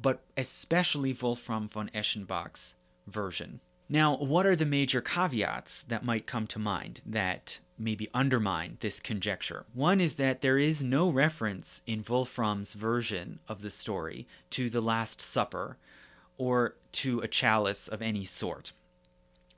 [0.00, 2.74] but especially Wolfram von Eschenbach's
[3.06, 3.60] version.
[3.88, 8.98] Now, what are the major caveats that might come to mind that maybe undermine this
[8.98, 9.66] conjecture?
[9.74, 14.80] One is that there is no reference in Wolfram's version of the story to the
[14.80, 15.76] Last Supper
[16.38, 18.72] or to a chalice of any sort.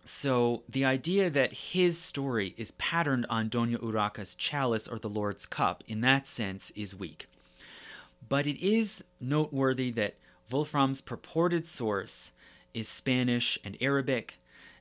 [0.07, 5.47] So the idea that his story is patterned on Doña Urraca's chalice or the Lord's
[5.47, 7.27] cup, in that sense, is weak.
[8.28, 10.15] But it is noteworthy that
[10.49, 12.31] Wolfram's purported source
[12.73, 14.39] is Spanish and Arabic,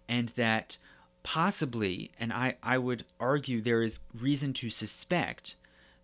[0.08, 0.78] and that
[1.24, 5.56] possibly, and I, I would argue there is reason to suspect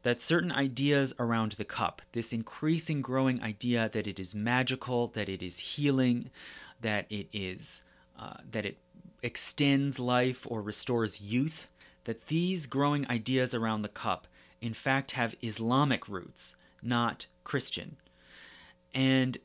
[0.02, 5.30] that certain ideas around the cup, this increasing growing idea that it is magical, that
[5.30, 6.31] it is healing,
[6.81, 7.84] that it is
[8.22, 8.77] uh, that it
[9.23, 11.68] extends life or restores youth,
[12.06, 14.27] that these growing ideas around the cup
[14.61, 17.98] in fact have Islamic roots, not Christian.
[18.93, 19.38] And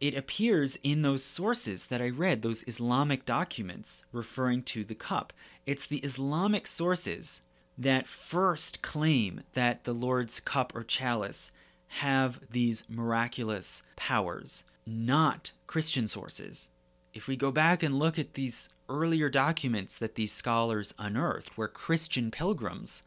[0.00, 5.32] it appears in those sources that I read, those Islamic documents referring to the cup.
[5.66, 7.42] It's the Islamic sources
[7.76, 11.50] that first claim that the Lord's cup or chalice
[11.88, 16.70] have these miraculous powers, not Christian sources.
[17.14, 21.68] If we go back and look at these earlier documents that these scholars unearthed, where
[21.68, 23.02] Christian pilgrims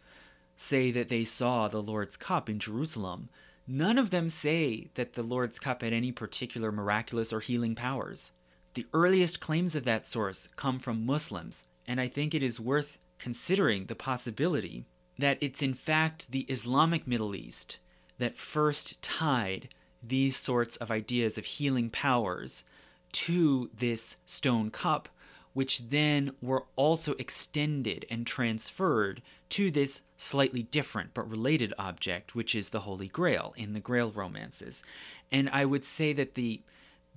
[0.56, 3.30] say that they saw the Lord's cup in Jerusalem,
[3.68, 8.32] none of them say that the Lord's cup had any particular miraculous or healing powers.
[8.74, 12.98] The earliest claims of that source come from Muslims, and I think it is worth
[13.18, 14.86] considering the possibility
[15.18, 17.80] that it's in fact the Islamic Middle East
[18.18, 19.70] that first tied
[20.02, 22.64] these sorts of ideas of healing powers
[23.12, 25.10] to this stone cup
[25.54, 32.56] which then were also extended and transferred to this slightly different but related object, which
[32.56, 34.84] is the Holy Grail in the Grail romances.
[35.32, 36.62] And I would say that the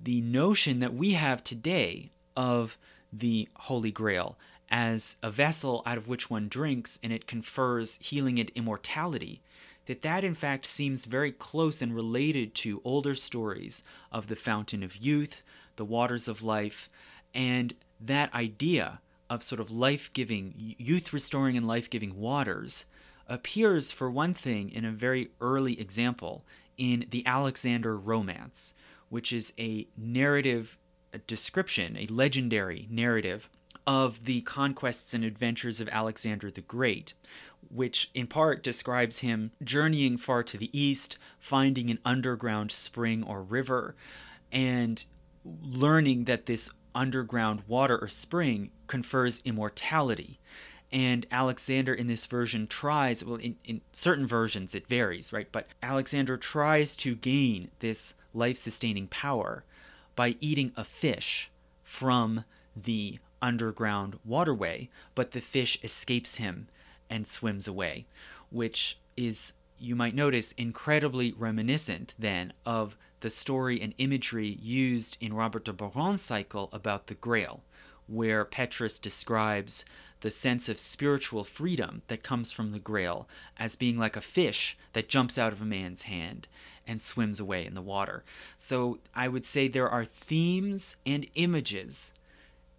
[0.01, 2.77] the notion that we have today of
[3.13, 4.37] the Holy Grail
[4.69, 9.41] as a vessel out of which one drinks and it confers healing and immortality
[9.85, 14.83] that that in fact seems very close and related to older stories of the fountain
[14.83, 15.43] of youth
[15.75, 16.89] the waters of life
[17.33, 17.73] and
[18.07, 18.99] that idea
[19.29, 22.85] of sort of life giving, youth restoring and life giving waters
[23.27, 26.45] appears, for one thing, in a very early example
[26.77, 28.73] in the Alexander Romance,
[29.09, 30.77] which is a narrative
[31.15, 33.49] a description, a legendary narrative
[33.87, 37.13] of the conquests and adventures of Alexander the Great,
[37.69, 43.41] which in part describes him journeying far to the east, finding an underground spring or
[43.41, 43.95] river,
[44.51, 45.05] and
[45.45, 50.39] learning that this underground water or spring confers immortality.
[50.91, 55.47] And Alexander in this version tries, well, in, in certain versions it varies, right?
[55.51, 59.65] But Alexander tries to gain this life sustaining power
[60.15, 61.51] by eating a fish
[61.83, 62.45] from
[62.75, 66.67] the underground waterway, but the fish escapes him
[67.09, 68.05] and swims away,
[68.49, 75.33] which is, you might notice, incredibly reminiscent then of the story and imagery used in
[75.33, 77.63] Robert de Boron's cycle about the Grail,
[78.05, 79.83] where Petrus describes
[80.21, 83.27] the sense of spiritual freedom that comes from the Grail
[83.57, 86.47] as being like a fish that jumps out of a man's hand
[86.85, 88.23] and swims away in the water.
[88.59, 92.11] So I would say there are themes and images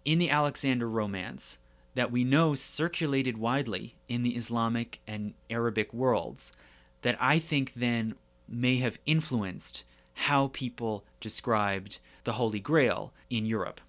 [0.05, 1.57] in the Alexander romance
[1.93, 6.53] that we know circulated widely in the Islamic and Arabic worlds
[7.01, 8.15] that I think then
[8.47, 9.83] may have influenced
[10.21, 13.79] how people described the Holy Grail in Europe.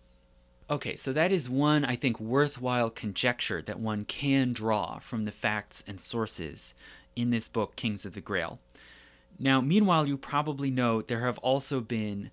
[0.71, 5.33] Okay, so that is one, I think, worthwhile conjecture that one can draw from the
[5.33, 6.75] facts and sources
[7.17, 8.61] in this book, Kings of the Grail.
[9.39, 12.31] Now, meanwhile, you probably know there have also been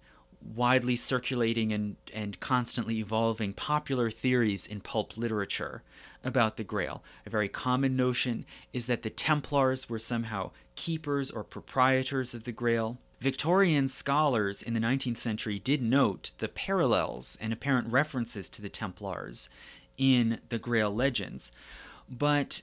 [0.54, 5.84] widely circulating and, and constantly evolving popular theories in pulp literature
[6.22, 7.02] about the Grail.
[7.26, 12.52] A very common notion is that the Templars were somehow keepers or proprietors of the
[12.52, 12.98] Grail.
[13.26, 18.70] Victorian scholars in the 19th century did note the parallels and apparent references to the
[18.70, 19.50] Templars
[19.98, 21.52] in the Grail legends,
[22.08, 22.62] but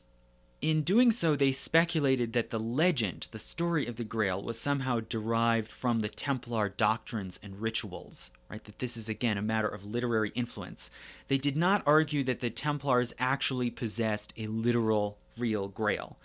[0.61, 5.01] in doing so, they speculated that the legend, the story of the Grail, was somehow
[5.01, 8.63] derived from the Templar doctrines and rituals, right?
[8.63, 10.93] That this is again a matter of literary influence.
[11.27, 16.17] They did not argue that the Templars actually possessed a literal, real Grail.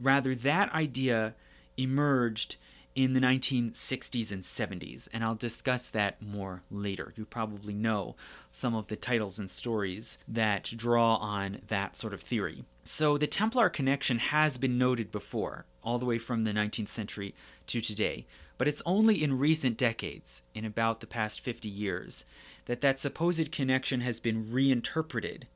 [0.00, 1.34] Rather, that idea
[1.76, 2.56] emerged
[2.96, 7.12] in the 1960s and 70s, and I'll discuss that more later.
[7.14, 8.16] You probably know
[8.50, 12.64] some of the titles and stories that draw on that sort of theory.
[12.84, 17.34] So, the Templar connection has been noted before, all the way from the 19th century
[17.66, 18.26] to today.
[18.58, 22.24] But it's only in recent decades, in about the past 50 years,
[22.64, 25.46] that that supposed connection has been reinterpreted.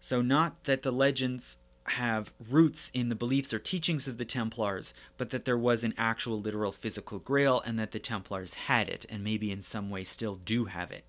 [0.00, 1.56] So, not that the legends
[1.86, 5.94] have roots in the beliefs or teachings of the Templars, but that there was an
[5.98, 10.04] actual literal physical grail and that the Templars had it, and maybe in some way
[10.04, 11.04] still do have it.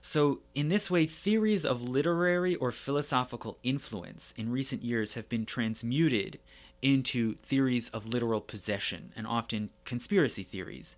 [0.00, 5.44] So, in this way, theories of literary or philosophical influence in recent years have been
[5.44, 6.38] transmuted
[6.80, 10.96] into theories of literal possession and often conspiracy theories.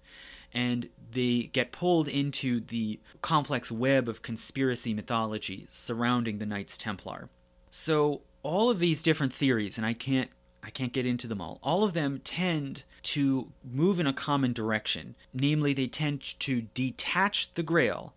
[0.53, 7.31] And they get pulled into the complex web of conspiracy mythology surrounding the Knights Templar.
[7.71, 10.31] So, all of these different theories, and I can't
[10.63, 11.59] I can't get into them all.
[11.63, 15.15] All of them tend to move in a common direction.
[15.33, 18.13] Namely, they tend to detach the Grail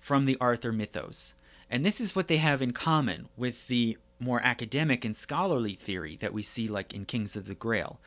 [0.00, 1.34] from the Arthur mythos.
[1.68, 6.16] And this is what they have in common with the more academic and scholarly theory
[6.20, 8.00] that we see, like in Kings of the Grail.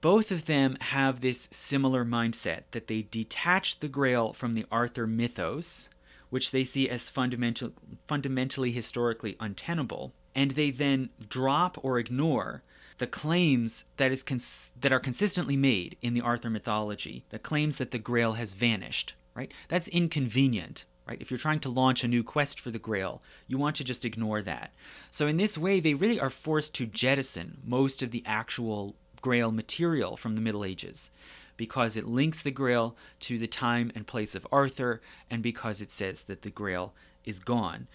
[0.00, 5.06] Both of them have this similar mindset that they detach the Grail from the Arthur
[5.06, 5.88] mythos,
[6.30, 7.72] which they see as fundamental,
[8.06, 12.62] fundamentally historically untenable, and they then drop or ignore
[12.98, 17.78] the claims that is cons- that are consistently made in the Arthur mythology, the claims
[17.78, 19.52] that the Grail has vanished, right?
[19.68, 21.20] That's inconvenient, right?
[21.20, 24.04] If you're trying to launch a new quest for the Grail, you want to just
[24.04, 24.72] ignore that.
[25.10, 29.50] So in this way, they really are forced to jettison most of the actual Grail
[29.50, 31.10] material from the Middle Ages
[31.56, 35.00] because it links the Grail to the time and place of Arthur
[35.30, 36.92] and because it says that the Grail
[37.24, 37.88] is gone.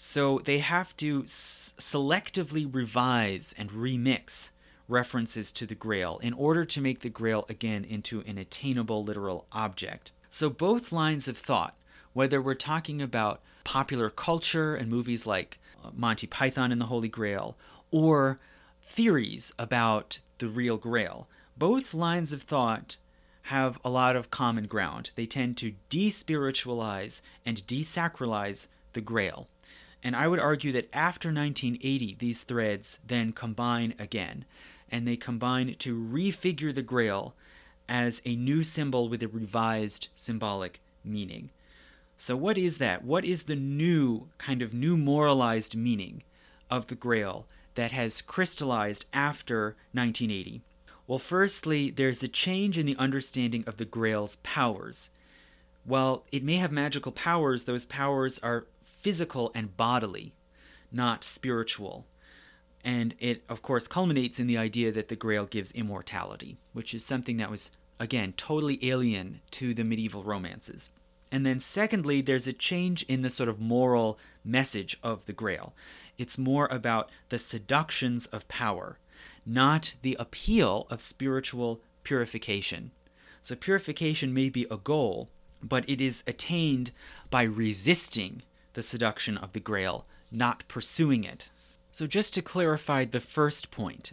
[0.00, 4.50] So they have to s- selectively revise and remix
[4.86, 9.46] references to the Grail in order to make the Grail again into an attainable literal
[9.50, 10.12] object.
[10.30, 11.74] So both lines of thought,
[12.12, 17.08] whether we're talking about popular culture and movies like uh, Monty Python and the Holy
[17.08, 17.56] Grail,
[17.90, 18.38] or
[18.84, 21.26] theories about the real Grail,
[21.56, 22.98] both lines of thought
[23.42, 25.10] have a lot of common ground.
[25.16, 29.48] They tend to despiritualize and desacralize the Grail.
[30.02, 34.44] And I would argue that after 1980, these threads then combine again,
[34.90, 37.34] and they combine to refigure the Grail
[37.88, 41.50] as a new symbol with a revised symbolic meaning.
[42.16, 43.04] So, what is that?
[43.04, 46.22] What is the new, kind of new moralized meaning
[46.70, 50.62] of the Grail that has crystallized after 1980?
[51.06, 55.10] Well, firstly, there's a change in the understanding of the Grail's powers.
[55.84, 58.66] While it may have magical powers, those powers are
[59.08, 60.34] physical and bodily,
[60.92, 62.04] not spiritual.
[62.84, 67.02] And it, of course, culminates in the idea that the Grail gives immortality, which is
[67.06, 70.90] something that was, again, totally alien to the medieval romances.
[71.32, 75.72] And then, secondly, there's a change in the sort of moral message of the Grail.
[76.18, 78.98] It's more about the seductions of power,
[79.46, 82.90] not the appeal of spiritual purification.
[83.40, 85.30] So, purification may be a goal,
[85.62, 86.90] but it is attained
[87.30, 88.42] by resisting
[88.78, 91.50] the seduction of the Grail, not pursuing it.
[91.90, 94.12] So, just to clarify the first point,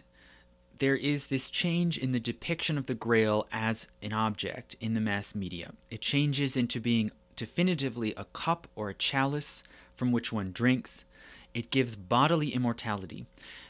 [0.80, 5.00] there is this change in the depiction of the Grail as an object in the
[5.00, 5.70] mass media.
[5.88, 9.62] It changes into being definitively a cup or a chalice
[9.94, 11.04] from which one drinks.
[11.54, 13.24] It gives bodily immortality.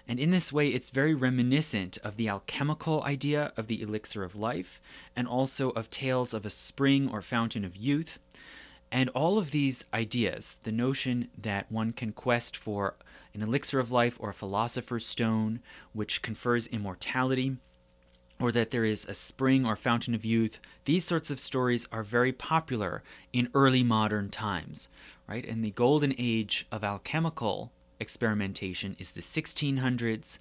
[0.09, 4.35] And in this way, it's very reminiscent of the alchemical idea of the elixir of
[4.35, 4.81] life,
[5.15, 8.19] and also of tales of a spring or fountain of youth,
[8.97, 12.95] and all of these ideas, the notion that one can quest for
[13.35, 15.61] an elixir of life or a philosopher's stone
[15.93, 17.59] which confers immortality,
[18.41, 22.03] or that there is a spring or fountain of youth, these sorts of stories are
[22.03, 23.03] very popular
[23.35, 24.89] in early modern times,
[25.27, 25.45] right?
[25.45, 30.39] And the golden age of alchemical experimentation is the 1600s.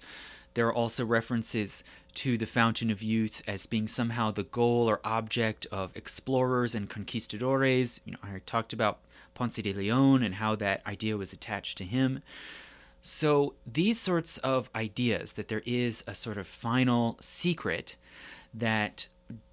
[0.54, 1.84] There are also references
[2.16, 6.88] to the Fountain of Youth as being somehow the goal or object of explorers and
[6.88, 8.00] conquistadores.
[8.04, 9.00] You know, I talked about
[9.34, 12.22] Ponce de Leon and how that idea was attached to him.
[13.02, 17.96] So, these sorts of ideas that there is a sort of final secret
[18.52, 19.08] that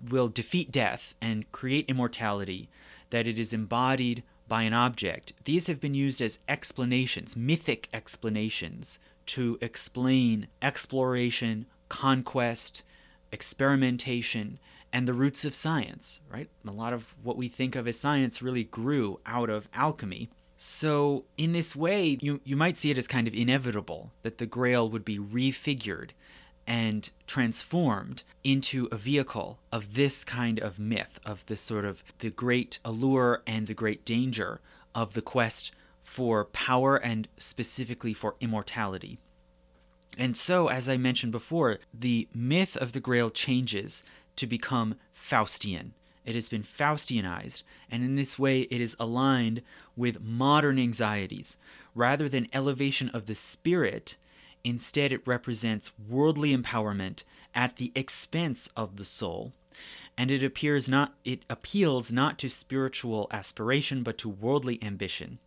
[0.09, 2.69] will defeat death and create immortality,
[3.09, 8.99] that it is embodied by an object, these have been used as explanations, mythic explanations,
[9.25, 12.83] to explain exploration, conquest,
[13.31, 14.59] experimentation,
[14.91, 16.49] and the roots of science, right?
[16.67, 20.29] A lot of what we think of as science really grew out of alchemy.
[20.55, 24.45] So, in this way, you, you might see it as kind of inevitable that the
[24.45, 26.11] Grail would be refigured
[26.65, 32.29] and transformed into a vehicle of this kind of myth, of this sort of the
[32.29, 34.61] great allure and the great danger
[34.95, 35.71] of the quest
[36.03, 39.19] for power and specifically for immortality.
[40.17, 44.03] And so, as I mentioned before, the myth of the Grail changes
[44.35, 45.91] to become Faustian.
[46.25, 49.61] It has been Faustianized, and in this way it is aligned
[49.95, 51.57] with modern anxieties.
[51.95, 54.15] Rather than elevation of the spirit,
[54.63, 57.23] instead it represents worldly empowerment
[57.53, 59.51] at the expense of the soul.
[60.17, 65.39] And it appears not it appeals not to spiritual aspiration but to worldly ambition.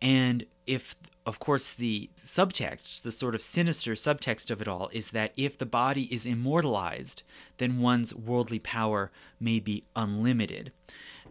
[0.00, 0.94] And if
[1.28, 5.58] of course, the subtext, the sort of sinister subtext of it all, is that if
[5.58, 7.22] the body is immortalized,
[7.58, 10.72] then one's worldly power may be unlimited.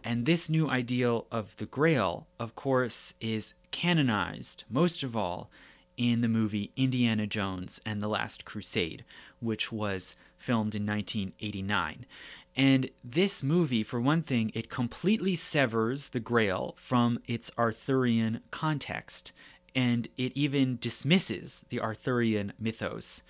[0.04, 5.50] And this new ideal of the Grail, of course, is canonized, most of all,
[5.96, 9.04] in the movie Indiana Jones and the Last Crusade,
[9.40, 12.06] which was filmed in 1989.
[12.54, 19.32] And this movie, for one thing, it completely severs the Grail from its Arthurian context
[19.78, 23.22] and it even dismisses the Arthurian mythos,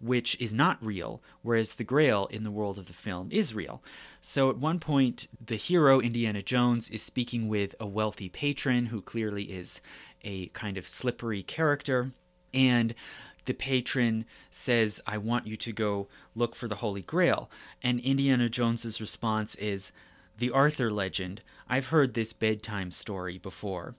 [0.00, 3.84] which is not real, whereas the Grail in the world of the film is real.
[4.20, 9.00] So at one point, the hero, Indiana Jones, is speaking with a wealthy patron who
[9.00, 9.80] clearly is
[10.22, 12.10] a kind of slippery character,
[12.52, 12.96] and
[13.44, 17.48] the patron says, I want you to go look for the Holy Grail.
[17.80, 19.92] And Indiana Jones's response is,
[20.36, 21.42] The Arthur legend.
[21.68, 23.94] I've heard this bedtime story before.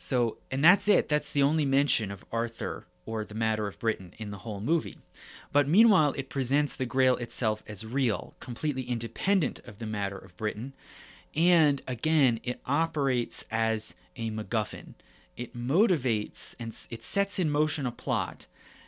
[0.00, 1.08] So, and that's it.
[1.08, 4.98] That's the only mention of Arthur or the matter of Britain in the whole movie.
[5.52, 10.36] But meanwhile, it presents the Grail itself as real, completely independent of the matter of
[10.36, 10.72] Britain.
[11.34, 14.94] And again, it operates as a MacGuffin.
[15.36, 18.46] It motivates and it sets in motion a plot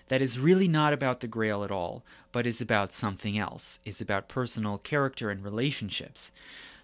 [0.09, 4.01] that is really not about the Grail at all, but is about something else, is
[4.01, 6.31] about personal character and relationships.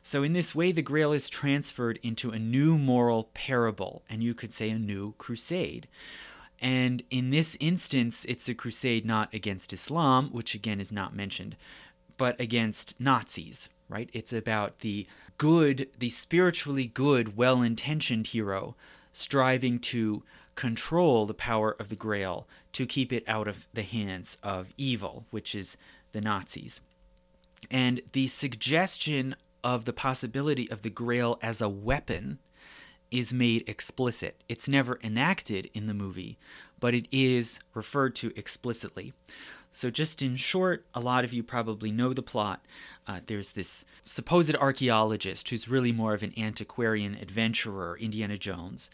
[0.07, 4.35] So, in this way, the Grail is transferred into a new moral parable, and you
[4.35, 5.89] could say a new crusade.
[6.61, 11.57] And in this instance, it's a crusade not against Islam, which again is not mentioned,
[12.19, 14.09] but against Nazis, right?
[14.13, 15.09] It's about the
[15.39, 18.77] good, the spiritually good, well intentioned hero
[19.13, 20.23] striving to
[20.55, 25.27] control the power of the Grail to keep it out of the hands of evil,
[25.33, 25.77] which is
[26.13, 26.81] the Nazis.
[27.73, 29.35] And the suggestion
[29.67, 32.39] of the possibility of the Grail as a weapon
[33.11, 34.41] is made explicit.
[34.49, 36.39] It's never enacted in the movie,
[36.79, 39.13] but it is referred to explicitly.
[39.73, 42.65] So, just in short, a lot of you probably know the plot.
[43.09, 48.89] Uh, there's this supposed archaeologist who's really more of an antiquarian adventurer, Indiana Jones.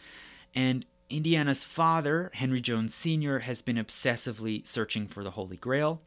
[0.54, 6.00] And Indiana's father, Henry Jones Sr., has been obsessively searching for the Holy Grail.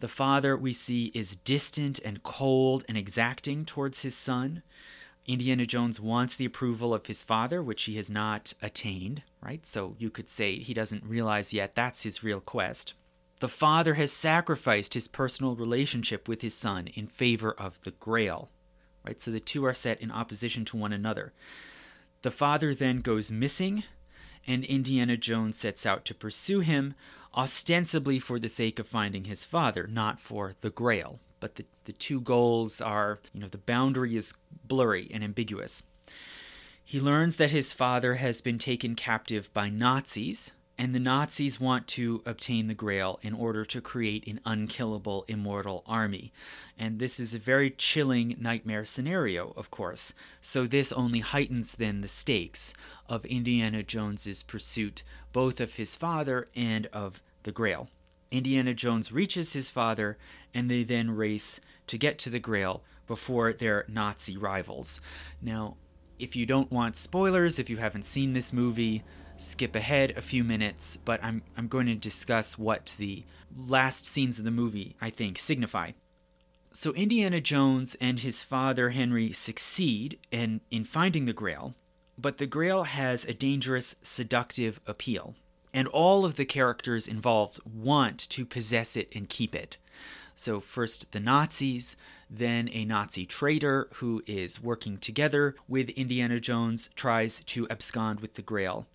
[0.00, 4.62] The father we see is distant and cold and exacting towards his son.
[5.26, 9.66] Indiana Jones wants the approval of his father, which he has not attained, right?
[9.66, 12.94] So you could say he doesn't realize yet that's his real quest.
[13.40, 18.50] The father has sacrificed his personal relationship with his son in favor of the grail,
[19.04, 19.20] right?
[19.20, 21.32] So the two are set in opposition to one another.
[22.22, 23.84] The father then goes missing,
[24.46, 26.94] and Indiana Jones sets out to pursue him,
[27.38, 31.20] ostensibly for the sake of finding his father, not for the grail.
[31.38, 34.34] But the, the two goals are, you know, the boundary is
[34.66, 35.84] blurry and ambiguous.
[36.84, 41.86] He learns that his father has been taken captive by Nazis, and the Nazis want
[41.88, 46.32] to obtain the Grail in order to create an unkillable immortal army.
[46.78, 50.12] And this is a very chilling nightmare scenario, of course.
[50.40, 52.74] So this only heightens then the stakes
[53.08, 55.02] of Indiana Jones's pursuit
[55.32, 57.88] both of his father and of the Grail.
[58.30, 60.18] Indiana Jones reaches his father,
[60.52, 65.00] and they then race to get to the Grail before their Nazi rivals.
[65.40, 65.78] Now,
[66.18, 69.02] if you don't want spoilers, if you haven't seen this movie,
[69.38, 73.24] skip ahead a few minutes, but I'm, I'm going to discuss what the
[73.56, 75.92] last scenes of the movie, I think, signify.
[76.70, 81.74] So Indiana Jones and his father Henry succeed in, in finding the Grail,
[82.18, 85.34] but the Grail has a dangerous, seductive appeal,
[85.78, 89.78] and all of the characters involved want to possess it and keep it.
[90.34, 91.94] So, first the Nazis,
[92.28, 98.34] then a Nazi traitor who is working together with Indiana Jones tries to abscond with
[98.34, 98.88] the Grail.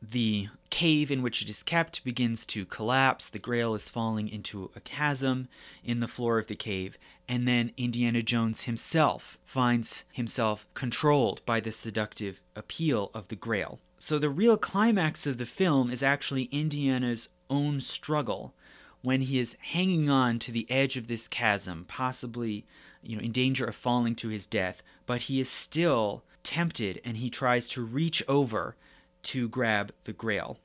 [0.00, 3.28] The cave in which it is kept begins to collapse.
[3.28, 5.48] The grail is falling into a chasm
[5.82, 6.96] in the floor of the cave.
[7.28, 13.80] And then Indiana Jones himself finds himself controlled by the seductive appeal of the grail.
[13.98, 18.54] So the real climax of the film is actually Indiana's own struggle
[19.02, 22.64] when he is hanging on to the edge of this chasm, possibly
[23.02, 27.16] you know in danger of falling to his death, but he is still tempted and
[27.16, 28.76] he tries to reach over
[29.24, 30.58] to grab the grail.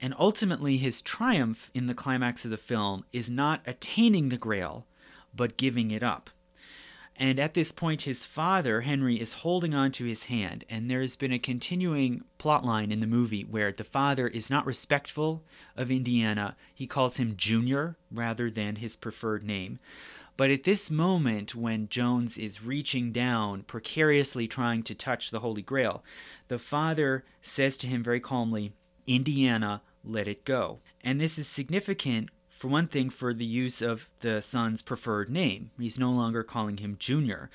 [0.00, 4.86] And ultimately, his triumph in the climax of the film is not attaining the grail,
[5.34, 6.30] but giving it up.
[7.20, 10.64] And at this point, his father, Henry, is holding on to his hand.
[10.70, 14.64] And there has been a continuing plotline in the movie where the father is not
[14.64, 15.44] respectful
[15.76, 16.56] of Indiana.
[16.74, 19.78] He calls him Junior rather than his preferred name.
[20.38, 25.60] But at this moment, when Jones is reaching down, precariously trying to touch the Holy
[25.60, 26.02] Grail,
[26.48, 28.72] the father says to him very calmly,
[29.06, 30.78] Indiana, let it go.
[31.04, 32.30] And this is significant
[32.60, 35.70] for one thing, for the use of the son's preferred name.
[35.78, 37.48] He's no longer calling him Junior.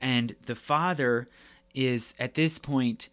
[0.00, 1.28] And the father
[1.74, 3.10] is at this point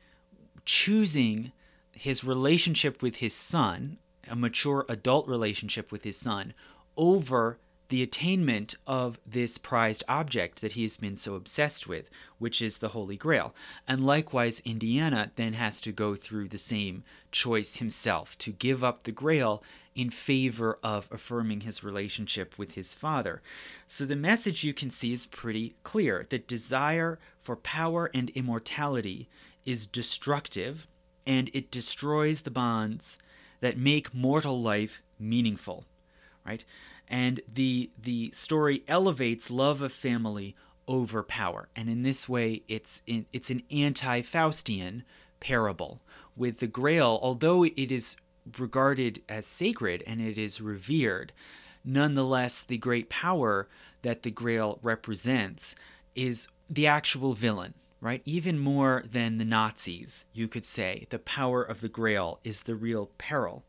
[0.64, 1.52] choosing
[1.92, 3.98] his relationship with his son,
[4.32, 6.54] a mature adult relationship with his son,
[6.96, 7.58] over
[7.90, 12.10] the attainment of this prized object that he has been so obsessed with,
[12.40, 13.54] which is the Holy Grail.
[13.86, 17.04] And likewise, Indiana then has to go through the same
[17.34, 19.62] choice himself to give up the Grail
[19.96, 23.42] in favor of affirming his relationship with his father.
[23.88, 29.30] So the message you can see is pretty clear The desire for power and immortality
[29.66, 30.88] is destructive
[31.26, 33.18] and it destroys the bonds
[33.62, 35.86] that make mortal life meaningful,
[36.46, 36.66] right?
[37.08, 40.56] and the the story elevates love of family
[40.88, 45.04] over power and in this way it's in, it's an anti-faustian
[45.40, 46.02] parable
[46.36, 48.18] with the grail although it is
[48.58, 51.32] regarded as sacred and it is revered
[51.86, 53.68] nonetheless the great power
[54.02, 55.76] that the grail represents
[56.16, 61.64] is the actual villain right even more than the nazis you could say the power
[61.64, 63.64] of the grail is the real peril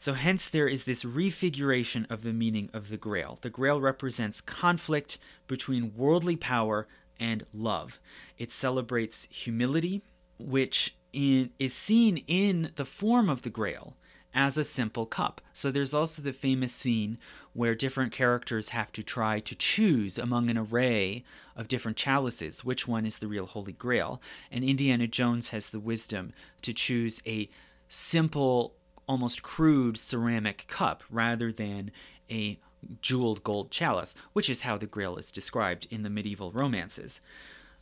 [0.00, 3.38] so, hence, there is this refiguration of the meaning of the Grail.
[3.42, 5.18] The Grail represents conflict
[5.48, 6.86] between worldly power
[7.18, 7.98] and love.
[8.38, 10.02] It celebrates humility,
[10.38, 13.96] which in, is seen in the form of the Grail
[14.34, 15.40] as a simple cup.
[15.52, 17.18] So, there's also the famous scene
[17.54, 21.24] where different characters have to try to choose among an array
[21.56, 24.20] of different chalices which one is the real Holy Grail.
[24.50, 26.32] And Indiana Jones has the wisdom
[26.62, 27.48] to choose a
[27.88, 28.74] simple
[29.08, 31.90] almost crude ceramic cup rather than
[32.30, 32.58] a
[33.00, 37.20] jeweled gold chalice, which is how the Grail is described in the medieval romances.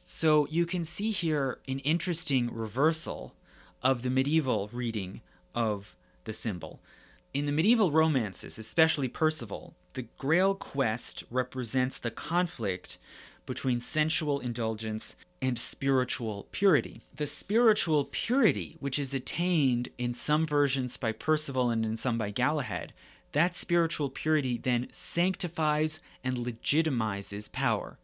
[0.08, 3.34] So you can see here an interesting reversal
[3.82, 5.20] of the medieval reading
[5.52, 6.78] of the symbol.
[7.34, 12.98] In the medieval romances, especially Percival, the Grail quest represents the conflict
[13.46, 17.02] between sensual indulgence and spiritual purity.
[17.12, 22.30] The spiritual purity, which is attained in some versions by Percival and in some by
[22.30, 22.92] Galahad,
[23.32, 27.98] that spiritual purity then sanctifies and legitimizes power,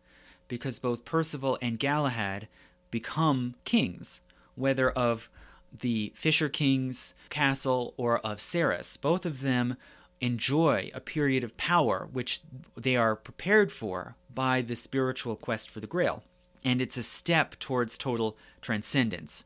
[0.53, 2.47] because both Percival and Galahad
[2.91, 4.21] become kings,
[4.55, 5.31] whether of
[5.73, 9.01] the Fisher King's castle or of Sarras.
[9.01, 9.79] Both of them
[10.21, 12.43] enjoy a period of power which
[12.77, 16.23] they are prepared for by the spiritual quest for the Grail
[16.63, 19.45] and it's a step towards total transcendence.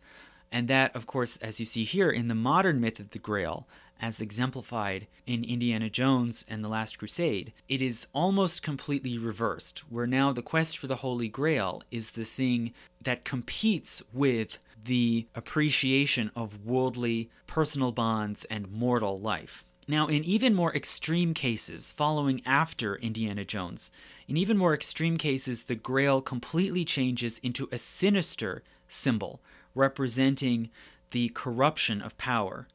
[0.51, 3.69] And that, of course, as you see here in the modern myth of the Grail,
[4.01, 10.06] as exemplified in Indiana Jones and the Last Crusade, it is almost completely reversed, where
[10.06, 16.31] now the quest for the Holy Grail is the thing that competes with the appreciation
[16.36, 19.64] of worldly personal bonds and mortal life.
[19.89, 23.93] Now, in even more extreme cases, following after Indiana Jones,
[24.27, 29.40] in even more extreme cases, the Grail completely changes into a sinister symbol
[29.77, 30.70] representing
[31.12, 32.66] the corruption of power.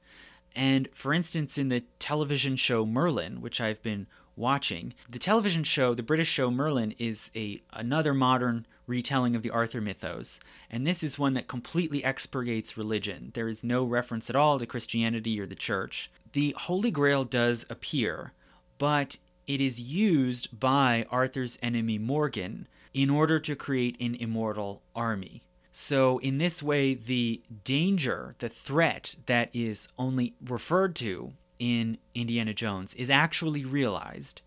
[0.56, 5.94] And for instance, in the television show Merlin, which I've been watching, the television show,
[5.94, 11.03] the British show Merlin, is a another modern retelling of the Arthur mythos, and this
[11.03, 13.32] is one that completely expurgates religion.
[13.34, 17.65] There is no reference at all to Christianity or the church the Holy Grail does
[17.69, 18.34] appear,
[18.78, 19.18] but
[19.48, 25.41] it is used by Arthur's enemy Morgan in order to create an immortal army.
[25.72, 32.53] So, in this way, the danger, the threat that is only referred to in Indiana
[32.53, 34.41] Jones is actually realized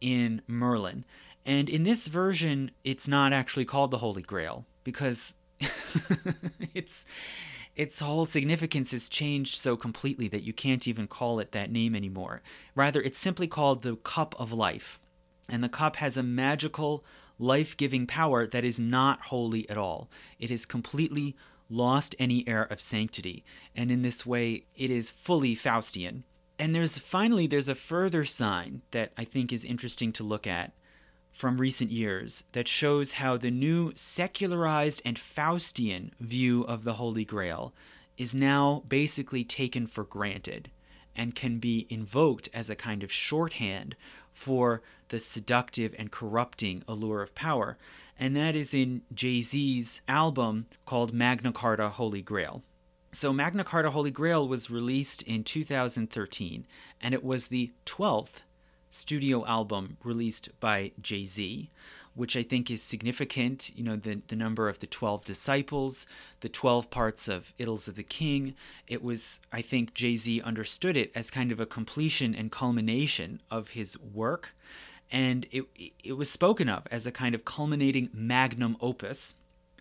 [0.00, 1.04] in Merlin.
[1.46, 5.34] And in this version, it's not actually called the Holy Grail because
[6.74, 7.04] it's
[7.76, 11.94] its whole significance has changed so completely that you can't even call it that name
[11.94, 12.40] anymore.
[12.74, 15.00] Rather, it's simply called the Cup of Life.
[15.48, 17.04] And the cup has a magical,
[17.38, 20.08] life giving power that is not holy at all.
[20.38, 21.36] It has completely
[21.68, 23.44] lost any air of sanctity,
[23.74, 26.22] and in this way, it is fully Faustian.
[26.58, 30.72] And there's finally there's a further sign that I think is interesting to look at
[31.32, 37.24] from recent years that shows how the new secularized and Faustian view of the Holy
[37.24, 37.74] Grail
[38.16, 40.70] is now basically taken for granted
[41.16, 43.96] and can be invoked as a kind of shorthand
[44.34, 47.78] for the seductive and corrupting allure of power.
[48.18, 52.62] And that is in Jay Z's album called Magna Carta Holy Grail.
[53.12, 56.66] So, Magna Carta Holy Grail was released in 2013,
[57.00, 58.42] and it was the 12th
[58.90, 61.70] studio album released by Jay Z,
[62.14, 63.70] which I think is significant.
[63.76, 66.06] You know, the, the number of the 12 disciples,
[66.40, 68.54] the 12 parts of Idylls of the King.
[68.86, 73.40] It was, I think, Jay Z understood it as kind of a completion and culmination
[73.50, 74.54] of his work.
[75.10, 75.64] And it,
[76.02, 79.34] it was spoken of as a kind of culminating magnum opus.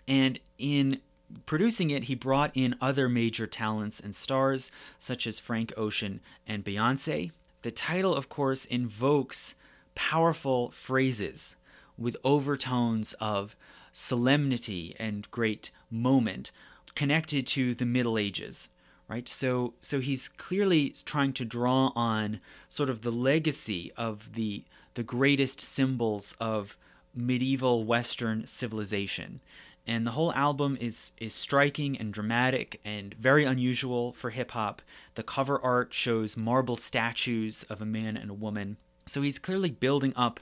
[0.07, 0.99] And in
[1.45, 6.63] producing it, he brought in other major talents and stars, such as Frank Ocean and
[6.63, 7.31] Beyonce.
[7.61, 9.55] The title, of course, invokes
[9.95, 11.55] powerful phrases
[11.97, 13.55] with overtones of
[13.91, 16.51] solemnity and great moment
[16.95, 18.69] connected to the Middle Ages.
[19.09, 22.39] Right, so so he's clearly trying to draw on
[22.69, 24.63] sort of the legacy of the
[24.93, 26.77] the greatest symbols of
[27.13, 29.41] medieval Western civilization,
[29.85, 34.81] and the whole album is is striking and dramatic and very unusual for hip hop.
[35.15, 38.77] The cover art shows marble statues of a man and a woman.
[39.05, 40.39] So he's clearly building up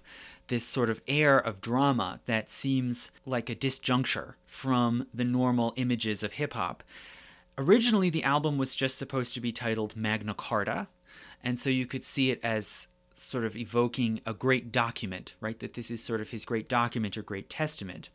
[0.52, 6.24] this sort of air of drama that seems like a disjuncture from the normal images
[6.24, 6.84] of hip hop.
[7.58, 10.90] Originally, the album was just supposed to be titled Magna Carta,
[11.42, 15.58] and so you could see it as sort of evoking a great document, right?
[15.62, 18.10] That this is sort of his great document or great testament.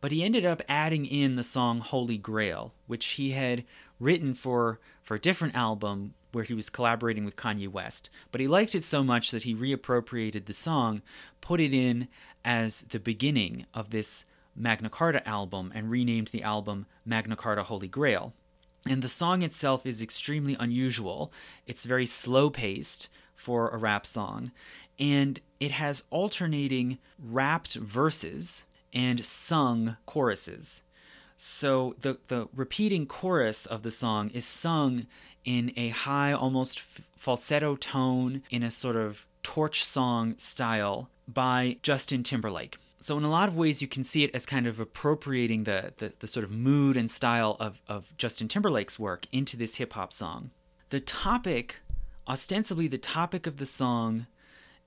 [0.00, 3.64] But he ended up adding in the song Holy Grail, which he had
[3.98, 8.10] written for, for a different album where he was collaborating with Kanye West.
[8.32, 11.02] But he liked it so much that he reappropriated the song,
[11.40, 12.08] put it in
[12.44, 14.24] as the beginning of this
[14.56, 18.32] Magna Carta album, and renamed the album Magna Carta Holy Grail.
[18.88, 21.32] And the song itself is extremely unusual.
[21.66, 24.52] It's very slow paced for a rap song,
[24.98, 30.82] and it has alternating rapped verses and sung choruses.
[31.46, 35.06] So the, the repeating chorus of the song is sung
[35.44, 41.76] in a high, almost f- falsetto tone, in a sort of torch song style by
[41.82, 42.78] Justin Timberlake.
[42.98, 45.92] So, in a lot of ways, you can see it as kind of appropriating the,
[45.98, 49.92] the, the sort of mood and style of, of Justin Timberlake's work into this hip
[49.92, 50.50] hop song.
[50.88, 51.76] The topic,
[52.26, 54.28] ostensibly, the topic of the song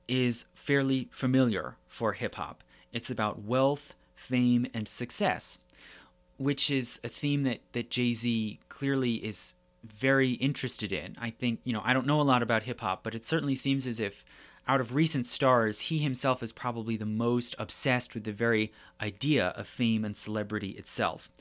[0.08, 2.64] is fairly familiar for hip hop.
[2.92, 5.60] It's about wealth, fame, and success,
[6.38, 11.16] which is a theme that, that Jay Z clearly is very interested in.
[11.20, 13.56] I think, you know, I don't know a lot about hip hop, but it certainly
[13.56, 14.24] seems as if
[14.68, 19.48] out of recent stars, he himself is probably the most obsessed with the very idea
[19.50, 21.32] of fame and celebrity itself.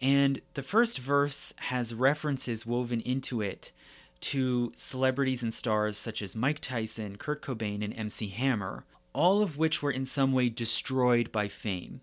[0.00, 3.72] And the first verse has references woven into it
[4.20, 9.56] to celebrities and stars such as Mike Tyson, Kurt Cobain, and MC Hammer, all of
[9.56, 12.00] which were in some way destroyed by fame,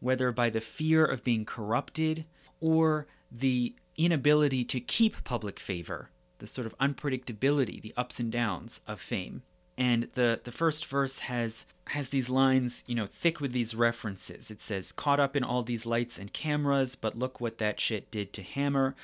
[0.00, 2.24] whether by the fear of being corrupted
[2.60, 8.80] or the inability to keep public favor, the sort of unpredictability, the ups and downs
[8.86, 9.42] of fame.
[9.78, 14.50] And the, the first verse has has these lines, you know, thick with these references.
[14.50, 18.10] It says, caught up in all these lights and cameras, but look what that shit
[18.10, 18.96] did to Hammer.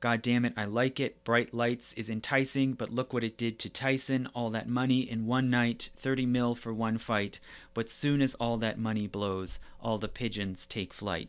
[0.00, 1.22] God damn it, I like it.
[1.24, 4.30] Bright lights is enticing, but look what it did to Tyson.
[4.34, 7.38] All that money in one night, 30 mil for one fight.
[7.74, 11.28] But soon as all that money blows, all the pigeons take flight.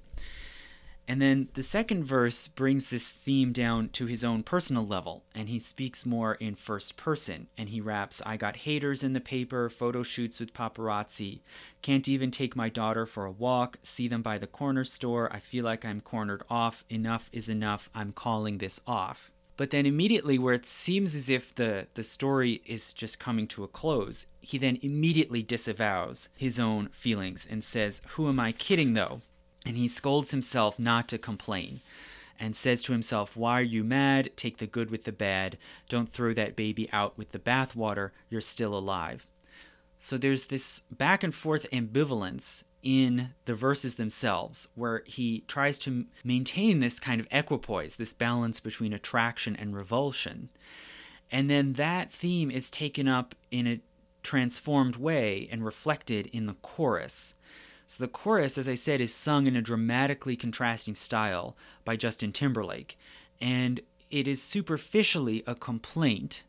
[1.08, 5.50] And then the second verse brings this theme down to his own personal level, and
[5.50, 7.48] he speaks more in first person.
[7.58, 11.42] And he raps, I got haters in the paper, photo shoots with paparazzi.
[11.82, 15.32] Can't even take my daughter for a walk, see them by the corner store.
[15.34, 16.86] I feel like I'm cornered off.
[16.90, 17.90] Enough is enough.
[17.94, 19.32] I'm calling this off.
[19.58, 23.64] But then immediately, where it seems as if the, the story is just coming to
[23.64, 28.94] a close, he then immediately disavows his own feelings and says, Who am I kidding
[28.94, 29.22] though?
[29.66, 31.82] And he scolds himself not to complain
[32.40, 34.32] and says to himself, Why are you mad?
[34.36, 35.58] Take the good with the bad.
[35.88, 38.12] Don't throw that baby out with the bathwater.
[38.30, 39.28] You're still alive.
[40.00, 46.06] So there's this back and forth ambivalence in the verses themselves where he tries to
[46.24, 50.50] maintain this kind of equipoise, this balance between attraction and revulsion.
[51.32, 53.82] And then that theme is taken up in a
[54.24, 57.36] transformed way and reflected in the chorus.
[57.92, 62.32] So the chorus, as I said, is sung in a dramatically contrasting style by Justin
[62.32, 62.98] Timberlake,
[63.42, 66.44] and it is superficially a complaint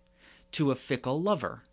[0.52, 1.64] to a fickle lover,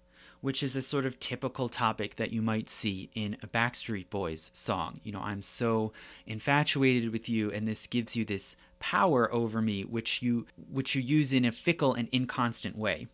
[0.41, 4.49] which is a sort of typical topic that you might see in a Backstreet Boys
[4.55, 5.01] song.
[5.03, 5.93] You know, I'm so
[6.25, 11.01] infatuated with you and this gives you this power over me which you which you
[11.03, 13.05] use in a fickle and inconstant way.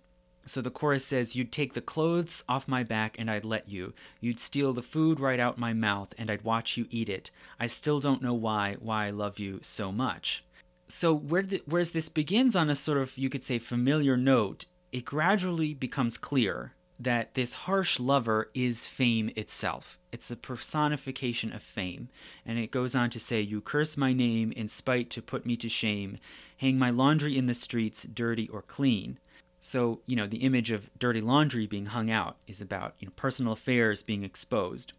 [0.45, 3.93] So the chorus says, You'd take the clothes off my back and I'd let you.
[4.19, 7.31] You'd steal the food right out my mouth and I'd watch you eat it.
[7.59, 10.45] I still don't know why, why I love you so much.
[10.87, 14.65] So, where the, whereas this begins on a sort of, you could say, familiar note,
[14.91, 19.97] it gradually becomes clear that this harsh lover is fame itself.
[20.11, 22.09] It's a personification of fame.
[22.45, 25.57] And it goes on to say, You curse my name in spite to put me
[25.57, 26.17] to shame,
[26.57, 29.19] hang my laundry in the streets, dirty or clean.
[29.67, 33.13] So, you know, the image of dirty laundry being hung out is about you know,
[33.15, 34.93] personal affairs being exposed.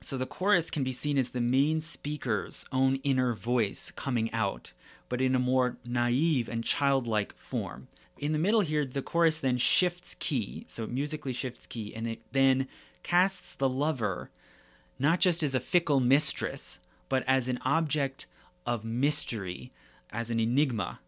[0.00, 4.74] So the chorus can be seen as the main speaker's own inner voice coming out,
[5.08, 7.88] but in a more naive and childlike form.
[8.16, 12.06] In the middle here, the chorus then shifts key, so it musically shifts key, and
[12.06, 12.68] it then
[13.02, 14.30] casts the lover
[15.00, 18.26] not just as a fickle mistress, but as an object
[18.64, 19.72] of mystery,
[20.12, 21.00] as an enigma.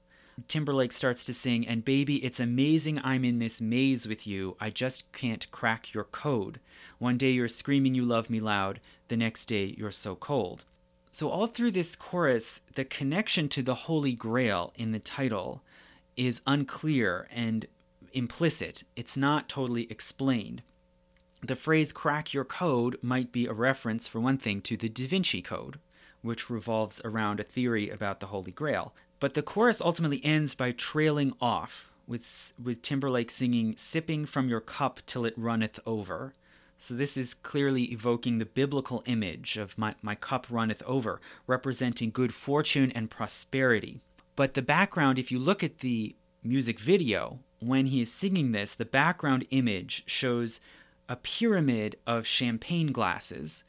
[0.48, 4.56] Timberlake starts to sing, and baby, it's amazing I'm in this maze with you.
[4.60, 6.58] I just can't crack your code.
[6.98, 10.64] One day you're screaming you love me loud, the next day you're so cold.
[11.10, 15.62] So, all through this chorus, the connection to the Holy Grail in the title
[16.16, 17.66] is unclear and
[18.14, 18.84] implicit.
[18.96, 20.62] It's not totally explained.
[21.42, 25.06] The phrase crack your code might be a reference, for one thing, to the Da
[25.06, 25.80] Vinci Code,
[26.22, 28.94] which revolves around a theory about the Holy Grail.
[29.22, 34.60] But the chorus ultimately ends by trailing off, with, with Timberlake singing, Sipping from your
[34.60, 36.34] cup till it runneth over.
[36.76, 42.10] So this is clearly evoking the biblical image of my, my cup runneth over, representing
[42.10, 44.00] good fortune and prosperity.
[44.34, 48.74] But the background, if you look at the music video, when he is singing this,
[48.74, 50.58] the background image shows
[51.08, 53.62] a pyramid of champagne glasses,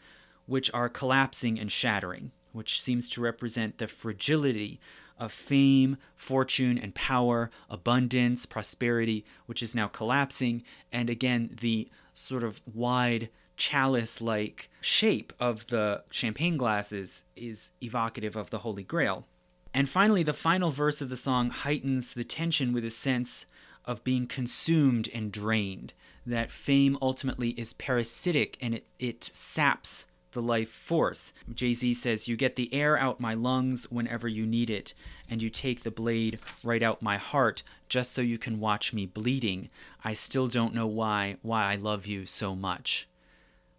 [0.48, 4.80] which are collapsing and shattering, which seems to represent the fragility
[5.18, 12.44] of fame, fortune, and power, abundance, prosperity, which is now collapsing, and again, the sort
[12.44, 19.28] of wide chalice like shape of the champagne glasses is evocative of the Holy Grail.
[19.74, 23.46] And finally, the final verse of the song heightens the tension with a sense
[23.86, 25.94] of being consumed and drained.
[26.26, 31.34] That fame ultimately is parasitic and it, it saps the life force.
[31.54, 34.94] Jay Z says, You get the air out my lungs whenever you need it,
[35.30, 39.06] and you take the blade right out my heart just so you can watch me
[39.06, 39.70] bleeding.
[40.04, 43.08] I still don't know why, why I love you so much.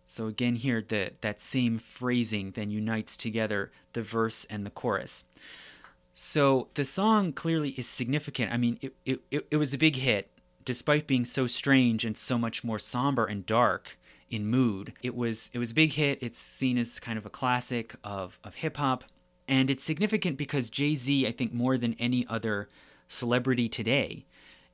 [0.07, 5.25] So again here the, that same phrasing then unites together the verse and the chorus.
[6.13, 8.53] So the song clearly is significant.
[8.53, 10.31] I mean, it, it, it, it was a big hit,
[10.65, 13.99] despite being so strange and so much more somber and dark
[14.35, 14.93] in mood.
[15.01, 16.19] It was it was a big hit.
[16.21, 19.05] It's seen as kind of a classic of, of hip hop.
[19.47, 22.69] And it's significant because Jay Z, I think, more than any other
[23.07, 24.25] celebrity today,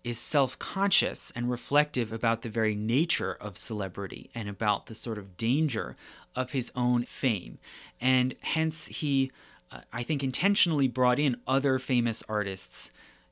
[0.03, 5.19] is self conscious and reflective about the very nature of celebrity and about the sort
[5.19, 5.95] of danger
[6.35, 7.59] of his own fame.
[8.01, 9.31] And hence, he,
[9.71, 12.91] uh, I think, intentionally brought in other famous artists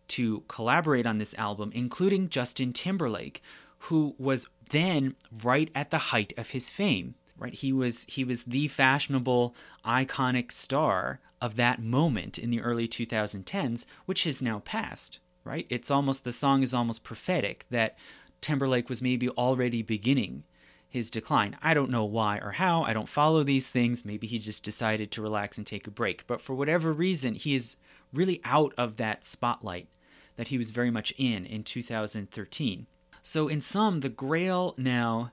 [0.09, 3.43] to collaborate on this album, including Justin Timberlake,
[3.83, 7.55] who was then right at the height of his fame right?
[7.55, 13.85] He was he was the fashionable iconic star of that moment in the early 2010s
[14.07, 15.67] which has now passed right?
[15.71, 17.97] It's almost the song is almost prophetic that
[18.41, 20.45] timberlake was maybe already beginning
[20.89, 21.57] his decline.
[21.63, 22.83] I don't know why or how.
[22.83, 24.07] I don't follow these things.
[24.07, 26.27] Maybe he just decided to relax and take a break.
[26.27, 27.77] But for whatever reason he is
[28.13, 29.89] really out of that spotlight
[30.37, 32.87] that he was very much in in 2013
[33.29, 35.33] so, in sum, the Grail now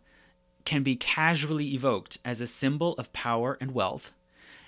[0.66, 4.12] can be casually evoked as a symbol of power and wealth,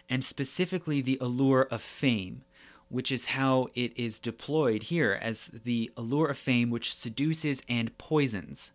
[0.08, 2.46] and specifically the allure of fame,
[2.88, 7.98] which is how it is deployed here as the allure of fame which seduces and
[7.98, 8.72] poisons.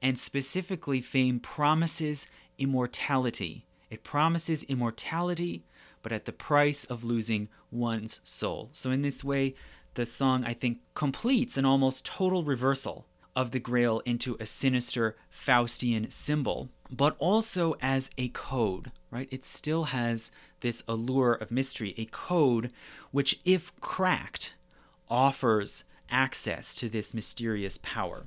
[0.00, 3.66] And specifically, fame promises immortality.
[3.90, 5.66] It promises immortality,
[6.02, 8.70] but at the price of losing one's soul.
[8.72, 9.56] So, in this way,
[9.92, 13.04] the song, I think, completes an almost total reversal
[13.34, 19.28] of the Grail into a sinister Faustian symbol, but also as a code, right?
[19.30, 20.30] It still has
[20.60, 22.72] this allure of mystery, a code
[23.10, 24.54] which, if cracked,
[25.08, 28.26] offers access to this mysterious power.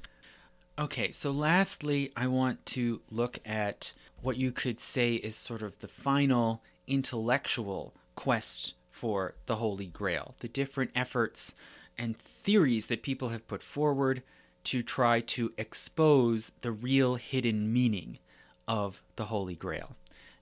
[0.80, 5.80] Okay, so lastly, I want to look at what you could say is sort of
[5.80, 11.54] the final intellectual quest for the Holy Grail, the different efforts
[11.98, 14.24] and theories that people have put forward
[14.66, 18.20] to try to expose the real hidden meaning
[18.68, 19.96] of the Holy Grail,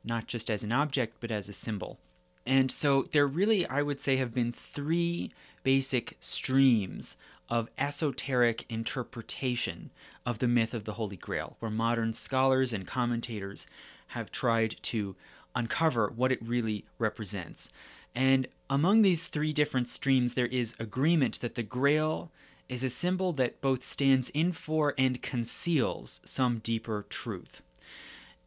[0.03, 1.99] not just as an object, but as a symbol.
[2.45, 5.31] And so there really, I would say, have been three
[5.63, 7.17] basic streams
[7.49, 9.91] of esoteric interpretation
[10.25, 13.67] of the myth of the Holy Grail, where modern scholars and commentators
[14.07, 15.15] have tried to
[15.55, 17.69] uncover what it really represents.
[18.15, 22.31] And among these three different streams, there is agreement that the Grail
[22.71, 27.61] is a symbol that both stands in for and conceals some deeper truth.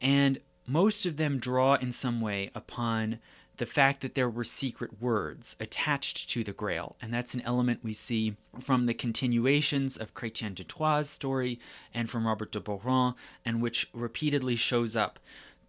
[0.01, 3.19] And most of them draw in some way upon
[3.59, 7.81] the fact that there were secret words attached to the Grail, and that's an element
[7.85, 11.61] we see from the continuations of Chrétien de Troyes' story
[11.93, 13.15] and from Robert de Boron,
[13.45, 15.19] and which repeatedly shows up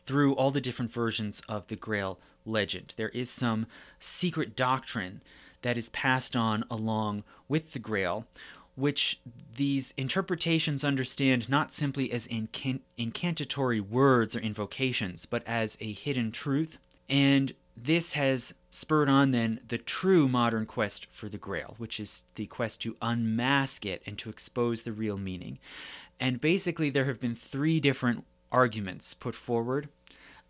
[0.05, 2.93] through all the different versions of the Grail legend.
[2.95, 3.67] There is some
[3.99, 5.21] secret doctrine
[5.65, 8.27] that is passed on along with the Grail,
[8.75, 9.19] which
[9.55, 16.31] these interpretations understand not simply as incant- incantatory words or invocations, but as a hidden
[16.31, 16.77] truth.
[17.09, 22.25] And this has spurred on then the true modern quest for the Grail, which is
[22.35, 25.57] the quest to unmask it and to expose the real meaning.
[26.19, 29.89] And basically, there have been three different arguments put forward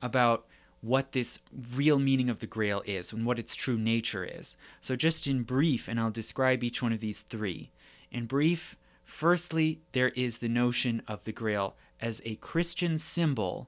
[0.01, 0.45] about
[0.85, 1.39] what this
[1.73, 4.55] real meaning of the Grail is and what its true nature is.
[4.81, 7.71] So, just in brief, and I'll describe each one of these three.
[8.11, 13.67] In brief, firstly, there is the notion of the Grail as a Christian symbol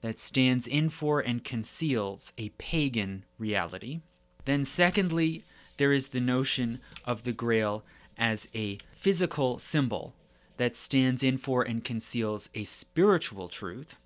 [0.00, 4.00] that stands in for and conceals a pagan reality.
[4.44, 5.44] Then, secondly,
[5.76, 7.84] there is the notion of the Grail
[8.18, 10.14] as a physical symbol
[10.56, 13.96] that stands in for and conceals a spiritual truth.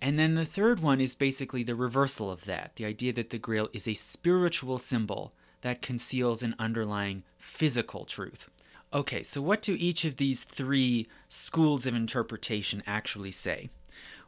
[0.00, 3.38] And then the third one is basically the reversal of that the idea that the
[3.38, 5.32] Grail is a spiritual symbol
[5.62, 8.48] that conceals an underlying physical truth.
[8.92, 13.68] Okay, so what do each of these three schools of interpretation actually say?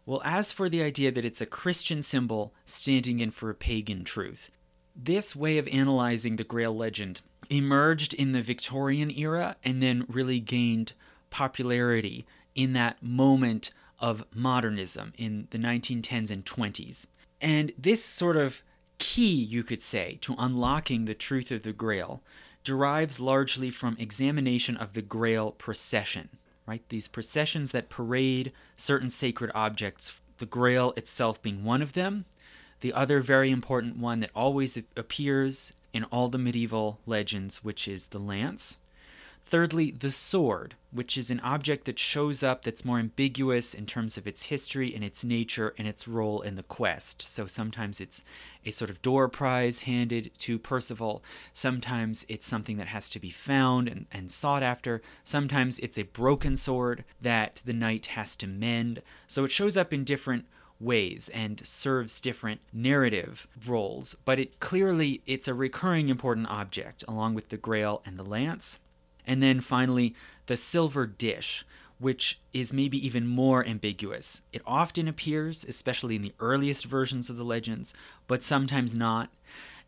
[0.05, 4.05] Well, as for the idea that it's a Christian symbol standing in for a pagan
[4.05, 4.51] truth,
[4.97, 7.21] this way of analyzing the Grail legend
[7.51, 10.95] emerged in the Victorian era and then really gained
[11.31, 17.07] popularity in that moment of modernism in the 1910s and 20s.
[17.41, 18.63] And this sort of
[18.99, 22.23] key, you could say, to unlocking the truth of the Grail
[22.65, 26.31] derives largely from examination of the Grail procession
[26.69, 26.87] right?
[26.91, 32.27] These processions that parade certain sacred objects, the Grail itself being one of them.
[32.81, 38.09] The other very important one that always appears in all the medieval legends, which is
[38.09, 38.77] the lance.
[39.49, 44.19] Thirdly, the sword, which is an object that shows up that's more ambiguous in terms
[44.19, 47.23] of its history and its nature and its role in the quest.
[47.23, 48.23] So sometimes it's
[48.67, 53.31] a sort of door prize handed to Percival, sometimes it's something that has to be
[53.31, 58.47] found and, and sought after, sometimes it's a broken sword that the knight has to
[58.47, 59.01] mend.
[59.27, 60.45] So it shows up in different
[60.79, 67.35] ways and serves different narrative roles but it clearly it's a recurring important object along
[67.35, 68.79] with the grail and the lance
[69.29, 70.15] and then finally,
[70.47, 71.65] the silver dish,
[71.99, 74.43] which is maybe even more ambiguous.
[74.53, 77.93] It often appears, especially in the earliest versions of the legends,
[78.27, 79.31] but sometimes not.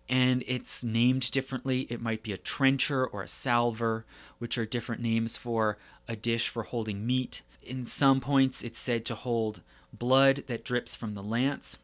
[0.09, 1.87] And it's named differently.
[1.89, 4.05] It might be a trencher or a salver,
[4.39, 7.43] which are different names for a dish for holding meat.
[7.62, 9.62] In some points, it's said to hold
[9.93, 11.79] blood that drips from the lance.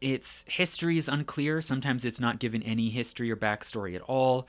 [0.00, 1.60] Its history is unclear.
[1.60, 4.46] Sometimes it's not given any history or backstory at all.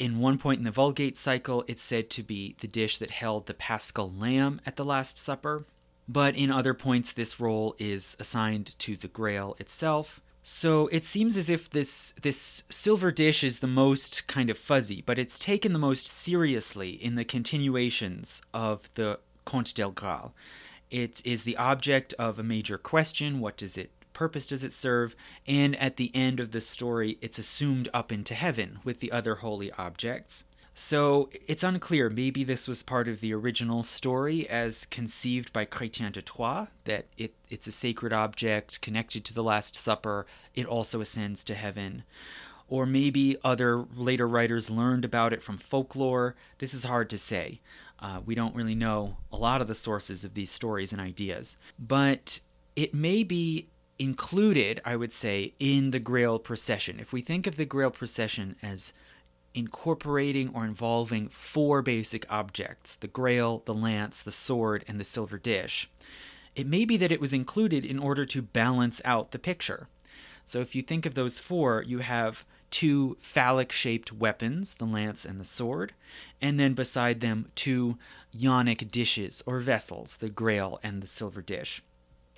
[0.00, 3.44] In one point in the Vulgate cycle, it's said to be the dish that held
[3.44, 5.66] the paschal lamb at the Last Supper,
[6.08, 10.22] but in other points, this role is assigned to the Grail itself.
[10.42, 15.02] So it seems as if this this silver dish is the most kind of fuzzy,
[15.04, 20.32] but it's taken the most seriously in the continuations of the Conte del Graal.
[20.90, 23.90] It is the object of a major question: what does it
[24.20, 25.16] purpose does it serve?
[25.46, 29.36] And at the end of the story, it's assumed up into heaven with the other
[29.36, 30.44] holy objects.
[30.74, 32.10] So it's unclear.
[32.10, 37.06] Maybe this was part of the original story as conceived by Chrétien de Troyes, that
[37.16, 40.26] it, it's a sacred object connected to the Last Supper.
[40.54, 42.02] It also ascends to heaven.
[42.68, 46.36] Or maybe other later writers learned about it from folklore.
[46.58, 47.62] This is hard to say.
[47.98, 51.56] Uh, we don't really know a lot of the sources of these stories and ideas.
[51.78, 52.40] But
[52.76, 53.69] it may be
[54.00, 56.98] included, I would say, in the Grail procession.
[56.98, 58.92] If we think of the Grail procession as
[59.54, 65.38] incorporating or involving four basic objects the Grail, the lance, the sword, and the silver
[65.38, 65.88] dish
[66.54, 69.88] it may be that it was included in order to balance out the picture.
[70.46, 75.24] So if you think of those four, you have two phallic shaped weapons, the lance
[75.24, 75.94] and the sword,
[76.40, 77.98] and then beside them two
[78.36, 81.82] yonic dishes or vessels, the grail and the silver dish.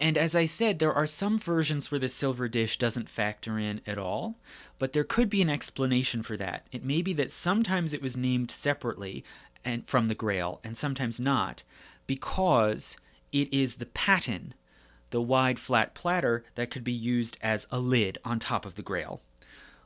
[0.02, 3.80] And as I said, there are some versions where the silver dish doesn't factor in
[3.86, 4.34] at all,
[4.80, 6.66] but there could be an explanation for that.
[6.72, 9.24] It may be that sometimes it was named separately
[9.64, 11.62] and from the grail and sometimes not
[12.08, 12.96] because
[13.30, 14.54] it is the paten,
[15.10, 18.82] the wide flat platter that could be used as a lid on top of the
[18.82, 19.22] grail.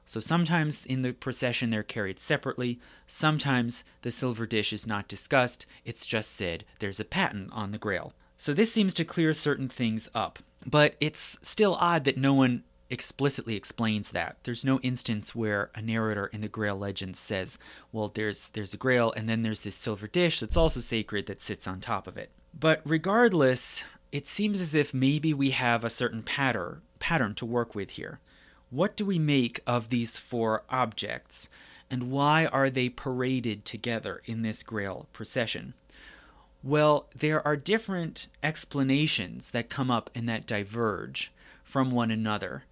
[0.07, 5.67] So sometimes in the procession they're carried separately, sometimes the silver dish is not discussed,
[5.85, 8.15] it's just said there's a paten on the grail.
[8.37, 10.39] So this seems to clear certain things up.
[10.65, 14.37] But it's still odd that no one explicitly explains that.
[14.45, 17.59] There's no instance where a narrator in the Grail legend says,
[17.93, 21.43] "Well, there's there's a Grail and then there's this silver dish that's also sacred that
[21.43, 25.91] sits on top of it." But regardless, it seems as if maybe we have a
[25.91, 28.21] certain pattern pattern to work with here.
[28.71, 31.49] What do we make of these four objects,
[31.91, 35.75] and why are they paraded together in this Grail procession?
[36.67, 41.33] Well, there are different explanations that come up and that diverge
[41.63, 42.65] from one another,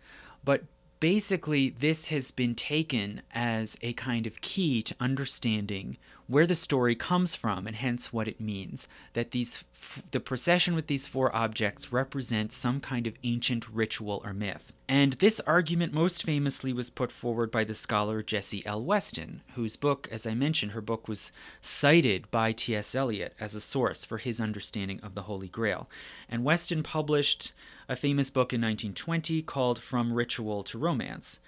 [0.44, 0.64] but
[0.98, 5.96] basically, this has been taken as a kind of key to understanding
[6.26, 9.62] where the story comes from and hence what it means that these
[10.10, 15.14] the procession with these four objects represents some kind of ancient ritual or myth and
[15.14, 18.84] this argument most famously was put forward by the scholar Jessie L.
[18.84, 21.32] Weston, whose book, as I mentioned, her book was
[21.62, 22.94] cited by T.S.
[22.94, 25.88] Eliot as a source for his understanding of the Holy Grail.
[26.28, 27.52] And Weston published
[27.88, 31.40] a famous book in 1920 called From Ritual to Romance.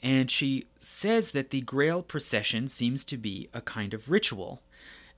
[0.00, 4.62] And she says that the Grail procession seems to be a kind of ritual.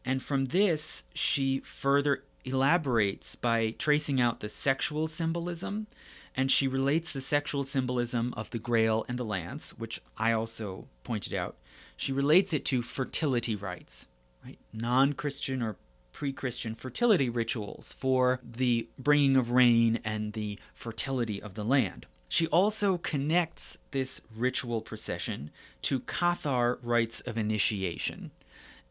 [0.03, 5.87] And from this, she further elaborates by tracing out the sexual symbolism
[6.35, 10.87] and she relates the sexual symbolism of the grail and the lance, which I also
[11.05, 11.57] pointed out.
[11.97, 14.07] She relates it to fertility rites,
[14.45, 14.59] right?
[14.73, 15.77] Non-Christian or
[16.13, 22.07] pre-Christian fertility rituals for the bringing of rain and the fertility of the land.
[22.29, 25.51] She also connects this ritual procession
[25.83, 28.31] to Cathar rites of initiation.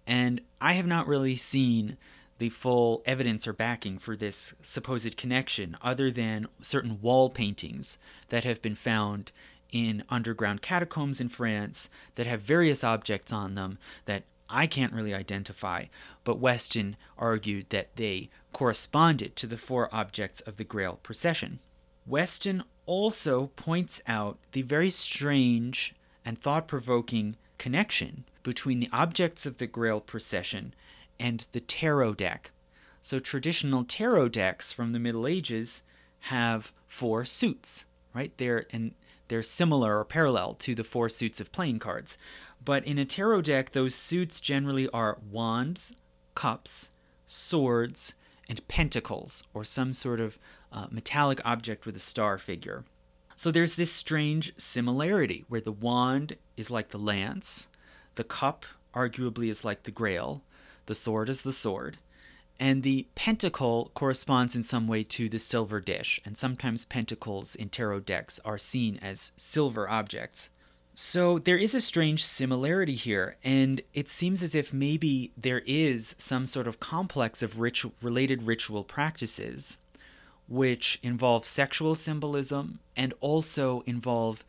[0.05, 1.97] And I have not really seen
[2.39, 7.97] the full evidence or backing for this supposed connection other than certain wall paintings
[8.29, 9.31] that have been found
[9.71, 15.13] in underground catacombs in France that have various objects on them that I can't really
[15.13, 15.85] identify,
[16.23, 21.59] but Weston argued that they corresponded to the four objects of the Grail procession.
[22.07, 25.93] Weston also points out the very strange
[26.25, 30.73] and thought provoking connection between the objects of the Grail procession
[31.19, 32.51] and the tarot deck.
[33.01, 35.83] So traditional tarot decks from the Middle Ages
[36.21, 38.31] have four suits, right?
[38.37, 38.93] They're and
[39.27, 42.17] they're similar or parallel to the four suits of playing cards.
[42.63, 45.93] But in a tarot deck, those suits generally are wands,
[46.35, 46.91] cups,
[47.27, 48.13] swords,
[48.49, 50.39] and pentacles, or some sort of
[50.71, 52.83] uh, metallic object with a star figure.
[53.35, 57.67] So there's this strange similarity where the wand is like the lance,
[58.15, 60.43] the cup arguably is like the grail,
[60.89, 61.99] the sword is the sword,
[62.59, 67.69] and the pentacle corresponds in some way to the silver dish, and sometimes pentacles in
[67.69, 70.49] tarot decks are seen as silver objects.
[70.95, 76.15] So there is a strange similarity here, and it seems as if maybe there is
[76.17, 79.77] some sort of complex of related ritual practices
[80.47, 84.43] which involve sexual symbolism and also involve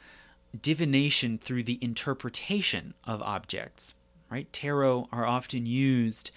[0.58, 3.94] divination through the interpretation of objects
[4.30, 4.52] right?
[4.52, 6.30] Tarot are often used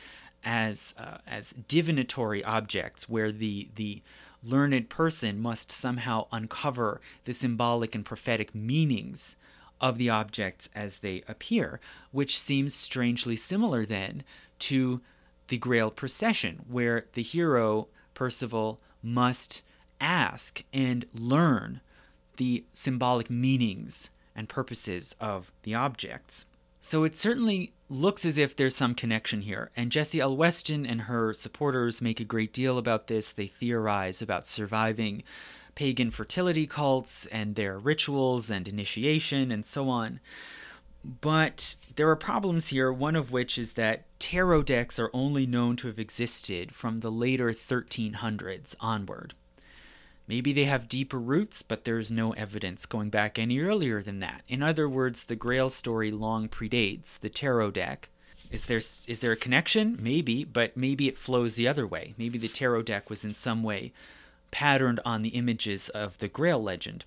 [0.44, 4.02] as uh, as divinatory objects, where the the
[4.44, 9.38] learned person must somehow uncover the symbolic and prophetic meanings
[9.80, 11.80] of the objects as they appear,
[12.12, 14.24] which seems strangely similar then
[14.60, 15.02] to
[15.48, 19.64] the Grail procession, where the hero Percival must
[20.00, 21.82] ask and learn
[22.38, 26.46] the symbolic meanings and purposes of the objects.
[26.86, 29.72] So it certainly looks as if there's some connection here.
[29.76, 30.36] And Jessie L.
[30.36, 33.32] Weston and her supporters make a great deal about this.
[33.32, 35.24] They theorize about surviving
[35.76, 40.20] pagan fertility cults and their rituals and initiation and so on.
[41.06, 45.78] But there are problems here, one of which is that tarot decks are only known
[45.78, 49.34] to have existed from the later 1300s onward.
[50.28, 54.44] Maybe they have deeper roots, but there's no evidence going back any earlier than that.
[54.48, 58.10] In other words, the Grail story long predates the tarot deck.
[58.50, 59.98] Is there is there a connection?
[60.00, 62.14] Maybe, but maybe it flows the other way.
[62.18, 63.94] Maybe the tarot deck was in some way
[64.52, 67.06] patterned on the images of the Grail legend.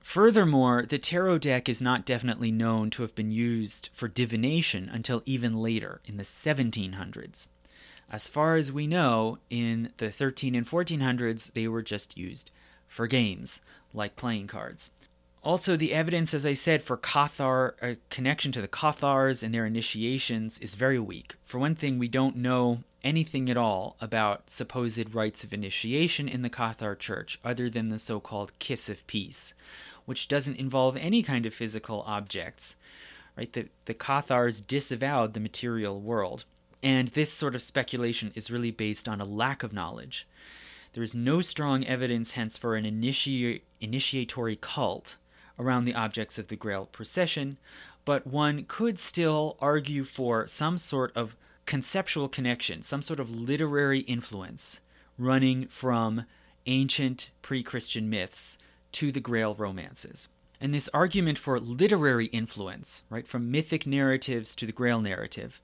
[0.00, 5.22] Furthermore, the tarot deck is not definitely known to have been used for divination until
[5.26, 7.48] even later, in the 1700s.
[8.10, 12.50] As far as we know, in the 13 and 1400s, they were just used
[12.86, 13.60] for games,
[13.92, 14.92] like playing cards.
[15.42, 19.66] Also, the evidence, as I said, for Cathar, a connection to the Cathars and their
[19.66, 21.36] initiations is very weak.
[21.44, 26.42] For one thing, we don't know anything at all about supposed rites of initiation in
[26.42, 29.54] the Cathar Church other than the so called kiss of peace,
[30.04, 32.74] which doesn't involve any kind of physical objects.
[33.36, 33.52] Right?
[33.52, 36.44] The, the Cathars disavowed the material world.
[36.86, 40.24] And this sort of speculation is really based on a lack of knowledge.
[40.92, 45.16] There is no strong evidence, hence, for an initi- initiatory cult
[45.58, 47.58] around the objects of the Grail procession,
[48.04, 51.36] but one could still argue for some sort of
[51.66, 54.80] conceptual connection, some sort of literary influence
[55.18, 56.24] running from
[56.66, 58.58] ancient pre Christian myths
[58.92, 60.28] to the Grail romances.
[60.60, 65.60] And this argument for literary influence, right, from mythic narratives to the Grail narrative,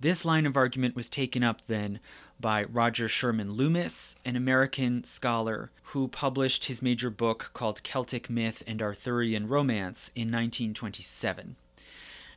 [0.00, 2.00] this line of argument was taken up then
[2.40, 8.62] by Roger Sherman Loomis, an American scholar who published his major book called Celtic Myth
[8.66, 11.56] and Arthurian Romance in 1927.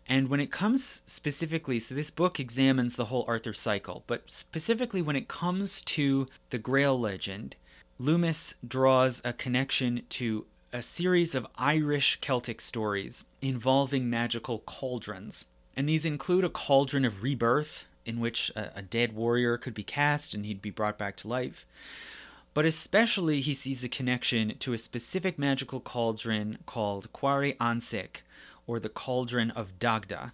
[0.07, 5.01] And when it comes specifically, so this book examines the whole Arthur cycle, but specifically
[5.01, 7.55] when it comes to the Grail legend,
[7.99, 15.45] Loomis draws a connection to a series of Irish Celtic stories involving magical cauldrons.
[15.76, 19.84] And these include a cauldron of rebirth, in which a, a, dead warrior could be
[19.84, 21.65] cast and he'd be brought back to life.
[22.53, 28.23] But especially, he sees a connection to a specific magical cauldron called Coire Ansic,
[28.68, 30.34] or the Cauldron of Dagda,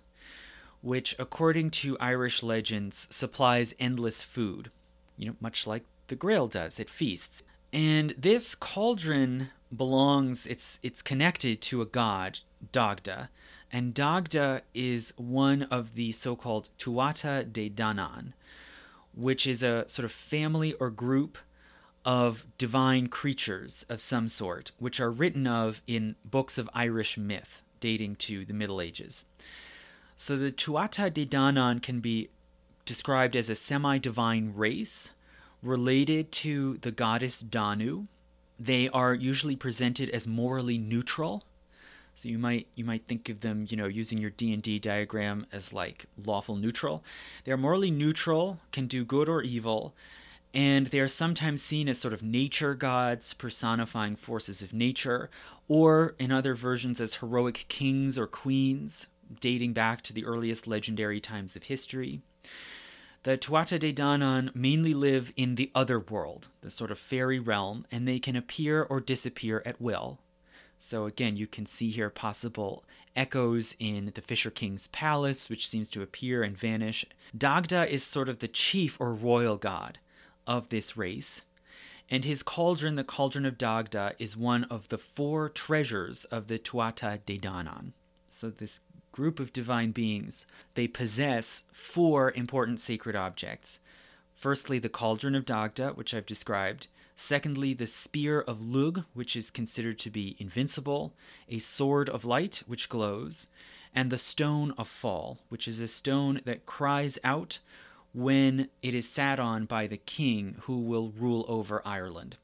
[0.82, 4.72] which, according to Irish legends, supplies endless food,
[5.18, 7.44] you know, much like the Grail does at feasts.
[7.72, 12.40] And this cauldron belongs, it's, it's connected to a god,
[12.72, 13.30] Dagda,
[13.72, 18.34] and Dagda is one of the so called Tuatha De Danann,
[19.14, 21.38] which is a sort of family or group
[22.06, 27.62] of divine creatures of some sort, which are written of in books of Irish myth
[27.80, 29.26] dating to the Middle Ages.
[30.16, 32.30] So the Tuatha De Danann can be
[32.86, 35.12] described as a semi divine race
[35.62, 38.06] related to the goddess Danu.
[38.60, 41.44] They are usually presented as morally neutral
[42.18, 45.72] so you might you might think of them, you know, using your D&D diagram as
[45.72, 47.04] like lawful neutral.
[47.44, 49.94] They are morally neutral, can do good or evil,
[50.52, 55.30] and they are sometimes seen as sort of nature gods personifying forces of nature,
[55.68, 61.22] or in other versions as heroic kings or queens, dating back to the earliest legendary
[61.22, 62.22] times of history.
[63.22, 67.86] The Tuatha De Danann mainly live in the other world, the sort of fairy realm,
[67.92, 70.18] and they can appear or disappear at will.
[70.80, 72.84] So again, you can see here possible
[73.16, 77.04] echoes in the Fisher King's palace, which seems to appear and vanish.
[77.36, 79.98] Dagda is sort of the chief or royal god
[80.46, 81.42] of this race,
[82.10, 86.60] and his cauldron, the cauldron of Dagda, is one of the four treasures of the
[86.60, 87.92] Tuatha De Danann.
[88.30, 88.82] So this
[89.12, 90.46] group of divine beings,
[90.76, 93.80] they possess four important sacred objects.
[94.36, 96.88] Firstly, the cauldron of Dagda, which I've described.
[97.20, 101.14] Secondly, the spear of Lugh, which is considered to be invincible,
[101.50, 103.48] a sword of light, which glows,
[103.94, 107.58] and the stone of Fál, which is a stone that cries out
[108.14, 112.38] when it is sat on by the king who will rule over Ireland.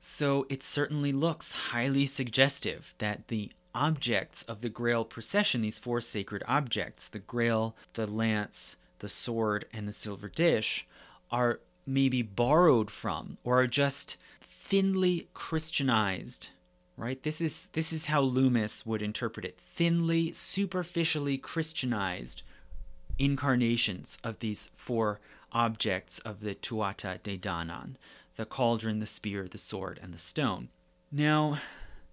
[0.00, 6.00] So it certainly looks highly suggestive that the objects of the Grail procession, these four
[6.00, 10.84] sacred objects, the Grail, the lance, the sword, and the silver dish,
[11.30, 16.50] are maybe borrowed from or are just thinly Christianized,
[16.96, 17.22] right?
[17.22, 19.60] This is this is how Loomis would interpret it.
[19.60, 22.42] Thinly, superficially Christianized
[23.18, 25.20] incarnations of these four
[25.52, 27.96] objects of the Tuatha De Danann,
[28.36, 30.68] the cauldron, the spear, the sword, and the stone.
[31.10, 31.60] Now,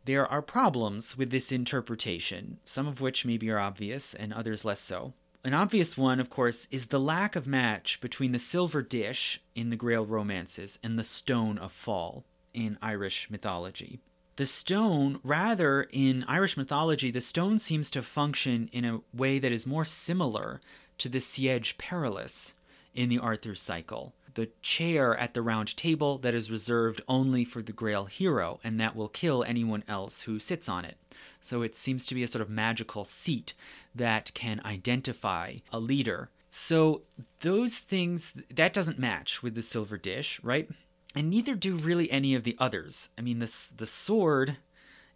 [0.06, 4.80] there are problems with this interpretation, some of which maybe are obvious and others less
[4.80, 5.14] so.
[5.46, 9.72] An obvious one, of course, is the lack of match between the silver dish in
[9.72, 14.00] the Grail romances and the stone of Fál in Irish mythology.
[14.38, 19.52] The stone, rather, in Irish mythology, the stone seems to function in a way that
[19.52, 20.62] is more similar
[21.00, 22.54] to the Siege Perilous
[22.96, 24.14] in the Arthur cycle.
[24.36, 28.80] The chair at the round table that is reserved only for the Grail hero and
[28.80, 30.98] that will kill anyone else who sits on it.
[31.40, 33.54] So it seems to be a sort of magical seat
[33.94, 36.30] that can identify a leader.
[36.50, 37.02] So
[37.42, 40.70] those things, that doesn't match with the silver dish, right?
[41.16, 43.10] And neither do really any of the others.
[43.18, 44.58] I mean, the, the sword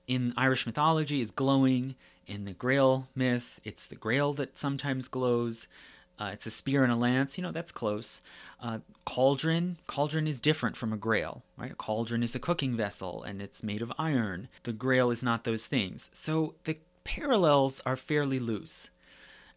[0.08, 1.96] in Irish mythology is glowing.
[2.26, 5.68] In the Grail myth, it's the Grail that sometimes glows.
[6.20, 7.38] Uh, it's a spear and a lance.
[7.38, 8.22] You know, that's close.
[8.62, 9.78] Uh, cauldron.
[9.88, 11.72] Cauldron is different from a grail, right?
[11.72, 14.48] A cauldron is a cooking vessel and it's made of iron.
[14.64, 16.10] The grail is not those things.
[16.14, 18.90] So the parallels are fairly loose.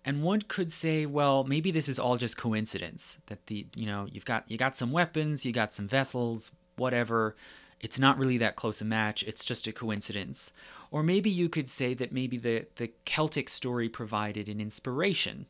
[0.04, 4.06] And one could say, well, maybe this is all just coincidence that the, you know,
[4.10, 7.36] you've got you got some weapons, you got some vessels, whatever.
[7.80, 10.52] It's not really that close a match, it's just a coincidence.
[10.90, 15.46] Or maybe you could say that maybe the the Celtic story provided an inspiration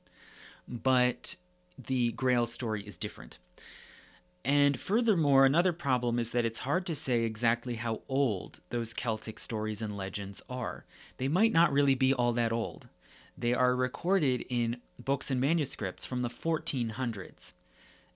[0.66, 1.37] but
[1.78, 3.39] the Grail story is different.
[4.45, 9.39] And furthermore, another problem is that it's hard to say exactly how old those Celtic
[9.39, 10.87] stories and legends are.
[11.19, 12.89] They might not really be all that old.
[13.37, 17.53] They are recorded in books and manuscripts from the 1400s.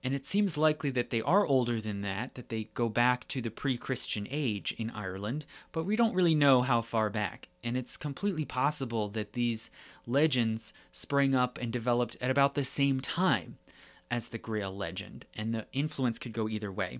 [0.05, 3.41] And it seems likely that they are older than that, that they go back to
[3.41, 7.49] the pre Christian age in Ireland, but we don't really know how far back.
[7.63, 9.71] And it's completely possible that these
[10.05, 13.57] legends sprang up and developed at about the same time
[14.11, 16.99] as the Grail legend, and the influence could go either way.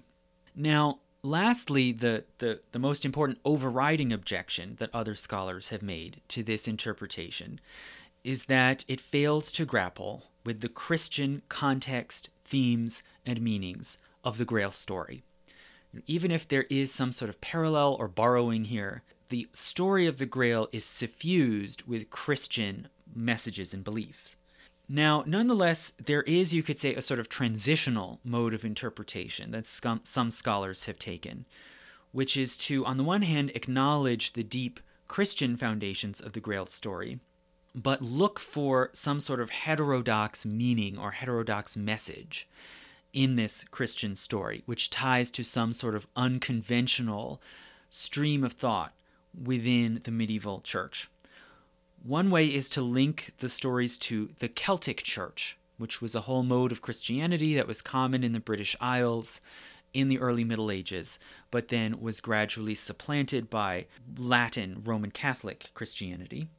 [0.56, 6.42] Now, lastly, the, the, the most important overriding objection that other scholars have made to
[6.42, 7.62] this interpretation
[8.24, 14.46] is that it fails to grapple with the Christian context themes, and meanings of the
[14.46, 15.24] Grail story.
[16.08, 20.26] Even if there is some sort of parallel or borrowing here, the story of the
[20.26, 24.38] Grail is suffused with Christian messages and beliefs.
[24.88, 29.66] Now, nonetheless, there is, you could say, a sort of transitional mode of interpretation that
[29.66, 31.46] some scholars have taken,
[32.12, 36.66] which is to, on the one hand, acknowledge the deep Christian foundations of the Grail
[36.66, 37.20] story,
[37.76, 42.48] but look for some sort of heterodox meaning or heterodox message
[43.12, 47.42] in this Christian story, which ties to some sort of unconventional
[47.90, 48.94] stream of thought
[49.44, 51.10] within the medieval church.
[52.04, 56.44] One way is to link the stories to the Celtic Church, which was a whole
[56.44, 59.42] mode of Christianity that was common in the British Isles
[59.94, 61.18] in the early Middle Ages,
[61.52, 63.86] but then was gradually supplanted by
[64.18, 66.50] Latin Roman Catholic Christianity.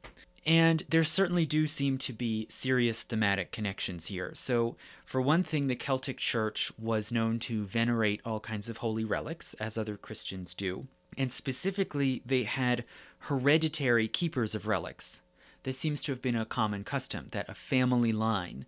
[0.47, 4.31] And there certainly do seem to be serious thematic connections here.
[4.33, 9.03] So, for one thing, the Celtic Church was known to venerate all kinds of holy
[9.03, 10.87] relics, as other Christians do.
[11.17, 12.85] And specifically, they had
[13.19, 15.19] hereditary keepers of relics.
[15.63, 18.65] This seems to have been a common custom that a family line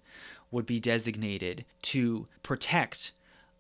[0.51, 3.13] would be designated to protect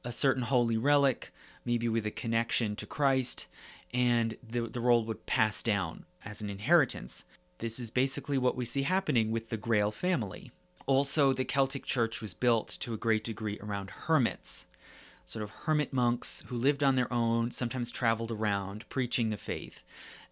[0.03, 1.31] a certain holy relic,
[1.63, 3.47] maybe with a connection to Christ,
[3.93, 7.23] and the, the role would pass down as an inheritance
[7.59, 10.51] this is basically what we see happening with the Grail family.
[10.85, 14.65] Also, the Celtic church was built to a great degree around hermits,
[15.23, 19.83] sort of hermit monks who lived on their own, sometimes traveled around preaching the faith,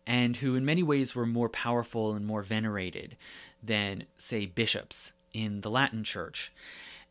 [0.07, 3.15] and who in many ways were more powerful and more venerated
[3.61, 6.51] than, say, bishops in the Latin church.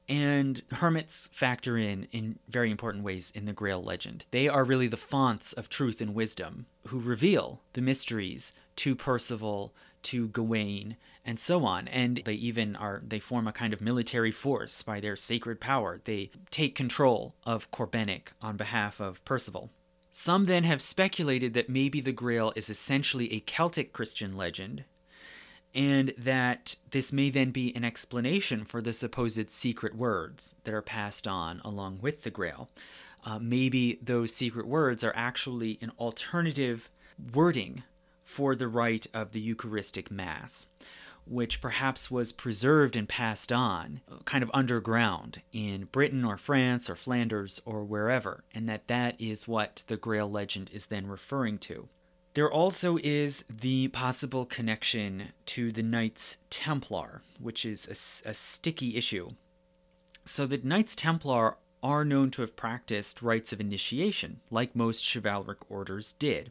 [0.08, 4.24] And hermits factor in in very important ways in the Grail legend.
[4.30, 9.74] They are really the fonts of truth and wisdom who reveal the mysteries to Percival,
[10.06, 11.88] to Gawain, and so on.
[11.88, 16.00] And they even are they form a kind of military force by their sacred power.
[16.04, 19.70] They take control of Corbenic on behalf of Percival.
[20.10, 24.84] Some then have speculated that maybe the Grail is essentially a Celtic Christian legend,
[25.74, 30.80] and that this may then be an explanation for the supposed secret words that are
[30.80, 32.70] passed on along with the Grail.
[33.24, 36.88] Uh, maybe those secret words are actually an alternative
[37.34, 37.82] wording
[38.26, 40.66] for the rite of the Eucharistic Mass,
[41.26, 46.90] which perhaps was preserved and passed on uh, kind of underground in Britain or France
[46.90, 51.56] or Flanders or wherever, and that that is what the Grail legend is then referring
[51.58, 51.88] to.
[52.34, 58.96] There also is the possible connection to the Knights Templar, which is a, a sticky
[58.96, 59.30] issue.
[60.24, 65.58] So the Knights Templar are known to have practiced rites of initiation, like most chivalric
[65.70, 66.50] orders did.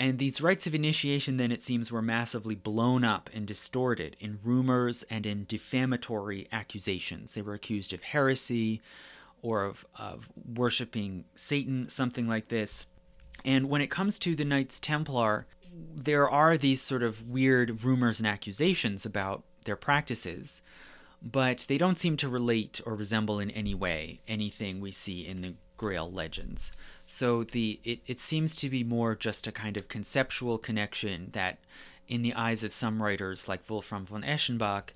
[0.00, 4.38] And these rites of initiation, then, it seems, were massively blown up and distorted in
[4.44, 7.34] rumors and in defamatory accusations.
[7.34, 8.80] They were accused of heresy
[9.42, 12.86] or of, of worshiping Satan, something like this.
[13.44, 15.46] And when it comes to the Knights Templar,
[15.94, 20.62] there are these sort of weird rumors and accusations about their practices,
[21.20, 25.40] but they don't seem to relate or resemble in any way anything we see in
[25.40, 26.70] the Grail legends.
[27.06, 31.58] So the it, it seems to be more just a kind of conceptual connection that
[32.06, 34.90] in the eyes of some writers like Wolfram von Eschenbach,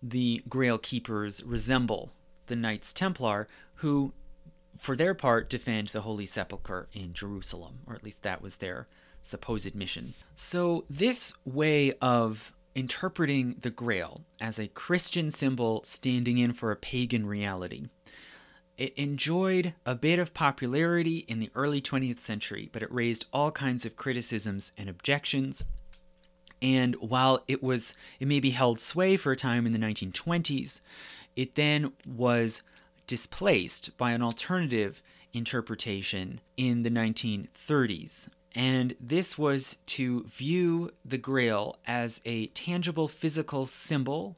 [0.00, 2.12] the Grail keepers resemble
[2.46, 4.12] the Knights Templar who
[4.76, 8.86] for their part defend the Holy Sepulchre in Jerusalem, or at least that was their
[9.22, 10.14] supposed mission.
[10.36, 16.76] So this way of interpreting the Grail as a Christian symbol standing in for a
[16.76, 17.88] pagan reality.
[18.78, 23.50] It enjoyed a bit of popularity in the early 20th century, but it raised all
[23.50, 25.64] kinds of criticisms and objections.
[26.62, 30.80] And while it was it maybe held sway for a time in the 1920s,
[31.34, 32.62] it then was
[33.08, 38.28] displaced by an alternative interpretation in the 1930s.
[38.54, 44.36] And this was to view the Grail as a tangible physical symbol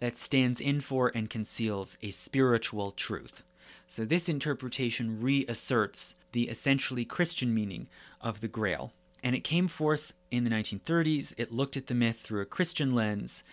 [0.00, 3.42] that stands in for and conceals a spiritual truth.
[3.86, 7.86] So this interpretation reasserts the essentially Christian meaning
[8.20, 8.92] of the Grail.
[9.22, 11.34] And it came forth in the 1930s.
[11.38, 13.44] It looked at the myth through a Christian lens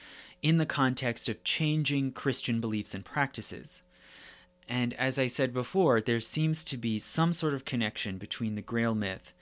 [0.41, 3.83] in the context of changing Christian beliefs and practices.
[4.67, 8.61] And as I said before, there seems to be some sort of connection between the
[8.61, 9.33] Grail myth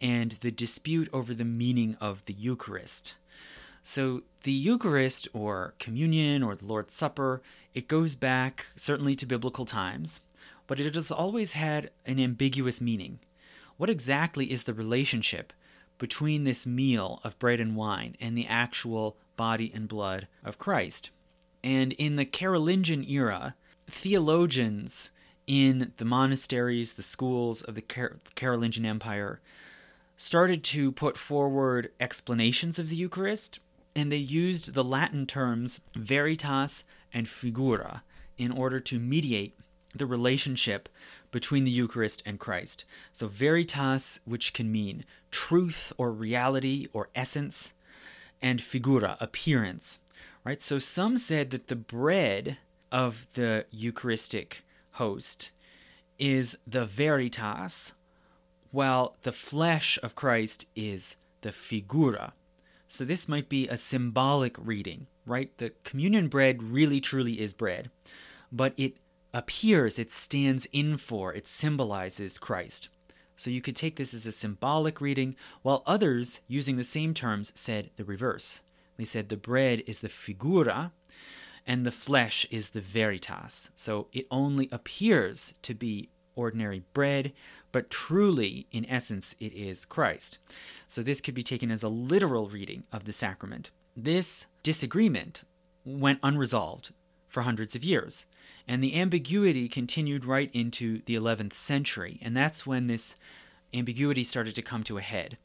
[0.00, 3.14] and the dispute over the meaning of the Eucharist.
[3.82, 7.42] So, the Eucharist, or communion, or the Lord's Supper,
[7.74, 10.20] it goes back certainly to biblical times
[10.70, 13.18] but it has always had an ambiguous meaning.
[13.76, 15.52] What exactly is the relationship
[15.98, 21.10] between this meal of bread and wine and the actual body and blood of Christ?
[21.64, 23.56] And in the Carolingian era,
[23.88, 25.10] theologians
[25.48, 29.40] in the monasteries, the schools of the Car- Carolingian Empire,
[30.16, 33.58] started to put forward explanations of the Eucharist,
[33.96, 38.04] and they used the Latin terms veritas and figura
[38.38, 39.56] in order to mediate
[39.94, 40.88] the relationship
[41.30, 42.84] between the Eucharist and Christ.
[43.12, 47.72] So, veritas, which can mean truth or reality or essence,
[48.42, 50.00] and figura, appearance.
[50.44, 50.62] Right?
[50.62, 52.58] So, some said that the bread
[52.90, 55.50] of the Eucharistic host
[56.18, 57.92] is the veritas,
[58.70, 62.32] while the flesh of Christ is the figura.
[62.88, 65.56] So, this might be a symbolic reading, right?
[65.58, 67.90] The communion bread really truly is bread,
[68.50, 68.96] but it
[69.32, 72.88] appears, it stands in for, it symbolizes Christ.
[73.36, 77.52] So you could take this as a symbolic reading, while others, using the same terms,
[77.54, 78.62] said the reverse.
[78.96, 80.92] They said the bread is the figura
[81.66, 83.70] and the flesh is the veritas.
[83.74, 87.32] So it only appears to be ordinary bread,
[87.72, 90.38] but truly, in essence, it is Christ.
[90.86, 93.70] So this could be taken as a literal reading of the sacrament.
[93.96, 95.44] This disagreement
[95.84, 96.92] went unresolved
[97.28, 98.26] for hundreds of years.
[98.66, 103.16] And the ambiguity continued right into the 11th century, and that's when this
[103.74, 105.38] ambiguity started to come to a head.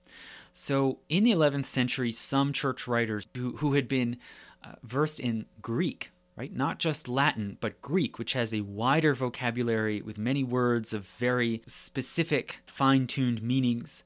[0.54, 4.18] So, in the 11th century, some church writers who, who had been
[4.64, 10.02] uh, versed in Greek, right, not just Latin, but Greek, which has a wider vocabulary
[10.02, 14.04] with many words of very specific, fine tuned meanings,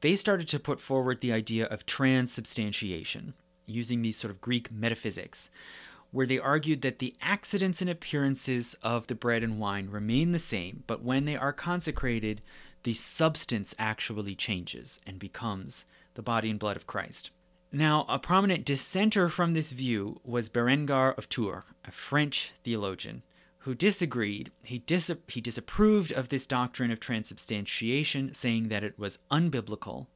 [0.00, 3.34] they started to put forward the idea of transubstantiation
[3.66, 5.50] using these sort of Greek metaphysics
[6.12, 10.38] where they argued that the accidents and appearances of the bread and wine remain the
[10.38, 12.42] same, but when they are consecrated,
[12.84, 15.84] the substance actually changes and becomes
[16.14, 17.30] the body and blood of Christ.
[17.72, 23.22] Now, a prominent dissenter from this view was Berengar of Tours, a French theologian,
[23.60, 24.50] who disagreed.
[24.62, 30.08] He, dis- he disapproved of this doctrine of transubstantiation, saying that it was unbiblical,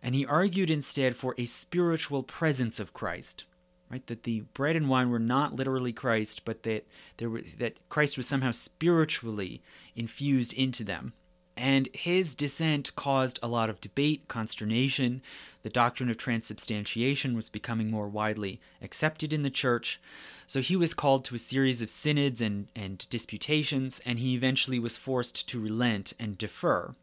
[0.00, 3.44] and he argued instead for a spiritual presence of Christ,
[3.90, 4.06] right?
[4.06, 6.86] That the bread and wine were not literally Christ, but that
[7.16, 9.62] there were, that Christ was somehow spiritually
[9.96, 11.12] infused into them.
[11.56, 15.20] And his dissent caused a lot of debate, consternation.
[15.62, 20.00] The doctrine of transubstantiation was becoming more widely accepted in the church.
[20.46, 24.78] So he was called to a series of synods and, and disputations, and he eventually
[24.78, 26.94] was forced to relent and defer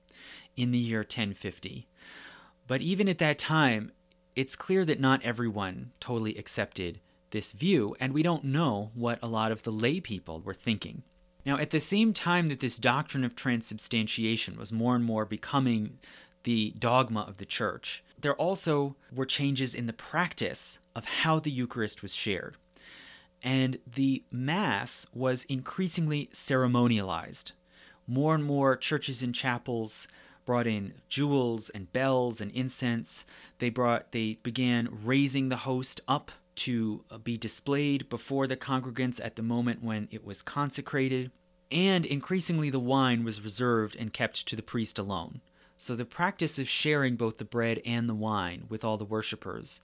[0.55, 1.87] in the year 1050.
[2.65, 3.91] But even at that time,
[4.37, 6.99] it's clear that not everyone totally accepted
[7.31, 11.01] this view, and we don't know what a lot of the lay people were thinking.
[11.43, 15.97] Now, at the same time that this doctrine of transubstantiation was more and more becoming
[16.43, 21.51] the dogma of the church, there also were changes in the practice of how the
[21.51, 22.57] Eucharist was shared.
[23.41, 27.53] And the Mass was increasingly ceremonialized.
[28.05, 30.07] More and more churches and chapels
[30.47, 33.25] brought in jewels and bells and incense.
[33.59, 39.19] They brought they began raising the host up to uh, be displayed before the congregants
[39.23, 41.31] at the moment when it was consecrated,
[41.69, 45.41] and increasingly the wine was reserved and kept to the priest alone.
[45.77, 49.81] So the practice of sharing both the bread and the wine with all the worshippers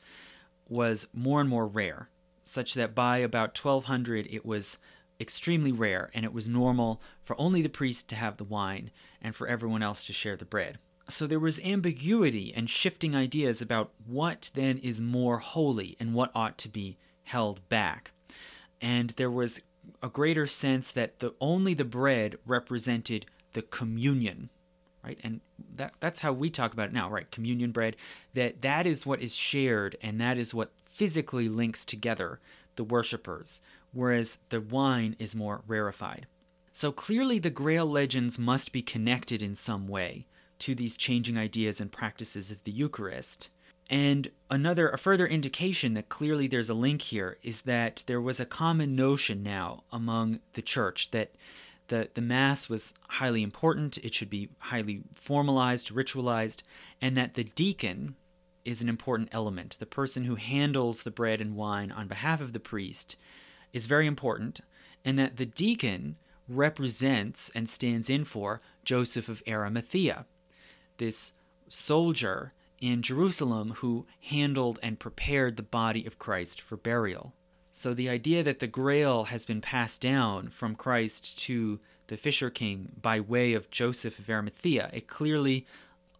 [0.68, 2.10] was more and more rare,
[2.44, 4.78] such that by about 1200 it was
[5.20, 8.90] extremely rare, and it was normal for only the priest to have the wine
[9.24, 10.78] and for everyone else to share the bread.
[11.10, 16.32] So there was ambiguity and shifting ideas about what then is more holy and what
[16.36, 18.12] ought to be held back.
[18.82, 19.62] And there was
[20.02, 24.50] a greater sense that the only the bread represented the communion
[25.04, 25.42] right and
[25.76, 27.96] that that's how we talk about it now right communion bread
[28.34, 32.40] that that is what is shared and that is what physically links together
[32.76, 33.62] the worshippers
[33.92, 36.26] whereas the wine is more rarefied
[36.74, 40.26] so clearly the grail legends must be connected in some way
[40.60, 43.50] to these changing ideas and practices of the eucharist
[43.90, 48.40] and another, a further indication that clearly there's a link here is that there was
[48.40, 51.36] a common notion now among the church that
[51.90, 56.64] the, the Mass was highly important, it should be highly formalized, ritualized,
[57.02, 58.16] and that the deacon
[58.64, 59.76] is an important element.
[59.80, 63.18] The person who handles the bread and wine on behalf of the priest
[63.74, 64.62] is very important,
[65.04, 66.16] and that the deacon
[66.48, 70.26] represents and stands in for Joseph of Arimathea,
[70.98, 71.34] this
[71.68, 77.34] soldier in Jerusalem who handled and prepared the body of Christ for burial.
[77.72, 82.50] So the idea that the grail has been passed down from Christ to the Fisher
[82.50, 85.66] King by way of Joseph of Arimathea, it clearly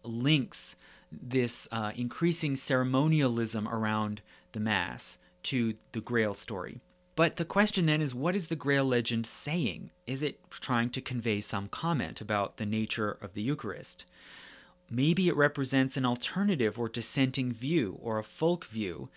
[0.02, 0.74] links
[1.12, 4.22] this uh, increasing ceremonialism around
[4.52, 6.80] the Mass to the Grail story.
[7.16, 9.90] But the question then is what is the Grail legend saying?
[10.06, 14.04] Is it trying to convey some comment about the nature of the Eucharist?
[14.90, 19.08] Maybe it represents an alternative or dissenting view or a folk view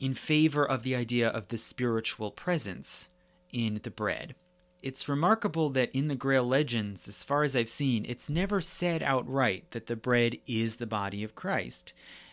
[0.00, 3.08] in favor of the idea of the spiritual presence
[3.52, 4.34] in the bread.
[4.82, 9.02] It's remarkable that in the Grail legends, as far as I've seen, it's never said
[9.02, 11.92] outright that the bread is the body of Christ.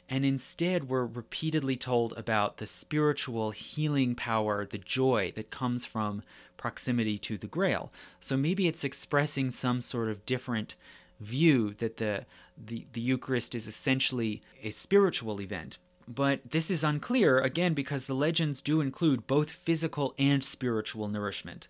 [0.09, 6.23] And instead, we're repeatedly told about the spiritual healing power, the joy that comes from
[6.57, 7.93] proximity to the Grail.
[8.19, 10.75] So maybe it's expressing some sort of different
[11.19, 12.25] view that the,
[12.57, 15.77] the, the Eucharist is essentially a spiritual event.
[16.07, 21.67] But this is unclear, again, because the legends do include both physical and spiritual nourishment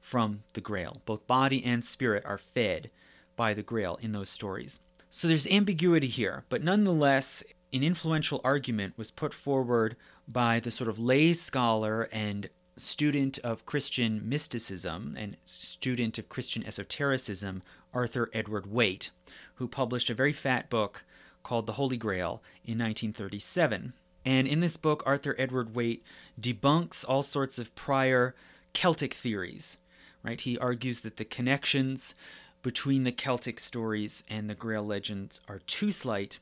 [0.00, 1.02] from the Grail.
[1.04, 2.90] Both body and spirit are fed
[3.34, 4.78] by the Grail in those stories.
[5.10, 9.96] So there's ambiguity here, but nonetheless, an influential argument was put forward
[10.28, 16.64] by the sort of lay scholar and student of Christian mysticism and student of Christian
[16.66, 19.10] esotericism, Arthur Edward Waite,
[19.54, 21.04] who published a very fat book
[21.42, 23.92] called The Holy Grail in 1937.
[24.24, 26.04] And in this book, Arthur Edward Waite
[26.40, 28.34] debunks all sorts of prior
[28.72, 29.78] Celtic theories.
[30.22, 30.40] Right?
[30.40, 32.14] He argues that the connections
[32.62, 36.38] between the Celtic stories and the Grail legends are too slight.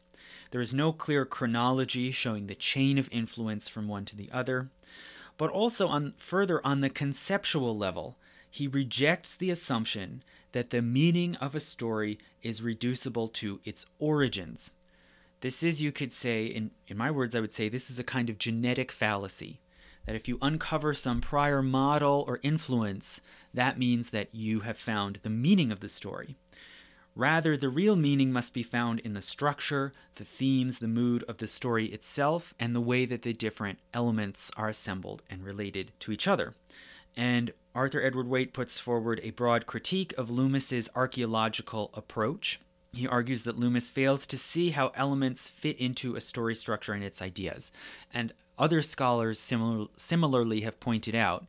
[0.50, 4.68] There is no clear chronology showing the chain of influence from one to the other.
[5.36, 8.16] But also on further on the conceptual level,
[8.50, 10.22] he rejects the assumption
[10.52, 14.72] that the meaning of a story is reducible to its origins.
[15.40, 18.04] This is, you could say, in, in my words, I would say this is a
[18.04, 19.60] kind of genetic fallacy.
[20.06, 23.20] That if you uncover some prior model or influence,
[23.54, 26.36] that means that you have found the meaning of the story.
[27.16, 31.38] Rather, the real meaning must be found in the structure, the themes, the mood of
[31.38, 36.12] the story itself, and the way that the different elements are assembled and related to
[36.12, 36.54] each other.
[37.16, 42.60] And Arthur Edward Waite puts forward a broad critique of Loomis's archaeological approach.
[42.92, 47.04] He argues that Loomis fails to see how elements fit into a story structure and
[47.04, 47.72] its ideas.
[48.12, 51.46] And other scholars similar, similarly have pointed out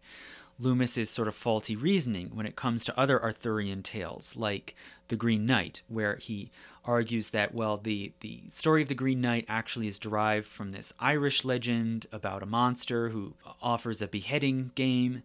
[0.59, 4.75] Loomis's sort of faulty reasoning when it comes to other Arthurian tales, like
[5.11, 6.51] The Green Knight, where he
[6.85, 10.93] argues that, well, the, the story of the Green Knight actually is derived from this
[11.01, 15.23] Irish legend about a monster who offers a beheading game.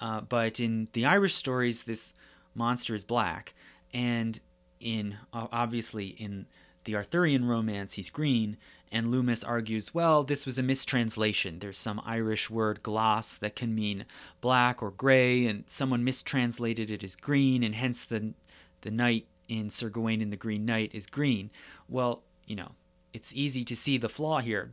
[0.00, 2.14] Uh, but in the Irish stories, this
[2.56, 3.54] monster is black,
[3.94, 4.40] and
[4.80, 6.46] in obviously in
[6.82, 8.56] the Arthurian romance, he's green.
[8.90, 11.60] And Loomis argues, well, this was a mistranslation.
[11.60, 14.04] There's some Irish word gloss that can mean
[14.40, 18.34] black or gray, and someone mistranslated it as green, and hence the
[18.82, 21.50] the knight in Sir Gawain and the Green Knight is green.
[21.88, 22.72] Well, you know,
[23.12, 24.70] it's easy to see the flaw here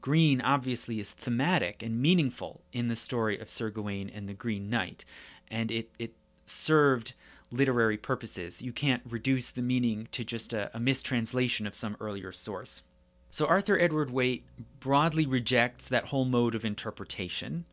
[0.00, 4.68] green obviously is thematic and meaningful in the story of Sir Gawain and the Green
[4.70, 5.04] Knight,
[5.50, 6.14] and it, it
[6.46, 7.14] served
[7.50, 8.60] literary purposes.
[8.62, 12.82] You can't reduce the meaning to just a, a mistranslation of some earlier source.
[13.30, 14.44] So Arthur Edward Waite
[14.80, 17.64] broadly rejects that whole mode of interpretation,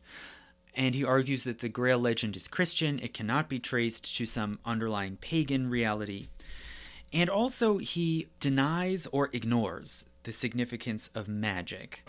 [0.76, 4.58] and he argues that the Grail legend is Christian, it cannot be traced to some
[4.64, 6.28] underlying pagan reality.
[7.12, 12.06] And also, he denies or ignores the significance of magic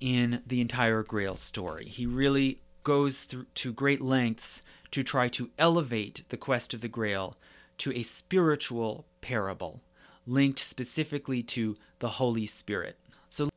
[0.00, 1.86] in the entire Grail story.
[1.86, 6.88] He really goes through to great lengths to try to elevate the quest of the
[6.88, 7.36] Grail
[7.78, 9.80] to a spiritual parable,
[10.26, 12.98] linked specifically to the Holy Spirit.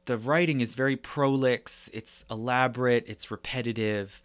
[0.10, 4.24] The writing is very prolix, it's elaborate, it's repetitive,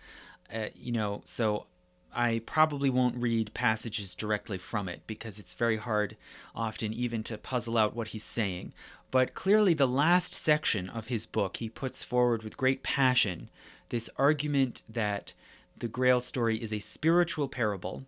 [0.50, 1.66] uh, you know, so
[2.10, 6.16] I probably won't read passages directly from it because it's very hard
[6.54, 8.72] often even to puzzle out what he's saying.
[9.10, 13.50] But clearly, the last section of his book, he puts forward with great passion
[13.90, 15.34] this argument that
[15.76, 18.06] the Grail story is a spiritual parable,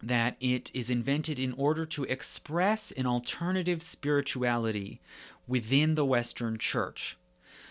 [0.00, 5.00] that it is invented in order to express an alternative spirituality
[5.46, 7.16] within the Western Church.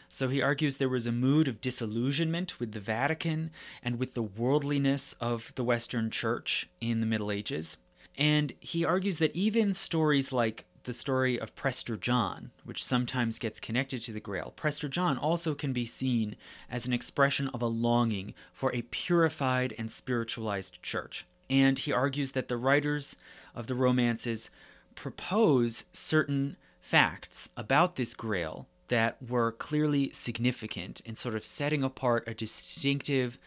[0.10, 3.50] So he argues there was a mood of disillusionment with the Vatican
[3.82, 7.78] and with the worldliness of the Western Church in the Middle Ages.
[8.16, 13.60] And he argues that even stories like the story of Prester John, which sometimes gets
[13.60, 16.36] connected to the Grail, Prester John also can be seen
[16.70, 21.26] as an expression of a longing for a purified and spiritualized church.
[21.50, 23.16] And he argues that the writers
[23.56, 24.50] of the romances
[24.94, 32.28] propose certain facts about this Grail that were clearly significant in sort of setting apart
[32.28, 33.40] a distinctive,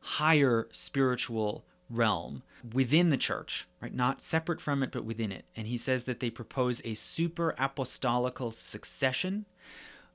[0.00, 3.92] higher spiritual realm within the church, right?
[3.92, 5.44] Not separate from it, but within it.
[5.56, 9.44] And he says that they propose a super apostolical succession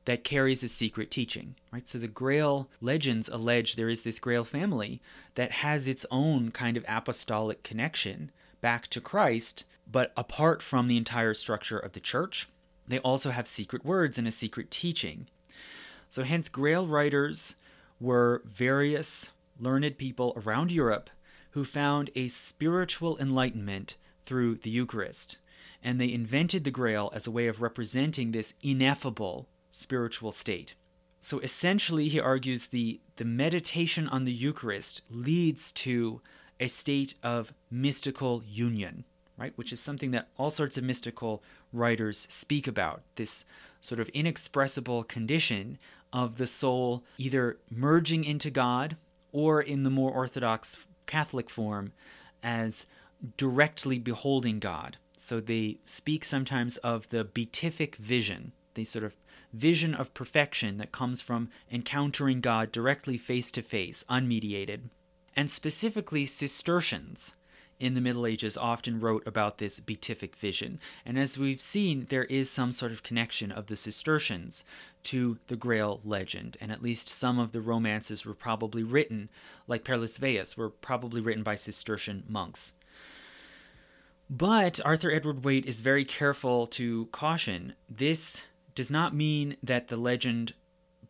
[0.05, 1.87] that carries a secret teaching, right?
[1.87, 5.01] So the Grail legends allege there is this Grail family
[5.35, 10.97] that has its own kind of apostolic connection back to Christ, but apart from the
[10.97, 12.47] entire structure of the church
[12.89, 15.27] they also have secret words and a secret teaching.
[16.09, 17.55] So, hence, Grail writers
[17.99, 21.09] were various learned people around Europe
[21.51, 23.95] who found a spiritual enlightenment
[24.25, 25.37] through the Eucharist.
[25.83, 30.75] And they invented the Grail as a way of representing this ineffable spiritual state.
[31.21, 36.21] So essentially, he argues the, the meditation on the Eucharist leads to
[36.59, 39.05] a state of mystical union,
[39.37, 39.53] right?
[39.55, 43.45] Which is something that all sorts of mystical writers speak about this
[43.81, 45.77] sort of inexpressible condition
[46.11, 48.97] of the soul either merging into God
[49.31, 51.93] or in the more orthodox Catholic form
[52.43, 52.85] as
[53.37, 54.97] directly beholding God.
[55.17, 59.15] So they speak sometimes of the beatific vision, the sort of
[59.53, 64.89] vision of perfection that comes from encountering God directly face to face, unmediated.
[65.35, 67.33] And specifically, Cistercians
[67.79, 70.79] in the Middle Ages often wrote about this beatific vision.
[71.05, 74.63] And as we've seen, there is some sort of connection of the Cistercians
[75.03, 79.29] to the Grail legend, and at least some of the romances were probably written,
[79.67, 82.73] like Perlesvaus, were probably written by Cistercian monks.
[84.29, 88.43] But Arthur Edward Waite is very careful to caution this
[88.75, 90.53] does not mean that the legend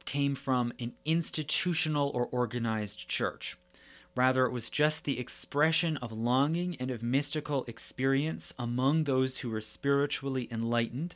[0.05, 3.57] came from an institutional or organized church.
[4.15, 9.49] Rather, it was just the expression of longing and of mystical experience among those who
[9.49, 11.15] were spiritually enlightened.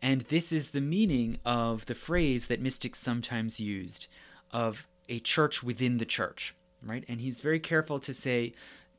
[0.00, 4.06] And this is the meaning of the phrase that mystics sometimes used
[4.52, 6.54] of a church within the church,
[6.84, 7.04] right?
[7.08, 8.52] And he's very careful to say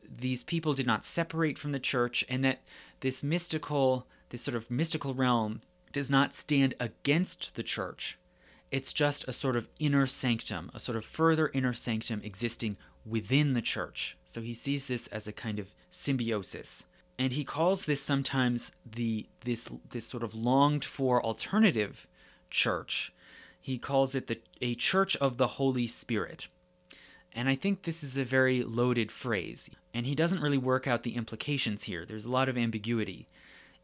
[0.04, 2.62] these people did not separate from the church and that
[3.00, 5.62] this mystical, this sort of mystical realm
[5.92, 8.18] does not stand against the church.
[8.72, 13.54] It's just a sort of inner sanctum, a sort of further inner sanctum existing within
[13.54, 14.18] the church.
[14.26, 16.86] So he sees this as a kind of symbiosis.
[17.18, 22.08] And he calls this sometimes the this this sort of longed for alternative
[22.50, 23.14] church.
[23.60, 26.48] He calls it the a church of the Holy Spirit.
[27.34, 31.04] And I think this is a very loaded phrase, and he doesn't really work out
[31.04, 32.06] the implications here.
[32.06, 33.28] There's a lot of ambiguity.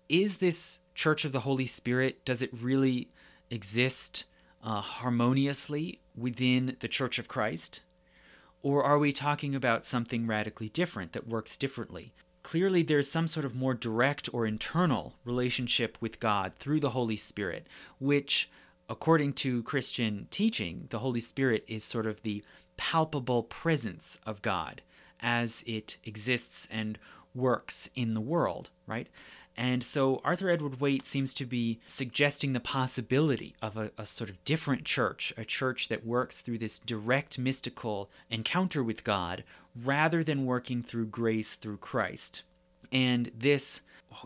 [0.10, 3.10] Is this Church of the Holy Spirit, does it really
[3.52, 4.26] exist
[4.64, 7.82] uh, harmoniously within the Church of Christ?
[8.66, 12.16] Or are we talking about something radically different that works differently?
[12.42, 17.16] Clearly, there's some sort of more direct or internal relationship with God through the Holy
[17.16, 17.68] Spirit,
[18.00, 18.50] which,
[18.90, 22.44] according to Christian teaching, the Holy Spirit is sort of the
[22.76, 24.82] palpable presence of God
[25.20, 26.98] as it exists and
[27.36, 29.10] works in the world, right?
[29.58, 34.30] And so Arthur Edward Waite seems to be suggesting the possibility of a, a, sort
[34.30, 39.44] of different church, a church that works through this direct mystical encounter with God
[39.76, 42.44] rather than working through grace through Christ.
[42.92, 43.82] And this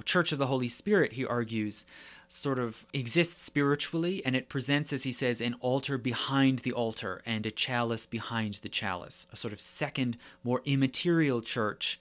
[0.06, 1.86] Church of the Holy Spirit, he argues,
[2.28, 7.22] sort of exists spiritually, and it presents, as he says, an altar behind the altar
[7.26, 12.00] and a chalice behind the chalice, a sort of second, more immaterial church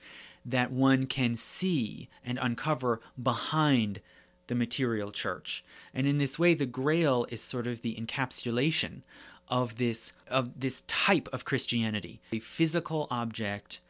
[0.50, 4.00] that one can see and uncover behind
[4.46, 5.64] the material church.
[5.94, 9.02] And in this way, the Grail is sort of the encapsulation
[9.48, 13.80] of this of this type of Christianity, a physical object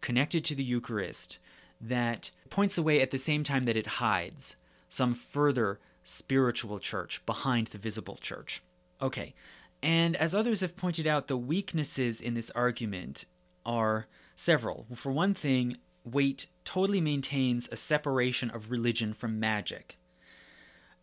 [0.00, 1.38] connected to the Eucharist
[1.80, 4.56] that points the way at the same time that it hides
[4.88, 8.62] some further spiritual church behind the visible church.
[9.00, 9.34] Okay,
[9.82, 13.24] and as others have pointed out, the weaknesses in this argument
[13.64, 14.86] are several.
[14.94, 15.78] For one thing,
[16.12, 19.98] Waite totally maintains a separation of religion from magic.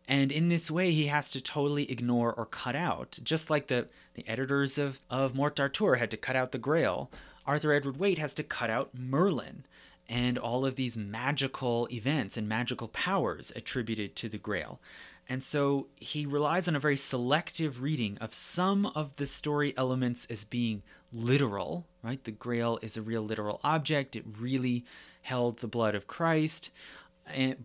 [0.08, 3.88] And in this way, he has to totally ignore or cut out, just like the,
[4.14, 7.10] the editors of, of Morte d'Arthur had to cut out the Grail,
[7.46, 9.66] Arthur Edward Waite has to cut out Merlin
[10.08, 14.80] and all of these magical events and magical powers attributed to the Grail.
[15.28, 20.26] And so he relies on a very selective reading of some of the story elements
[20.30, 22.24] as being literal, right?
[22.24, 24.86] The Grail is a real literal object, it really
[25.24, 26.70] held the blood of Christ.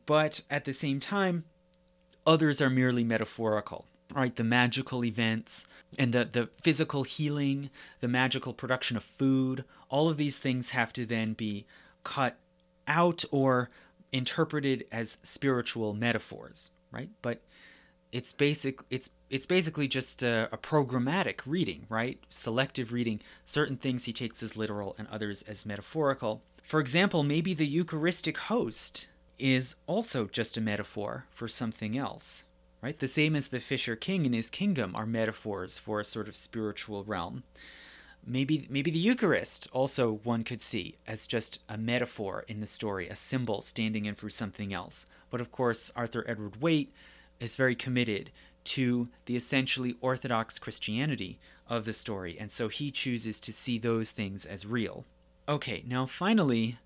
[0.07, 1.45] But at the same time,
[2.27, 4.35] others are merely metaphorical, right?
[4.35, 5.67] The magical events
[5.99, 7.69] and the, the physical healing,
[8.01, 11.67] the magical production of food, all of these things have to then be
[12.05, 12.39] cut
[12.89, 13.69] out or
[14.13, 17.11] interpreted as spiritual metaphors, right?
[17.21, 17.43] But
[18.13, 22.19] it's basic it's it's basically just a, a, programmatic reading right?
[22.29, 23.21] Selective reading.
[23.45, 26.43] Certain things he takes as literal and others as metaphorical.
[26.65, 29.09] For example maybe the eucharistic host
[29.39, 32.45] is also just a metaphor for something else
[32.83, 32.99] right?
[32.99, 36.37] The same as the fisher king and his kingdom are metaphors for a sort of
[36.37, 37.43] spiritual realm.
[38.27, 43.09] Maybe maybe the eucharist also one could see as just a metaphor in the story
[43.09, 45.07] a symbol standing in for something else.
[45.31, 46.93] But of course arthur edward waite
[47.41, 48.31] is very committed
[48.63, 51.39] to the essentially orthodox Christianity
[51.69, 55.05] of the story, and so he chooses to see those things as real.
[55.49, 56.79] Okay, now finally,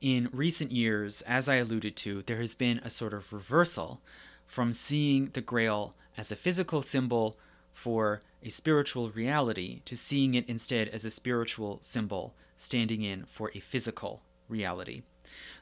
[0.00, 4.00] in recent years, as I alluded to, there has been a sort of reversal
[4.46, 7.38] from seeing the Grail as a physical symbol
[7.72, 13.50] for a spiritual reality to seeing it instead as a spiritual symbol standing in for
[13.54, 15.02] a physical reality.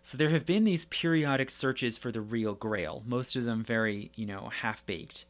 [0.03, 4.11] So there have been these periodic searches for the real grail, most of them very,
[4.15, 5.27] you know, half baked.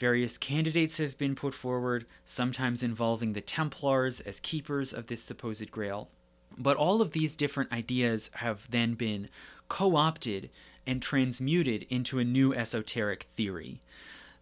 [0.00, 5.70] Various candidates have been put forward, sometimes involving the Templars as keepers of this supposed
[5.70, 6.08] grail.
[6.56, 9.28] But all of these different ideas have then been
[9.68, 10.50] co opted
[10.86, 13.80] and transmuted into a new esoteric theory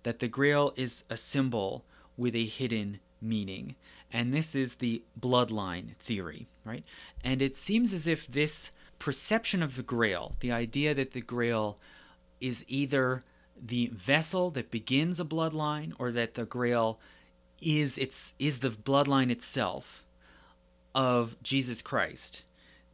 [0.03, 1.85] that the grail is a symbol
[2.17, 3.77] with a hidden meaning.
[4.13, 6.85] And this is the bloodline theory, right?
[7.25, 8.71] And it seems as if this
[9.03, 11.77] perception of the grail, the idea that the grail
[12.41, 13.21] is either
[13.61, 17.01] the vessel that begins a bloodline or that the grail
[17.61, 20.05] is its is the bloodline itself
[20.95, 22.45] of Jesus Christ.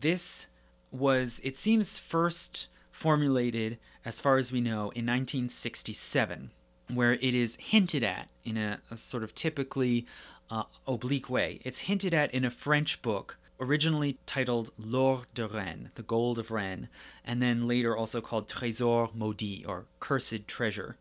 [0.01, 0.47] This
[0.91, 6.53] was it seems first formulated as far as we know in 1967
[6.95, 10.07] where it is hinted at in a, a sort of typically
[10.51, 11.61] uh, oblique way.
[11.67, 16.51] It's hinted at in a French book originally titled L'Or de Rennes, the Gold of
[16.51, 16.89] Rennes,
[17.25, 20.97] and then later also called Trésor Maudit, or Cursed Treasure.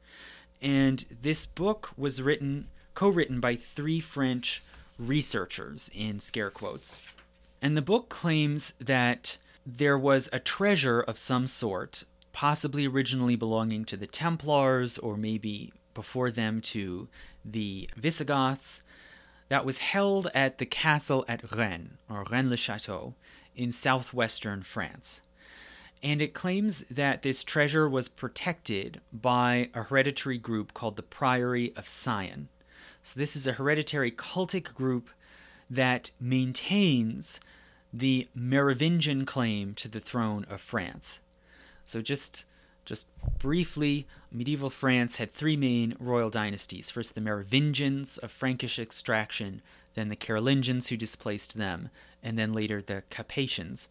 [0.61, 4.63] And this book was written, co written by three French
[4.97, 7.01] researchers, in scare quotes.
[7.61, 13.85] And the book claims that there was a treasure of some sort, possibly originally belonging
[13.85, 17.07] to the Templars or maybe before them to
[17.43, 18.81] the Visigoths,
[19.49, 23.13] that was held at the castle at Rennes, or Rennes-le-Château,
[23.55, 25.21] in southwestern France.
[26.03, 31.73] And it claims that this treasure was protected by a hereditary group called the Priory
[31.75, 32.49] of Sion.
[33.01, 35.09] So, this is a hereditary cultic group
[35.69, 37.39] that maintains
[37.91, 41.19] the Merovingian claim to the throne of France.
[41.83, 42.45] So, just
[42.87, 43.07] just
[43.37, 46.89] briefly, medieval France had three main royal dynasties.
[46.89, 49.61] First, the Merovingians of Frankish extraction,
[49.93, 51.89] then the Carolingians who displaced them,
[52.23, 53.89] and then later the Capetians.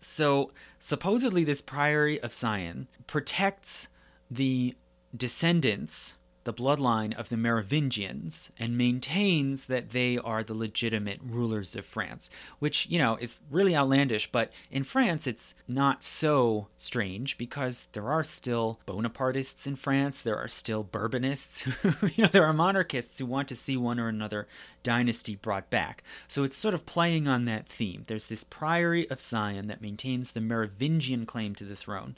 [0.00, 3.88] So, supposedly, this priory of Sion protects
[4.30, 4.76] the
[5.16, 6.14] descendants
[6.46, 12.30] the bloodline of the Merovingians and maintains that they are the legitimate rulers of France,
[12.60, 18.08] which, you know, is really outlandish, but in France it's not so strange because there
[18.08, 21.66] are still Bonapartists in France, there are still Bourbonists,
[22.14, 24.46] you know, there are monarchists who want to see one or another
[24.84, 26.04] dynasty brought back.
[26.28, 28.04] So it's sort of playing on that theme.
[28.06, 32.16] There's this priory of Sion that maintains the Merovingian claim to the throne.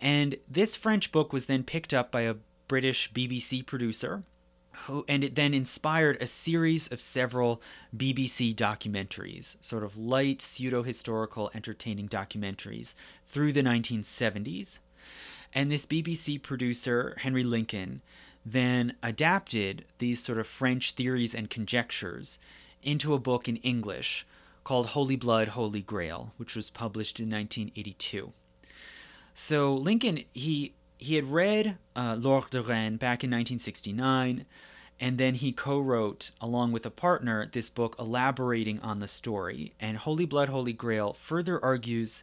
[0.00, 2.36] And this French book was then picked up by a
[2.70, 4.22] British BBC producer,
[4.86, 7.60] who, and it then inspired a series of several
[7.96, 12.94] BBC documentaries, sort of light, pseudo historical, entertaining documentaries
[13.26, 14.78] through the 1970s.
[15.52, 18.02] And this BBC producer, Henry Lincoln,
[18.46, 22.38] then adapted these sort of French theories and conjectures
[22.84, 24.24] into a book in English
[24.62, 28.32] called Holy Blood, Holy Grail, which was published in 1982.
[29.34, 34.44] So Lincoln, he he had read uh, L'Or de Rennes back in 1969,
[35.00, 39.72] and then he co-wrote, along with a partner, this book elaborating on the story.
[39.80, 42.22] And Holy Blood, Holy Grail further argues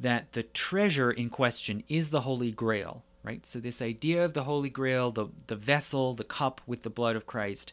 [0.00, 3.46] that the treasure in question is the Holy Grail, right?
[3.46, 7.14] So this idea of the Holy Grail, the the vessel, the cup with the blood
[7.14, 7.72] of Christ,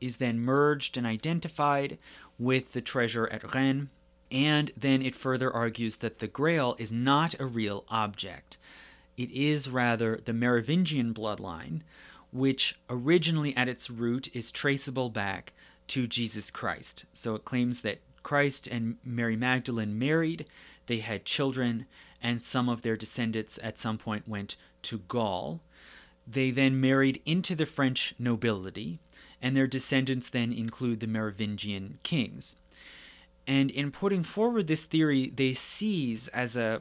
[0.00, 1.98] is then merged and identified
[2.38, 3.88] with the treasure at Rennes.
[4.30, 8.56] And then it further argues that the Grail is not a real object.
[9.20, 11.82] It is rather the Merovingian bloodline,
[12.32, 15.52] which originally at its root is traceable back
[15.88, 17.04] to Jesus Christ.
[17.12, 20.46] So it claims that Christ and Mary Magdalene married,
[20.86, 21.84] they had children,
[22.22, 25.60] and some of their descendants at some point went to Gaul.
[26.26, 29.00] They then married into the French nobility,
[29.42, 32.56] and their descendants then include the Merovingian kings.
[33.46, 36.80] And in putting forward this theory, they seize as a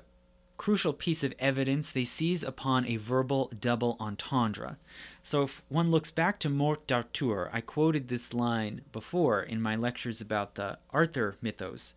[0.59, 4.77] crucial piece of evidence, they seize upon a verbal double entendre.
[5.23, 9.77] So if one looks back to Morte d'Arthur, I quoted this line before in my
[9.77, 11.95] lectures about the Arthur mythos.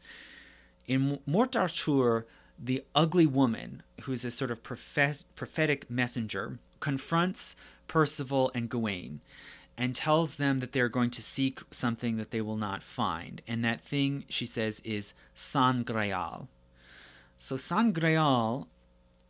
[0.86, 2.24] In Morte d'Arthur,
[2.56, 7.56] the ugly woman, who's a sort of prophes- prophetic messenger, confronts
[7.88, 9.20] Percival and Gawain
[9.76, 13.42] and tells them that they're going to seek something that they will not find.
[13.48, 16.48] And that thing, she says, is Sangreal.
[17.42, 18.68] So Sangreal,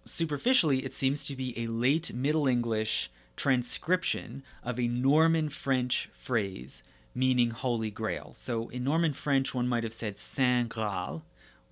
[0.04, 6.82] superficially, it seems to be a late Middle English transcription of a Norman French phrase
[7.14, 8.32] meaning Holy Grail.
[8.34, 11.22] So in Norman French, one might have said Saint Graal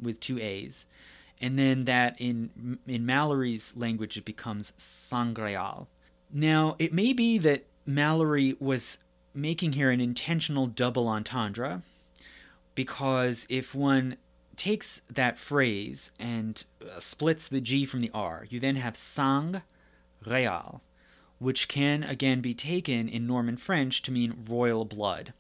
[0.01, 0.87] with two A's.
[1.43, 5.89] And then that in in Malory's language it becomes Sangreal.
[6.33, 8.97] Now, it may be that Malory was
[9.35, 11.83] making here an intentional double entendre
[12.75, 14.17] because if one
[14.61, 19.63] takes that phrase and uh, splits the G from the R, you then have sang
[20.27, 20.83] real,
[21.39, 25.33] which can again be taken in Norman French to mean royal blood.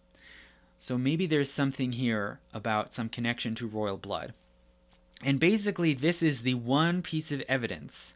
[0.78, 4.32] So maybe there's something here about some connection to royal blood.
[5.22, 8.14] And basically, this is the one piece of evidence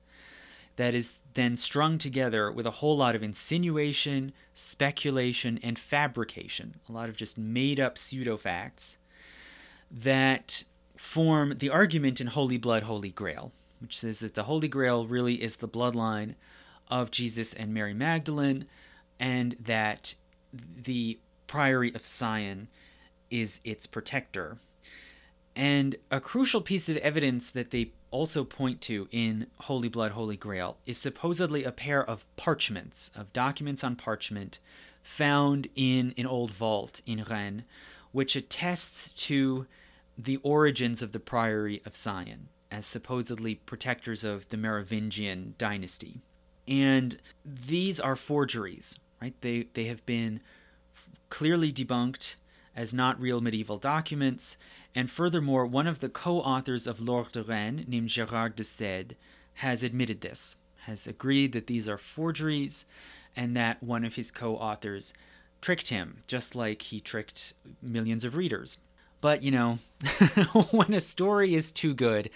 [0.77, 6.93] that is then strung together with a whole lot of insinuation, speculation, and fabrication, a
[6.93, 8.97] lot of just made up pseudo facts
[9.91, 10.65] that
[11.05, 15.43] form the argument in Holy Blood, Holy Grail, which says that the Holy Grail really
[15.43, 16.35] is the bloodline
[16.89, 18.65] of Jesus and Mary Magdalene,
[19.21, 20.15] and that
[20.53, 22.69] the Priory of Sion
[23.31, 24.59] is its protector.
[25.55, 30.37] And a crucial piece of evidence that they also point to in Holy Blood, Holy
[30.37, 34.59] Grail is supposedly a pair of parchments, of documents on parchment
[35.03, 37.63] found in an old vault in Rennes,
[38.11, 39.67] which attests to
[40.17, 46.21] the origins of the Priory of Sion as supposedly protectors of the Merovingian dynasty.
[46.67, 49.35] And these are forgeries, right?
[49.41, 50.41] They, they have been
[51.29, 52.35] clearly debunked
[52.75, 54.57] as not real medieval documents,
[54.95, 59.17] and furthermore, one of the co authors of L'Or de Rennes, named Gerard de Sede,
[59.55, 62.87] has admitted this, has agreed that these are forgeries,
[63.37, 65.15] and that one of his co authors
[65.61, 68.79] tricked him, just like he tricked millions of readers.
[69.25, 69.79] But, you know,
[70.71, 72.29] when a story is too good,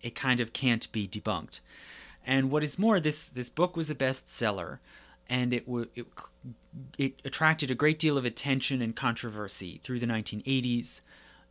[0.00, 1.60] it kind of can't be debunked.
[2.26, 4.80] And what is more, this, this book was a bestseller,
[5.28, 6.06] and it, w- it,
[6.98, 11.02] it attracted a great deal of attention and controversy through the 1980s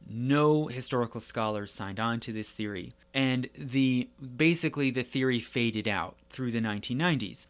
[0.10, 6.18] no historical scholars signed on to this theory and the basically the theory faded out
[6.28, 7.46] through the 1990s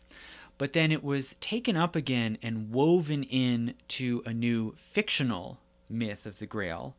[0.58, 6.26] but then it was taken up again and woven in to a new fictional myth
[6.26, 6.94] of the grail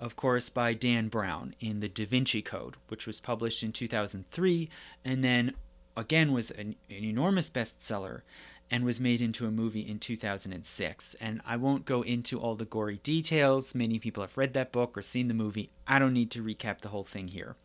[0.00, 4.68] of course by Dan Brown in the Da Vinci Code which was published in 2003
[5.04, 5.54] and then
[5.96, 8.22] again was an, an enormous bestseller
[8.70, 11.14] and was made into a movie in 2006.
[11.20, 13.74] And I won't go into all the gory details.
[13.74, 15.70] Many people have read that book or seen the movie.
[15.86, 17.56] I don't need to recap the whole thing here.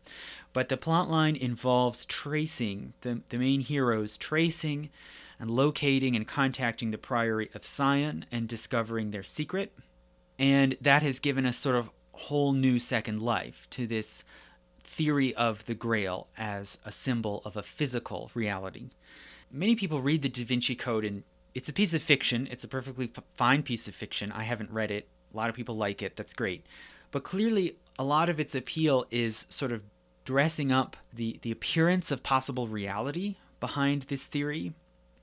[0.52, 4.90] But the plotline involves tracing, the, the main heroes tracing
[5.38, 9.72] and locating and contacting the Priory of Sion and discovering their secret.
[10.38, 11.90] And that has given us sort of
[12.20, 14.24] whole new second life to this
[14.82, 18.90] theory of the Grail as a symbol of a physical reality
[19.50, 21.22] many people read the Da Vinci Code and
[21.54, 22.48] it's a piece of fiction.
[22.50, 24.30] It's a perfectly fine piece of fiction.
[24.32, 25.08] I haven't read it.
[25.32, 26.16] A lot of people like it.
[26.16, 26.64] That's great.
[27.10, 29.82] But clearly, a lot of its appeal is sort of
[30.24, 34.74] dressing up the, the appearance of possible reality behind this theory.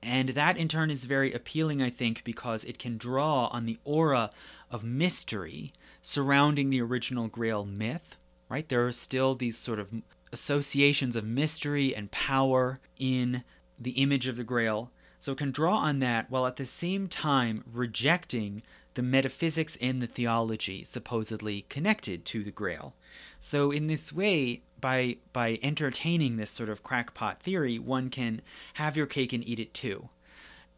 [0.02, 3.78] And that in turn is very appealing, I think, because it can draw on the
[3.84, 4.30] aura
[4.70, 5.72] of mystery
[6.08, 8.16] surrounding the original Grail myth
[8.48, 8.68] right?
[8.68, 9.92] There are still these sort of
[10.32, 13.44] associations of mystery and power in
[13.78, 14.90] the image of the Grail.
[15.18, 18.62] So it can draw on that while at the same time rejecting
[18.94, 22.94] the metaphysics and the theology supposedly connected to the Grail.
[23.40, 28.42] So in this way, by by entertaining this sort of crackpot theory, one can
[28.74, 30.08] have your cake and eat it too.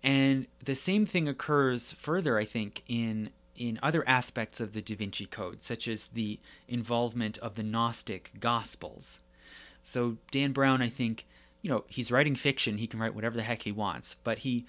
[0.03, 3.31] And the same thing occurs further, I think, in
[3.61, 8.33] in other aspects of the Da Vinci Code, such as the involvement of the Gnostic
[8.41, 9.21] Gospels.
[9.83, 11.27] So Dan Brown, I think,
[11.61, 14.65] you know, he's writing fiction, he can write whatever the heck he wants, but he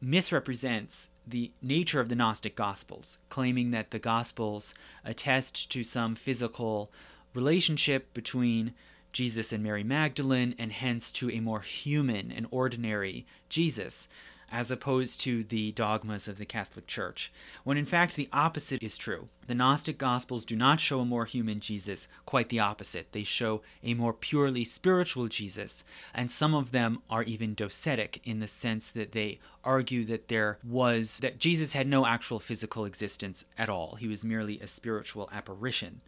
[0.00, 6.90] misrepresents the nature of the Gnostic Gospels, claiming that the Gospels attest to some physical
[7.34, 8.72] relationship between
[9.12, 14.08] Jesus and Mary Magdalene, and hence to a more human and ordinary Jesus
[14.50, 17.32] as opposed to the dogmas of the Catholic Church,
[17.64, 19.28] when in fact the opposite is true.
[19.46, 23.12] The Gnostic Gospels do not show a more human Jesus, quite the opposite.
[23.12, 28.40] They show a more purely spiritual Jesus, and some of them are even docetic in
[28.40, 33.44] the sense that they argue that there was, that Jesus had no actual physical existence
[33.58, 33.96] at all.
[33.96, 36.00] He was merely a spiritual apparition.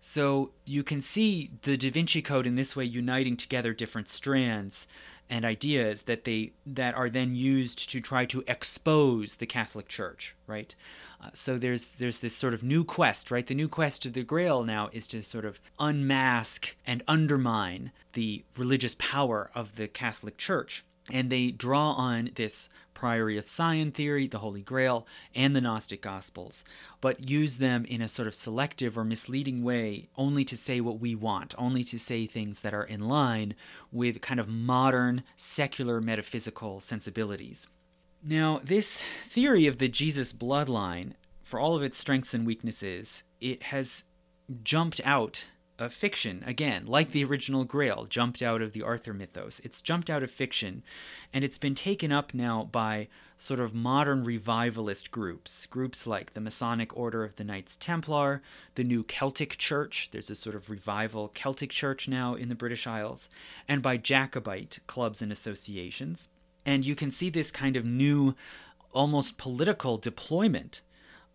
[0.00, 4.86] So you can see the Da Vinci Code in this way uniting together different strands
[5.30, 10.34] and ideas that they that are then used to try to expose the Catholic Church,
[10.46, 10.74] right?
[11.22, 13.46] Uh, so there's there's this sort of new quest, right?
[13.46, 18.44] The new quest of the Grail now is to sort of unmask and undermine the
[18.56, 22.68] religious power of the Catholic Church and they draw on this
[22.98, 26.64] Priory of Sion theory, the Holy Grail, and the Gnostic Gospels,
[27.00, 30.98] but use them in a sort of selective or misleading way only to say what
[30.98, 33.54] we want, only to say things that are in line
[33.92, 37.68] with kind of modern, secular metaphysical sensibilities.
[38.20, 41.12] Now, this theory of the Jesus bloodline,
[41.44, 44.02] for all of its strengths and weaknesses, it has
[44.64, 45.46] jumped out
[45.78, 46.42] of fiction.
[46.46, 49.60] Again like the original grail jumped out of the arthur mythos.
[49.60, 50.82] It's jumped out of fiction
[51.32, 55.66] and it's been taken up now by sort of modern revivalist groups.
[55.66, 58.42] Groups like the masonic order of the knights templar
[58.74, 60.08] the new celtic church.
[60.12, 63.28] There's a sort of revival celtic church now in the british isles
[63.68, 66.28] and by jacobite clubs and associations.
[66.66, 68.34] And you can see this kind of new
[68.92, 70.82] almost political deployment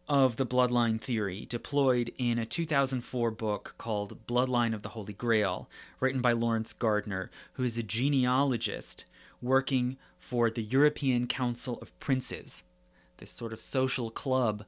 [0.08, 5.70] of the bloodline theory deployed in a 2004 book called Bloodline of the Holy Grail,
[6.00, 9.06] written by Laurence Gardner, who is a genealogist
[9.42, 12.64] working for the European Council of Princes,
[13.18, 14.66] this sort of social club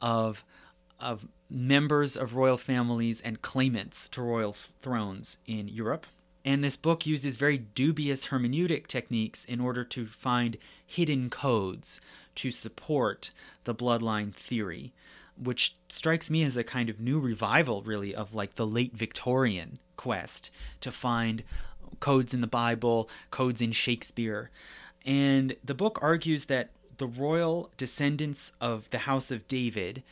[0.00, 0.44] of,
[1.00, 6.06] of members of royal families and claimants to royal thrones in Europe.
[6.44, 10.56] And this book uses very dubious hermeneutic techniques in order to find
[10.86, 12.00] hidden codes
[12.36, 13.30] to support
[13.64, 14.92] the bloodline theory,
[15.36, 19.78] which strikes me as a kind of new revival, really, of like the late Victorian
[19.96, 20.50] quest
[20.80, 21.42] to find
[22.00, 24.50] codes in the Bible, codes in Shakespeare.
[25.04, 30.02] And the book argues that the royal descendants of the house of David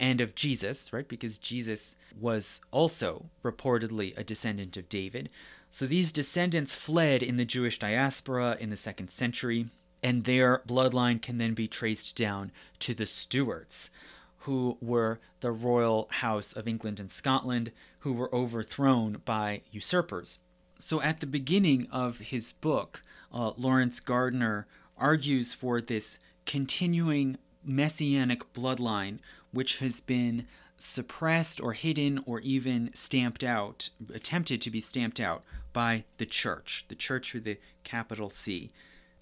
[0.00, 1.08] and of Jesus, right?
[1.08, 5.28] Because Jesus was also reportedly a descendant of David.
[5.70, 9.68] So these descendants fled in the Jewish diaspora in the second century
[10.02, 13.90] and their bloodline can then be traced down to the Stuarts,
[14.38, 20.38] who were the royal house of England and Scotland, who were overthrown by usurpers.
[20.78, 23.02] So, at the beginning of his book,
[23.32, 29.18] uh, Laurence Gardner argues for this continuing messianic bloodline,
[29.52, 30.46] which has been
[30.78, 36.84] suppressed or hidden or even stamped out, attempted to be stamped out by the church,
[36.88, 38.70] the church with the capital C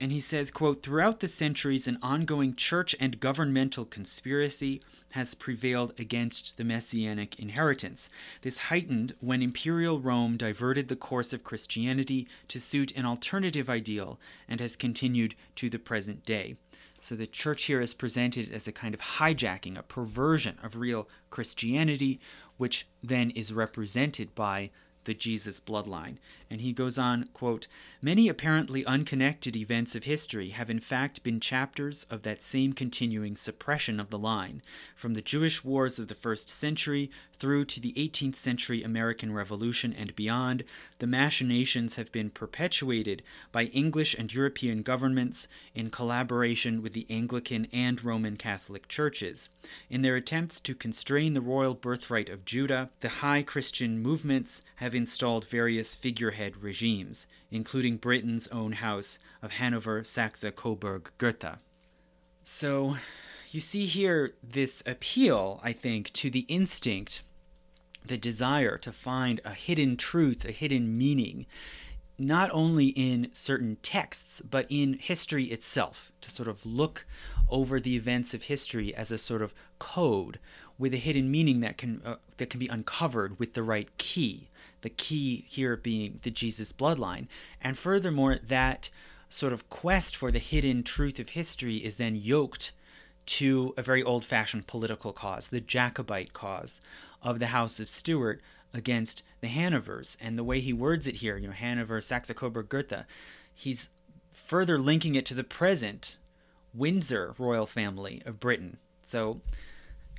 [0.00, 5.92] and he says quote throughout the centuries an ongoing church and governmental conspiracy has prevailed
[5.98, 8.10] against the messianic inheritance
[8.42, 14.18] this heightened when imperial rome diverted the course of christianity to suit an alternative ideal
[14.48, 16.56] and has continued to the present day
[17.00, 21.08] so the church here is presented as a kind of hijacking a perversion of real
[21.30, 22.20] christianity
[22.56, 24.70] which then is represented by
[25.06, 26.18] the Jesus bloodline.
[26.50, 27.66] And he goes on, quote,
[28.00, 33.34] Many apparently unconnected events of history have in fact been chapters of that same continuing
[33.36, 34.62] suppression of the line,
[34.94, 39.92] from the Jewish wars of the first century through to the 18th century American Revolution
[39.92, 40.64] and beyond,
[40.98, 47.66] the machinations have been perpetuated by English and European governments in collaboration with the Anglican
[47.72, 49.50] and Roman Catholic churches.
[49.90, 54.94] In their attempts to constrain the royal birthright of Judah, the high Christian movements have
[54.94, 55.94] installed various
[56.60, 61.58] regimes, including Britain's own house of Hanover, Saxe, Coburg, Gotha.
[62.44, 62.96] So,
[63.50, 67.22] you see here this appeal, I think, to the instinct
[68.04, 71.46] the desire to find a hidden truth, a hidden meaning,
[72.18, 77.06] not only in certain texts, but in history itself, to sort of look
[77.50, 80.38] over the events of history as a sort of code
[80.78, 84.48] with a hidden meaning that can uh, that can be uncovered with the right key.
[84.82, 87.26] The key here being the Jesus bloodline,
[87.60, 88.90] and furthermore that
[89.28, 92.72] sort of quest for the hidden truth of history is then yoked
[93.26, 96.80] to a very old-fashioned political cause, the Jacobite cause
[97.22, 98.40] of the House of Stuart
[98.72, 100.16] against the Hanovers.
[100.20, 103.04] And the way he words it here, you know, Hanover, Saxe Coburg Gotha,
[103.52, 103.88] he's
[104.32, 106.18] further linking it to the present
[106.72, 108.76] Windsor royal family of Britain.
[109.02, 109.40] So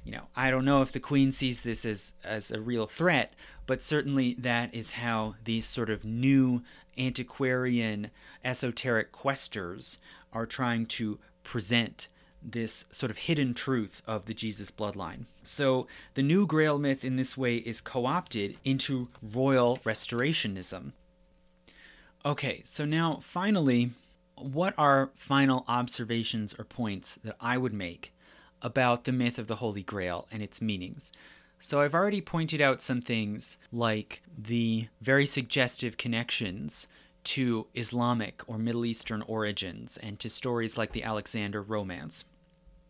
[0.07, 3.33] you know, I don't know if the Queen sees this as, as a real threat,
[3.65, 6.61] but certainly that is how these sort of new
[6.97, 8.09] antiquarian
[8.41, 9.97] esoteric questers
[10.31, 12.07] are trying to present
[12.41, 15.25] this sort of hidden truth of the Jesus bloodline.
[15.43, 20.93] So the new Grail myth in this way is co opted into royal restorationism.
[22.25, 23.91] Okay, so now finally,
[24.35, 28.13] what are final observations or points that I would make
[28.61, 31.11] about the myth of the Holy Grail and its meanings.
[31.59, 36.87] So I've already pointed out some things like the very suggestive connections
[37.25, 42.25] to Islamic or Middle Eastern origins and to stories like the Alexander romance.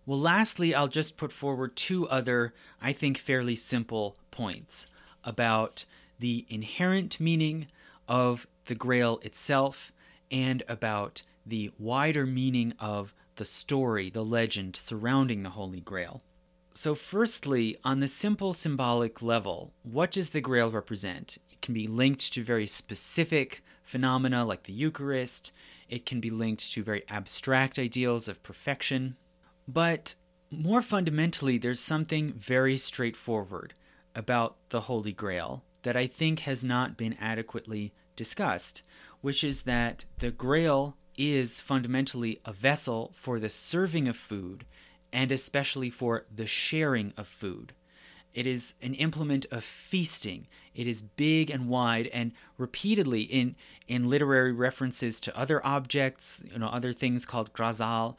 [0.06, 4.88] Well, lastly, I'll just put forward two other, I think, fairly simple points
[5.24, 5.86] about
[6.20, 7.68] the inherent meaning
[8.08, 9.92] of the Grail itself
[10.32, 16.22] and about the wider meaning of the story, the legend surrounding the Holy Grail.
[16.74, 21.38] So, firstly, on the simple symbolic level, what does the Grail represent?
[21.50, 25.52] It can be linked to very specific phenomena like the Eucharist,
[25.90, 29.16] it can be linked to very abstract ideals of perfection.
[29.68, 30.16] But
[30.52, 33.74] more fundamentally, there's something very straightforward
[34.14, 38.82] about the Holy Grail that I think has not been adequately discussed,
[39.22, 44.66] which is that the Grail is fundamentally a vessel for the serving of food
[45.12, 47.74] and especially for the sharing of food.
[48.34, 50.48] It is an implement of feasting.
[50.76, 53.56] It is big and wide and repeatedly in,
[53.88, 58.16] in literary references to other objects, you know, other things called grazal,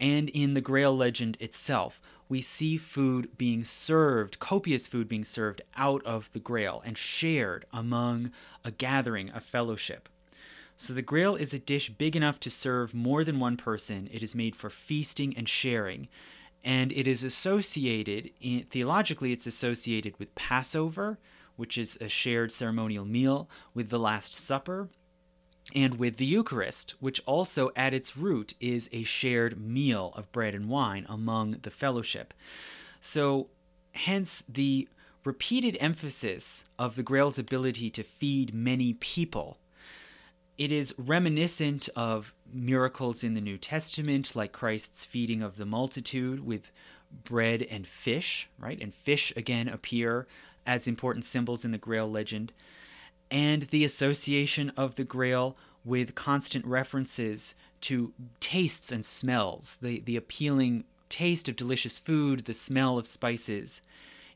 [0.00, 2.00] and in the Grail legend itself.
[2.30, 7.66] We see food being served, copious food being served out of the Grail and shared
[7.72, 8.32] among
[8.64, 10.08] a gathering, a fellowship.
[10.80, 14.08] So the Grail is a dish big enough to serve more than one person.
[14.12, 16.08] It is made for feasting and sharing.
[16.64, 21.18] And it is associated, in, theologically, it's associated with Passover,
[21.56, 24.88] which is a shared ceremonial meal, with the Last Supper,
[25.74, 30.54] and with the Eucharist, which also at its root is a shared meal of bread
[30.54, 32.32] and wine among the fellowship.
[33.00, 33.48] So,
[33.94, 34.88] hence the
[35.24, 39.58] repeated emphasis of the Grail's ability to feed many people
[40.58, 46.44] it is reminiscent of miracles in the New Testament, like Christ's feeding of the multitude
[46.44, 46.72] with
[47.24, 48.78] bread and fish, right?
[48.80, 50.26] And fish again appear
[50.66, 52.52] as important symbols in the Grail legend.
[53.30, 60.16] And the association of the Grail with constant references to tastes and smells, the, the
[60.16, 63.80] appealing taste of delicious food, the smell of spices.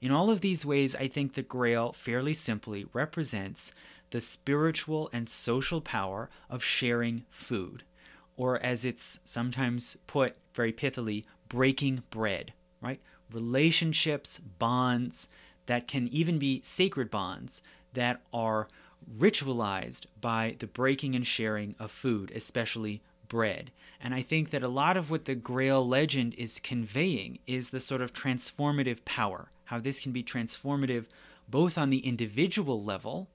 [0.00, 3.72] In all of these ways, I think the Grail fairly simply represents
[4.12, 7.82] the spiritual and social power of sharing food,
[8.36, 13.00] or as it's sometimes put very pithily, breaking bread, right?
[13.32, 15.28] Relationships, bonds
[15.66, 17.62] that can even be sacred bonds
[17.94, 18.68] that are
[19.18, 23.70] ritualized by the breaking and sharing of food, especially bread.
[24.00, 27.80] And I think that a lot of what the Grail legend is conveying is the
[27.80, 31.06] sort of transformative power, how this can be transformative
[31.48, 33.28] both on the individual level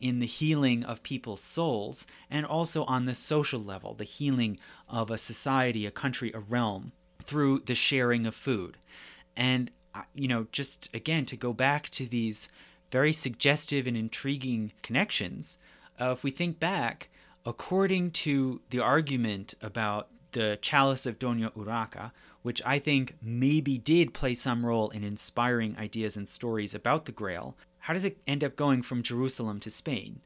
[0.00, 5.10] in the healing of people's souls and also on the social level, the healing of
[5.10, 8.76] a society, a country, a realm through the sharing of food.
[9.36, 12.48] And, uh, you know, just again to go back to these
[12.90, 15.58] very suggestive and intriguing connections,
[16.00, 17.08] uh, if we think back,
[17.46, 22.12] according to the argument about the chalice of Doña Urraca,
[22.42, 27.12] which I think maybe did play some role in inspiring ideas and stories about the
[27.12, 30.20] Grail, how does it end up going from Jerusalem to Spain?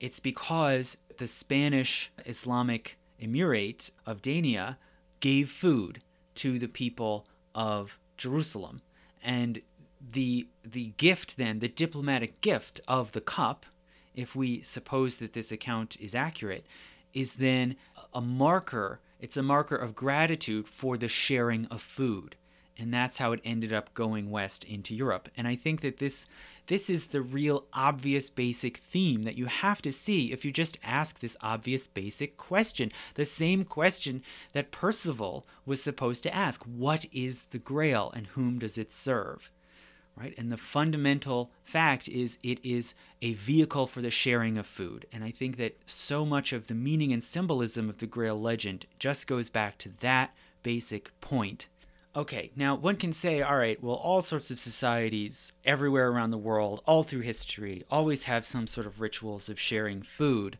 [0.00, 4.78] It's because the Spanish Islamic Emirate of Denia
[5.20, 6.02] gave food
[6.36, 8.82] to the people of Jerusalem.
[9.22, 9.62] And
[10.00, 13.66] the the gift then, the diplomatic gift of the cup,
[14.14, 16.66] if we suppose that this account is accurate,
[17.12, 17.76] is then
[18.12, 22.36] a marker, it's a marker of gratitude for the sharing of food
[22.78, 25.28] and that's how it ended up going west into Europe.
[25.36, 26.26] And I think that this
[26.66, 30.78] This is the real obvious basic theme that you have to see if you just
[30.82, 32.90] ask this obvious basic question.
[33.14, 34.22] The same question
[34.54, 39.50] that Percival was supposed to ask What is the Grail and whom does it serve?
[40.16, 40.34] Right?
[40.38, 45.06] And the fundamental fact is it is a vehicle for the sharing of food.
[45.12, 48.86] And I think that so much of the meaning and symbolism of the Grail legend
[48.98, 51.68] just goes back to that basic point.
[52.16, 56.38] Okay, now one can say, all right, well, all sorts of societies everywhere around the
[56.38, 60.56] world, all through history, always have some sort of rituals of sharing food.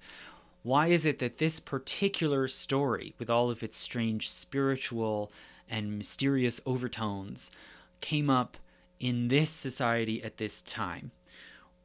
[0.64, 5.30] Why is it that this particular story, with all of its strange spiritual
[5.70, 7.52] and mysterious overtones,
[8.00, 8.56] came up
[8.98, 11.12] in this society at this time?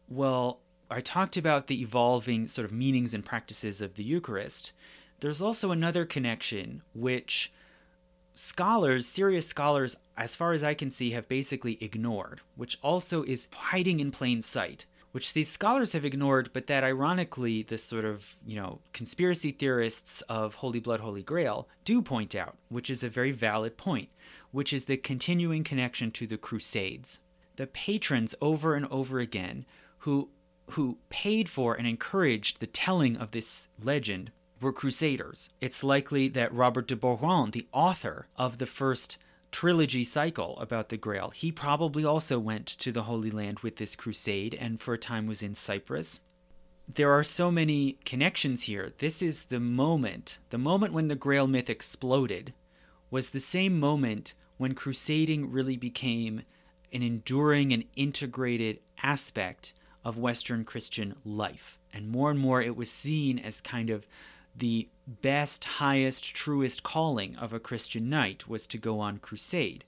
[0.07, 4.71] Well, I talked about the evolving sort of meanings and practices of the Eucharist.
[5.19, 7.51] There's also another connection, which
[8.39, 13.47] scholars, serious scholars, as far as I can see, have basically ignored, which also is
[13.51, 18.37] hiding in plain sight, which these scholars have ignored, but that ironically, the sort of,
[18.45, 23.09] you know, conspiracy theorists of Holy Blood, Holy Grail do point out, which is a
[23.09, 24.09] very valid point,
[24.51, 27.19] which is the continuing connection to the Crusades.
[27.57, 29.65] The patrons over and over again
[29.99, 30.29] who
[30.71, 35.49] who paid for and encouraged the telling of this legend were crusaders.
[35.61, 39.17] It's likely that Robert de Boron, the author of the first
[39.51, 43.95] trilogy cycle about the Grail, he probably also went to the Holy Land with this
[43.95, 46.19] crusade and for a time was in Cyprus.
[46.91, 48.93] There are so many connections here.
[48.97, 52.53] This is the moment, the moment when the Grail myth exploded,
[53.11, 56.41] was the same moment when crusading really became
[56.91, 59.73] an enduring and integrated aspect
[60.03, 61.77] of Western Christian life.
[61.93, 64.07] And more and more it was seen as kind of
[64.59, 69.83] the best, highest, truest calling of a Christian knight was to go on crusade.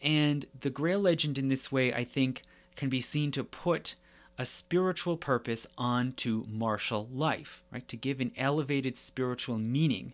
[0.00, 2.42] And the Grail legend, in this way, I think,
[2.76, 3.96] can be seen to put
[4.38, 7.86] a spiritual purpose onto martial life, right?
[7.88, 10.12] To give an elevated spiritual meaning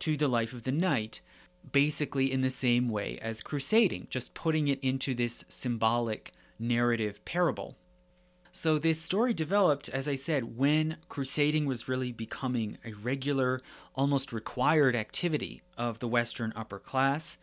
[0.00, 1.20] to the life of the knight,
[1.70, 7.76] basically in the same way as crusading, just putting it into this symbolic narrative parable.
[8.52, 13.60] So this story developed, as I said, when crusading was really becoming a regular,
[13.94, 17.36] almost required activity of the Western upper class,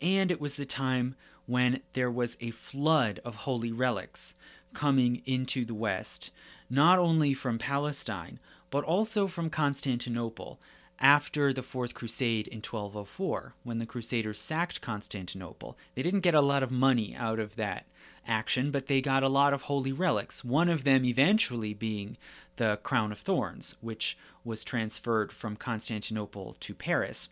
[0.00, 1.16] and it was the time
[1.46, 4.34] when there was a flood of holy relics
[4.72, 6.30] coming into the West,
[6.70, 8.38] not only from Palestine,
[8.70, 10.60] but also from Constantinople,
[11.00, 15.76] after the Fourth Crusade in 1204, when the Crusaders sacked Constantinople.
[15.96, 17.86] They didn't get a lot of money out of that
[18.26, 22.16] action, but they got a lot of holy relics, one of them eventually being
[22.56, 27.28] the Crown of Thorns, which was transferred from Constantinople to Paris.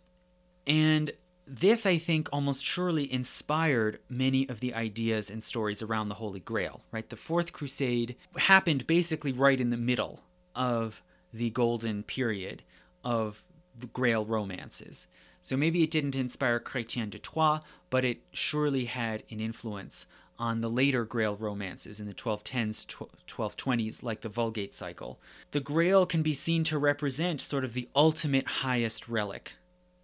[0.66, 1.12] And
[1.46, 6.40] this, I think, almost surely inspired many of the ideas and stories around the Holy
[6.40, 7.08] Grail, right?
[7.08, 10.22] The Fourth Crusade happened basically right in the middle
[10.54, 11.02] of
[11.32, 12.62] the golden period
[13.04, 13.42] of
[13.76, 15.08] the Grail romances.
[15.40, 20.06] So maybe it didn't inspire Chrétien de Troyes, but it surely had an influence
[20.40, 22.86] on the later Grail romances in the 1210s,
[23.28, 25.20] 1220s, like the Vulgate cycle.
[25.50, 29.52] The Grail can be seen to represent sort of the ultimate highest relic,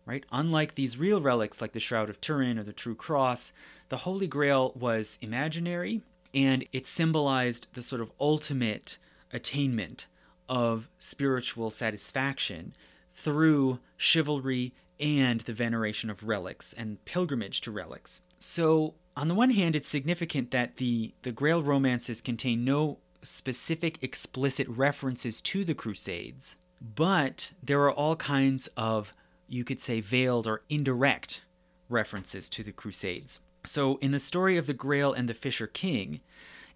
[0.04, 0.24] right?
[0.30, 3.52] Unlike these real relics like the Shroud of Turin or the True Cross,
[3.88, 6.02] the Holy Grail was imaginary
[6.34, 8.98] and it symbolized the sort of ultimate
[9.32, 10.06] attainment
[10.50, 12.74] of spiritual satisfaction
[13.14, 18.20] through chivalry and the veneration of relics and pilgrimage to relics.
[18.38, 23.98] So, on the one hand, it's significant that the, the Grail romances contain no specific
[24.02, 29.14] explicit references to the Crusades, but there are all kinds of,
[29.48, 31.40] you could say, veiled or indirect
[31.88, 33.40] references to the Crusades.
[33.64, 36.20] So, in the story of the Grail and the Fisher King,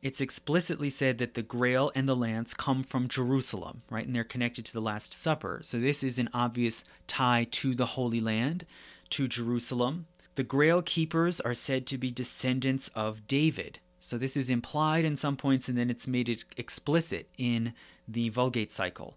[0.03, 4.07] it's explicitly said that the grail and the lance come from Jerusalem, right?
[4.07, 5.61] And they're connected to the Last Supper.
[5.63, 8.65] So this is an obvious tie to the Holy Land,
[9.11, 10.07] to Jerusalem.
[10.35, 13.81] The grail keepers are said to be descendants of David.
[13.99, 17.75] So this is implied in some points and then it's made it explicit in
[18.09, 19.17] the Vulgate cycle.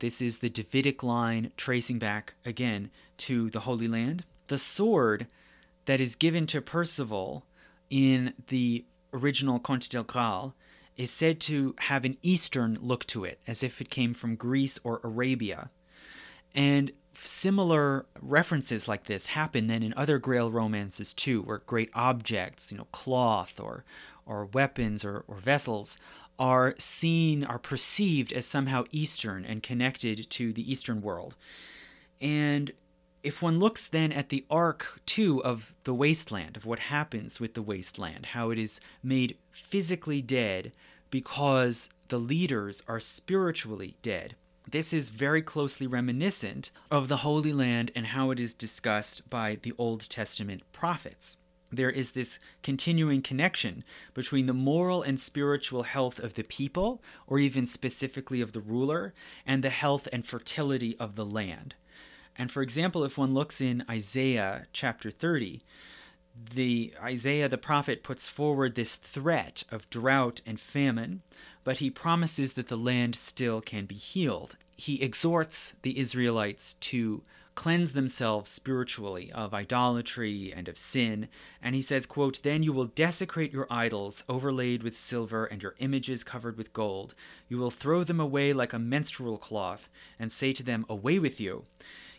[0.00, 4.24] This is the Davidic line tracing back again to the Holy Land.
[4.48, 5.26] The sword
[5.84, 7.44] that is given to Percival
[7.90, 10.54] in the original Conte del Graal
[10.96, 14.78] is said to have an Eastern look to it, as if it came from Greece
[14.84, 15.70] or Arabia.
[16.54, 22.72] And similar references like this happen then in other Grail romances too, where great objects,
[22.72, 23.84] you know, cloth or
[24.26, 25.98] or weapons or, or vessels
[26.38, 31.36] are seen, are perceived as somehow Eastern and connected to the Eastern world.
[32.20, 32.72] And
[33.22, 37.54] if one looks then at the arc too of the wasteland, of what happens with
[37.54, 40.72] the wasteland, how it is made physically dead
[41.10, 44.36] because the leaders are spiritually dead.
[44.66, 49.58] This is very closely reminiscent of the Holy Land and how it is discussed by
[49.62, 51.36] the Old Testament prophets.
[51.70, 53.84] There is this continuing connection
[54.14, 59.12] between the moral and spiritual health of the people, or even specifically of the ruler,
[59.46, 61.74] and the health and fertility of the land.
[62.36, 65.62] And for example, if one looks in Isaiah chapter 30,
[66.54, 71.22] the Isaiah the prophet puts forward this threat of drought and famine,
[71.64, 74.56] but he promises that the land still can be healed.
[74.76, 77.22] He exhorts the Israelites to
[77.54, 81.28] cleanse themselves spiritually of idolatry and of sin
[81.62, 85.76] and he says quote then you will desecrate your idols overlaid with silver and your
[85.78, 87.14] images covered with gold
[87.48, 91.40] you will throw them away like a menstrual cloth and say to them away with
[91.40, 91.64] you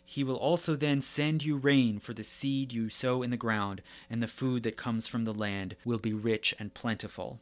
[0.06, 3.82] he will also then send you rain for the seed you sow in the ground,
[4.08, 7.40] and the food that comes from the land will be rich and plentiful.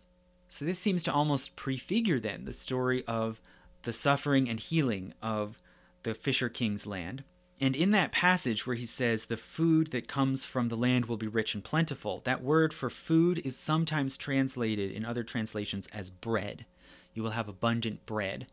[0.54, 3.42] So, this seems to almost prefigure then the story of
[3.82, 5.58] the suffering and healing of
[6.04, 7.24] the Fisher King's land.
[7.60, 11.18] And in that passage where he says, the food that comes from the land will
[11.18, 16.12] be rich and plentiful, that word for food is sometimes translated in other translations as
[16.12, 16.68] bread.
[17.16, 18.46] You will have abundant bread.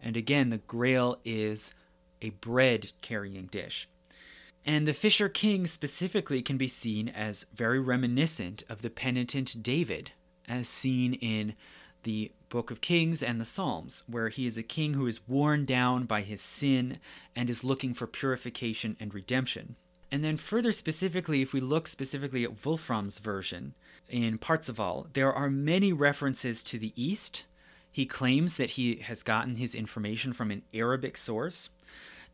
[0.00, 1.74] And again, the grail is
[2.22, 3.88] a bread carrying dish.
[4.64, 10.12] And the Fisher King specifically can be seen as very reminiscent of the penitent David,
[10.50, 11.54] as seen in
[12.02, 15.64] the Book of Kings and the Psalms, where he is a king who is worn
[15.64, 16.98] down by his sin
[17.36, 19.76] and is looking for purification and redemption.
[20.10, 23.74] And then, further specifically, if we look specifically at Wolfram's version
[24.08, 27.44] in Parzival, there are many references to the East.
[27.92, 31.70] He claims that he has gotten his information from an Arabic source.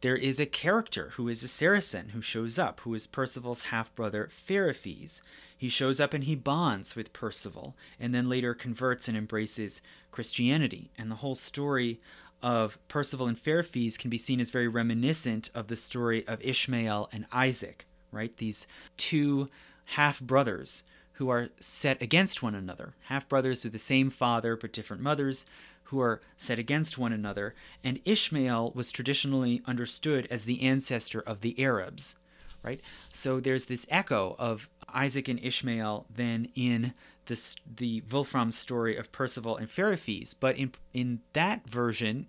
[0.00, 3.94] There is a character who is a Saracen who shows up, who is Percival's half
[3.94, 5.20] brother Feirefiz.
[5.56, 10.90] He shows up and he bonds with Percival, and then later converts and embraces Christianity.
[10.98, 11.98] And the whole story
[12.42, 17.08] of Percival and Feirefiz can be seen as very reminiscent of the story of Ishmael
[17.12, 18.36] and Isaac, right?
[18.36, 19.48] These two
[19.90, 20.82] half brothers
[21.14, 25.46] who are set against one another, half brothers with the same father but different mothers,
[25.84, 31.40] who are set against one another, and Ishmael was traditionally understood as the ancestor of
[31.40, 32.16] the Arabs,
[32.62, 32.80] right?
[33.10, 36.94] So there's this echo of Isaac and Ishmael than in
[37.26, 42.26] this the Wolfram story of Percival and Feirefiz, but in in that version,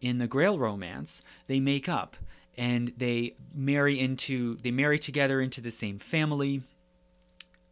[0.00, 2.16] in the Grail romance, they make up
[2.56, 6.62] and they marry into they marry together into the same family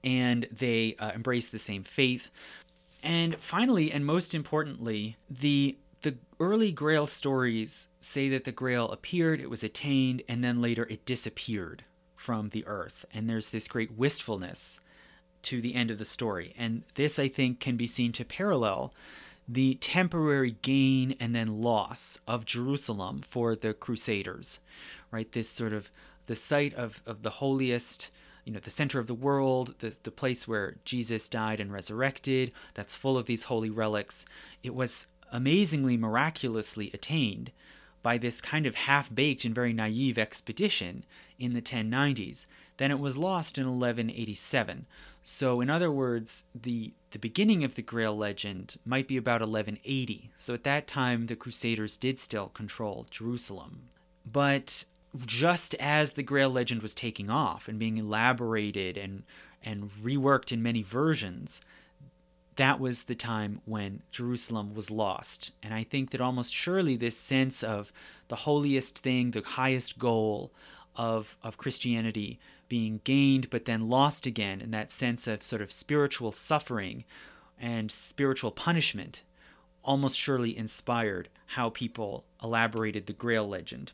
[0.02, 2.30] and they uh, embrace the same faith.
[3.02, 9.40] And finally, and most importantly, the the early Grail stories say that the Grail appeared,
[9.40, 11.84] it was attained, and then later it disappeared
[12.24, 13.04] from the earth.
[13.12, 14.80] And there's this great wistfulness
[15.42, 16.54] to the end of the story.
[16.56, 18.94] And this, I think, can be seen to parallel
[19.46, 24.60] the temporary gain and then loss of Jerusalem for the Crusaders,
[25.10, 25.30] right?
[25.30, 25.90] This sort of
[26.24, 28.10] the site of, of the holiest
[28.46, 32.52] you know the center of the world the, the place where jesus died and resurrected
[32.74, 34.26] that's full of these holy relics
[34.62, 37.50] it was amazingly miraculously attained
[38.04, 41.04] by this kind of half-baked and very naive expedition
[41.40, 44.86] in the 1090s then it was lost in 1187
[45.24, 50.30] so in other words the the beginning of the grail legend might be about 1180
[50.38, 53.88] so at that time the crusaders did still control jerusalem.
[54.24, 54.84] But
[55.26, 59.24] just as the Grail legend was taking off and being elaborated and
[59.62, 61.60] and reworked in many versions,
[62.56, 65.52] that was the time when Jerusalem was lost.
[65.62, 67.92] And I think that almost surely this sense of
[68.28, 70.52] the holiest thing, the highest goal
[70.96, 75.72] of, of Christianity being gained but then lost again, and that sense of sort of
[75.72, 77.04] spiritual suffering
[77.58, 79.22] and spiritual punishment
[79.82, 83.92] almost surely inspired how people elaborated the Grail legend.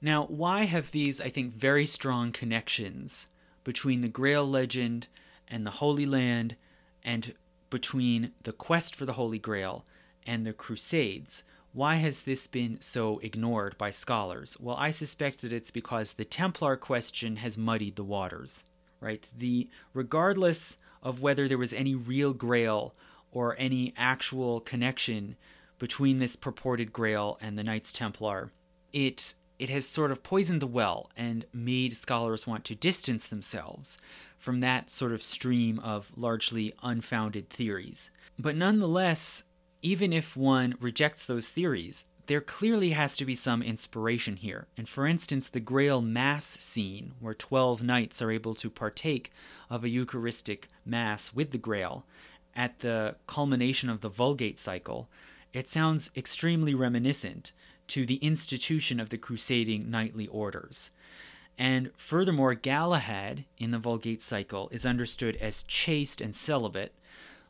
[0.00, 3.28] Now, why have these, I think, very strong connections
[3.64, 5.08] between the Grail legend
[5.48, 6.56] and the Holy Land
[7.02, 7.34] and
[7.70, 9.84] between the quest for the Holy Grail
[10.26, 11.42] and the Crusades?
[11.72, 14.56] Why has this been so ignored by scholars?
[14.58, 18.64] Well, I suspect that it's because the Templar question has muddied the waters,
[18.98, 19.28] right?
[19.36, 22.94] The regardless of whether there was any real grail
[23.30, 25.36] or any actual connection
[25.78, 28.50] between this purported grail and the Knights Templar,
[28.92, 33.98] it it has sort of poisoned the well and made scholars want to distance themselves
[34.38, 38.10] from that sort of stream of largely unfounded theories.
[38.38, 39.44] But nonetheless,
[39.82, 44.66] even if one rejects those theories, there clearly has to be some inspiration here.
[44.76, 49.32] And for instance, the Grail Mass scene, where 12 knights are able to partake
[49.70, 52.04] of a Eucharistic Mass with the Grail,
[52.54, 55.08] at the culmination of the Vulgate cycle,
[55.52, 57.52] it sounds extremely reminiscent
[57.88, 60.90] to the institution of the crusading knightly orders.
[61.58, 66.94] And furthermore, Galahad in the Vulgate cycle is understood as chaste and celibate,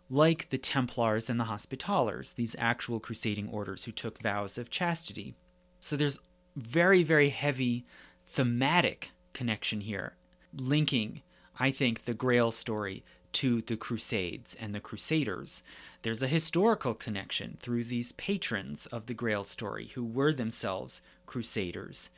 [0.09, 5.35] like the Templars and the Hospitallers, these actual crusading orders who took vows of chastity.
[5.81, 6.21] So there's
[6.55, 7.85] very, very heavy
[8.27, 10.15] thematic connection here,
[10.57, 11.23] linking,
[11.59, 13.05] I think, the Grail story
[13.37, 15.63] to the Crusades and the Crusaders.
[16.01, 22.09] There's a historical connection through these patrons of the Grail story who were themselves Crusaders.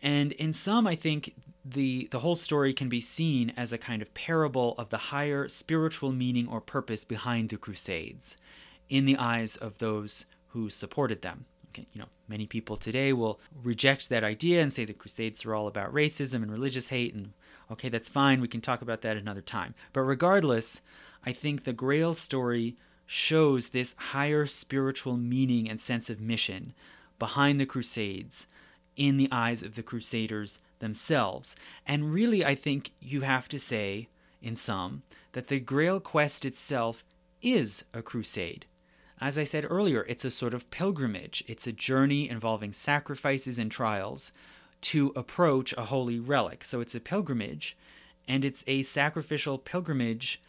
[0.00, 1.34] And in some, I think
[1.64, 5.48] the, the whole story can be seen as a kind of parable of the higher
[5.48, 8.36] spiritual meaning or purpose behind the Crusades
[8.88, 11.46] in the eyes of those who supported them.
[11.70, 15.54] Okay, you know, many people today will reject that idea and say the Crusades are
[15.56, 17.32] all about racism and religious hate and
[17.70, 18.40] Okay, that's fine.
[18.40, 19.74] We can talk about that another time.
[19.92, 20.80] But regardless,
[21.24, 22.76] I think the Grail story
[23.06, 26.74] shows this higher spiritual meaning and sense of mission
[27.18, 28.46] behind the Crusades
[28.96, 31.56] in the eyes of the Crusaders themselves.
[31.86, 34.08] And really, I think you have to say,
[34.42, 35.02] in sum,
[35.32, 37.04] that the Grail quest itself
[37.42, 38.66] is a crusade.
[39.20, 43.70] As I said earlier, it's a sort of pilgrimage, it's a journey involving sacrifices and
[43.70, 44.32] trials
[44.84, 46.64] to approach a holy relic.
[46.64, 47.76] So it's a pilgrimage,
[48.28, 50.42] and it's a sacrificial pilgrimage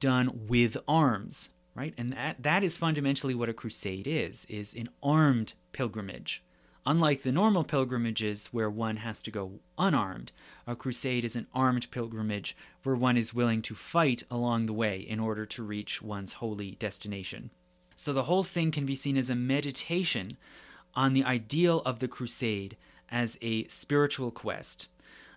[0.00, 1.94] done with arms, right?
[1.98, 6.42] And that, that is fundamentally what a crusade is, is an armed pilgrimage.
[6.84, 10.32] Unlike the normal pilgrimages where one has to go unarmed,
[10.66, 14.98] a crusade is an armed pilgrimage where one is willing to fight along the way
[14.98, 17.50] in order to reach one's holy destination.
[17.94, 20.36] So the whole thing can be seen as a meditation
[20.94, 22.76] on the ideal of the crusade
[23.12, 24.88] as a spiritual quest,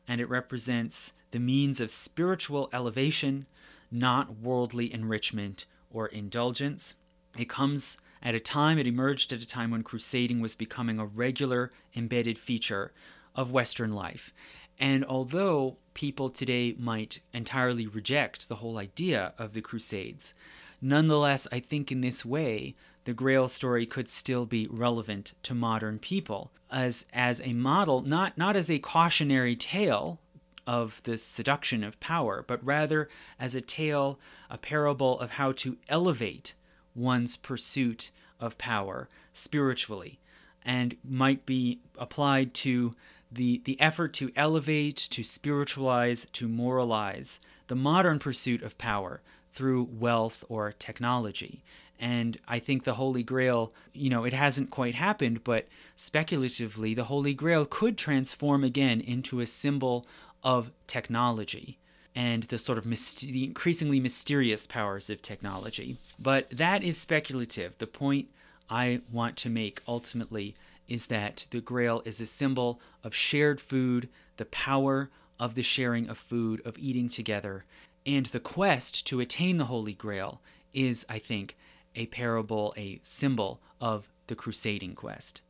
[0.07, 3.45] and it represents the means of spiritual elevation,
[3.91, 6.95] not worldly enrichment or indulgence.
[7.37, 11.05] It comes at a time, it emerged at a time when crusading was becoming a
[11.05, 12.91] regular embedded feature
[13.35, 14.33] of Western life.
[14.79, 20.33] And although people today might entirely reject the whole idea of the Crusades,
[20.81, 25.99] nonetheless, I think in this way, the Grail story could still be relevant to modern
[25.99, 30.19] people as as a model, not not as a cautionary tale
[30.67, 33.07] of the seduction of power, but rather
[33.39, 34.19] as a tale,
[34.49, 36.53] a parable of how to elevate
[36.95, 40.19] one's pursuit of power spiritually,
[40.63, 42.93] and might be applied to
[43.31, 49.21] the, the effort to elevate, to spiritualize, to moralize the modern pursuit of power
[49.53, 51.63] through wealth or technology.
[51.99, 57.05] And I think the Holy Grail, you know, it hasn't quite happened, but speculatively, the
[57.05, 60.05] Holy Grail could transform again into a symbol
[60.43, 61.77] of technology
[62.15, 65.97] and the sort of myst- the increasingly mysterious powers of technology.
[66.17, 67.77] But that is speculative.
[67.77, 68.27] The point
[68.69, 70.55] I want to make ultimately
[70.87, 74.07] is that the Grail is a symbol of shared food,
[74.37, 75.09] the power
[75.39, 77.65] of the sharing of food, of eating together.
[78.05, 80.41] And the quest to attain the Holy Grail
[80.73, 81.57] is, I think,
[81.95, 85.41] a parable, a symbol of the crusading quest.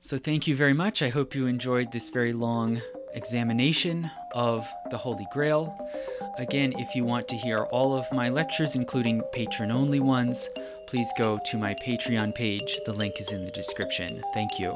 [0.00, 1.02] So, thank you very much.
[1.02, 2.82] I hope you enjoyed this very long
[3.14, 5.74] examination of the Holy Grail.
[6.36, 10.48] Again, if you want to hear all of my lectures, including patron only ones,
[10.86, 12.80] please go to my Patreon page.
[12.84, 14.22] The link is in the description.
[14.34, 14.74] Thank you.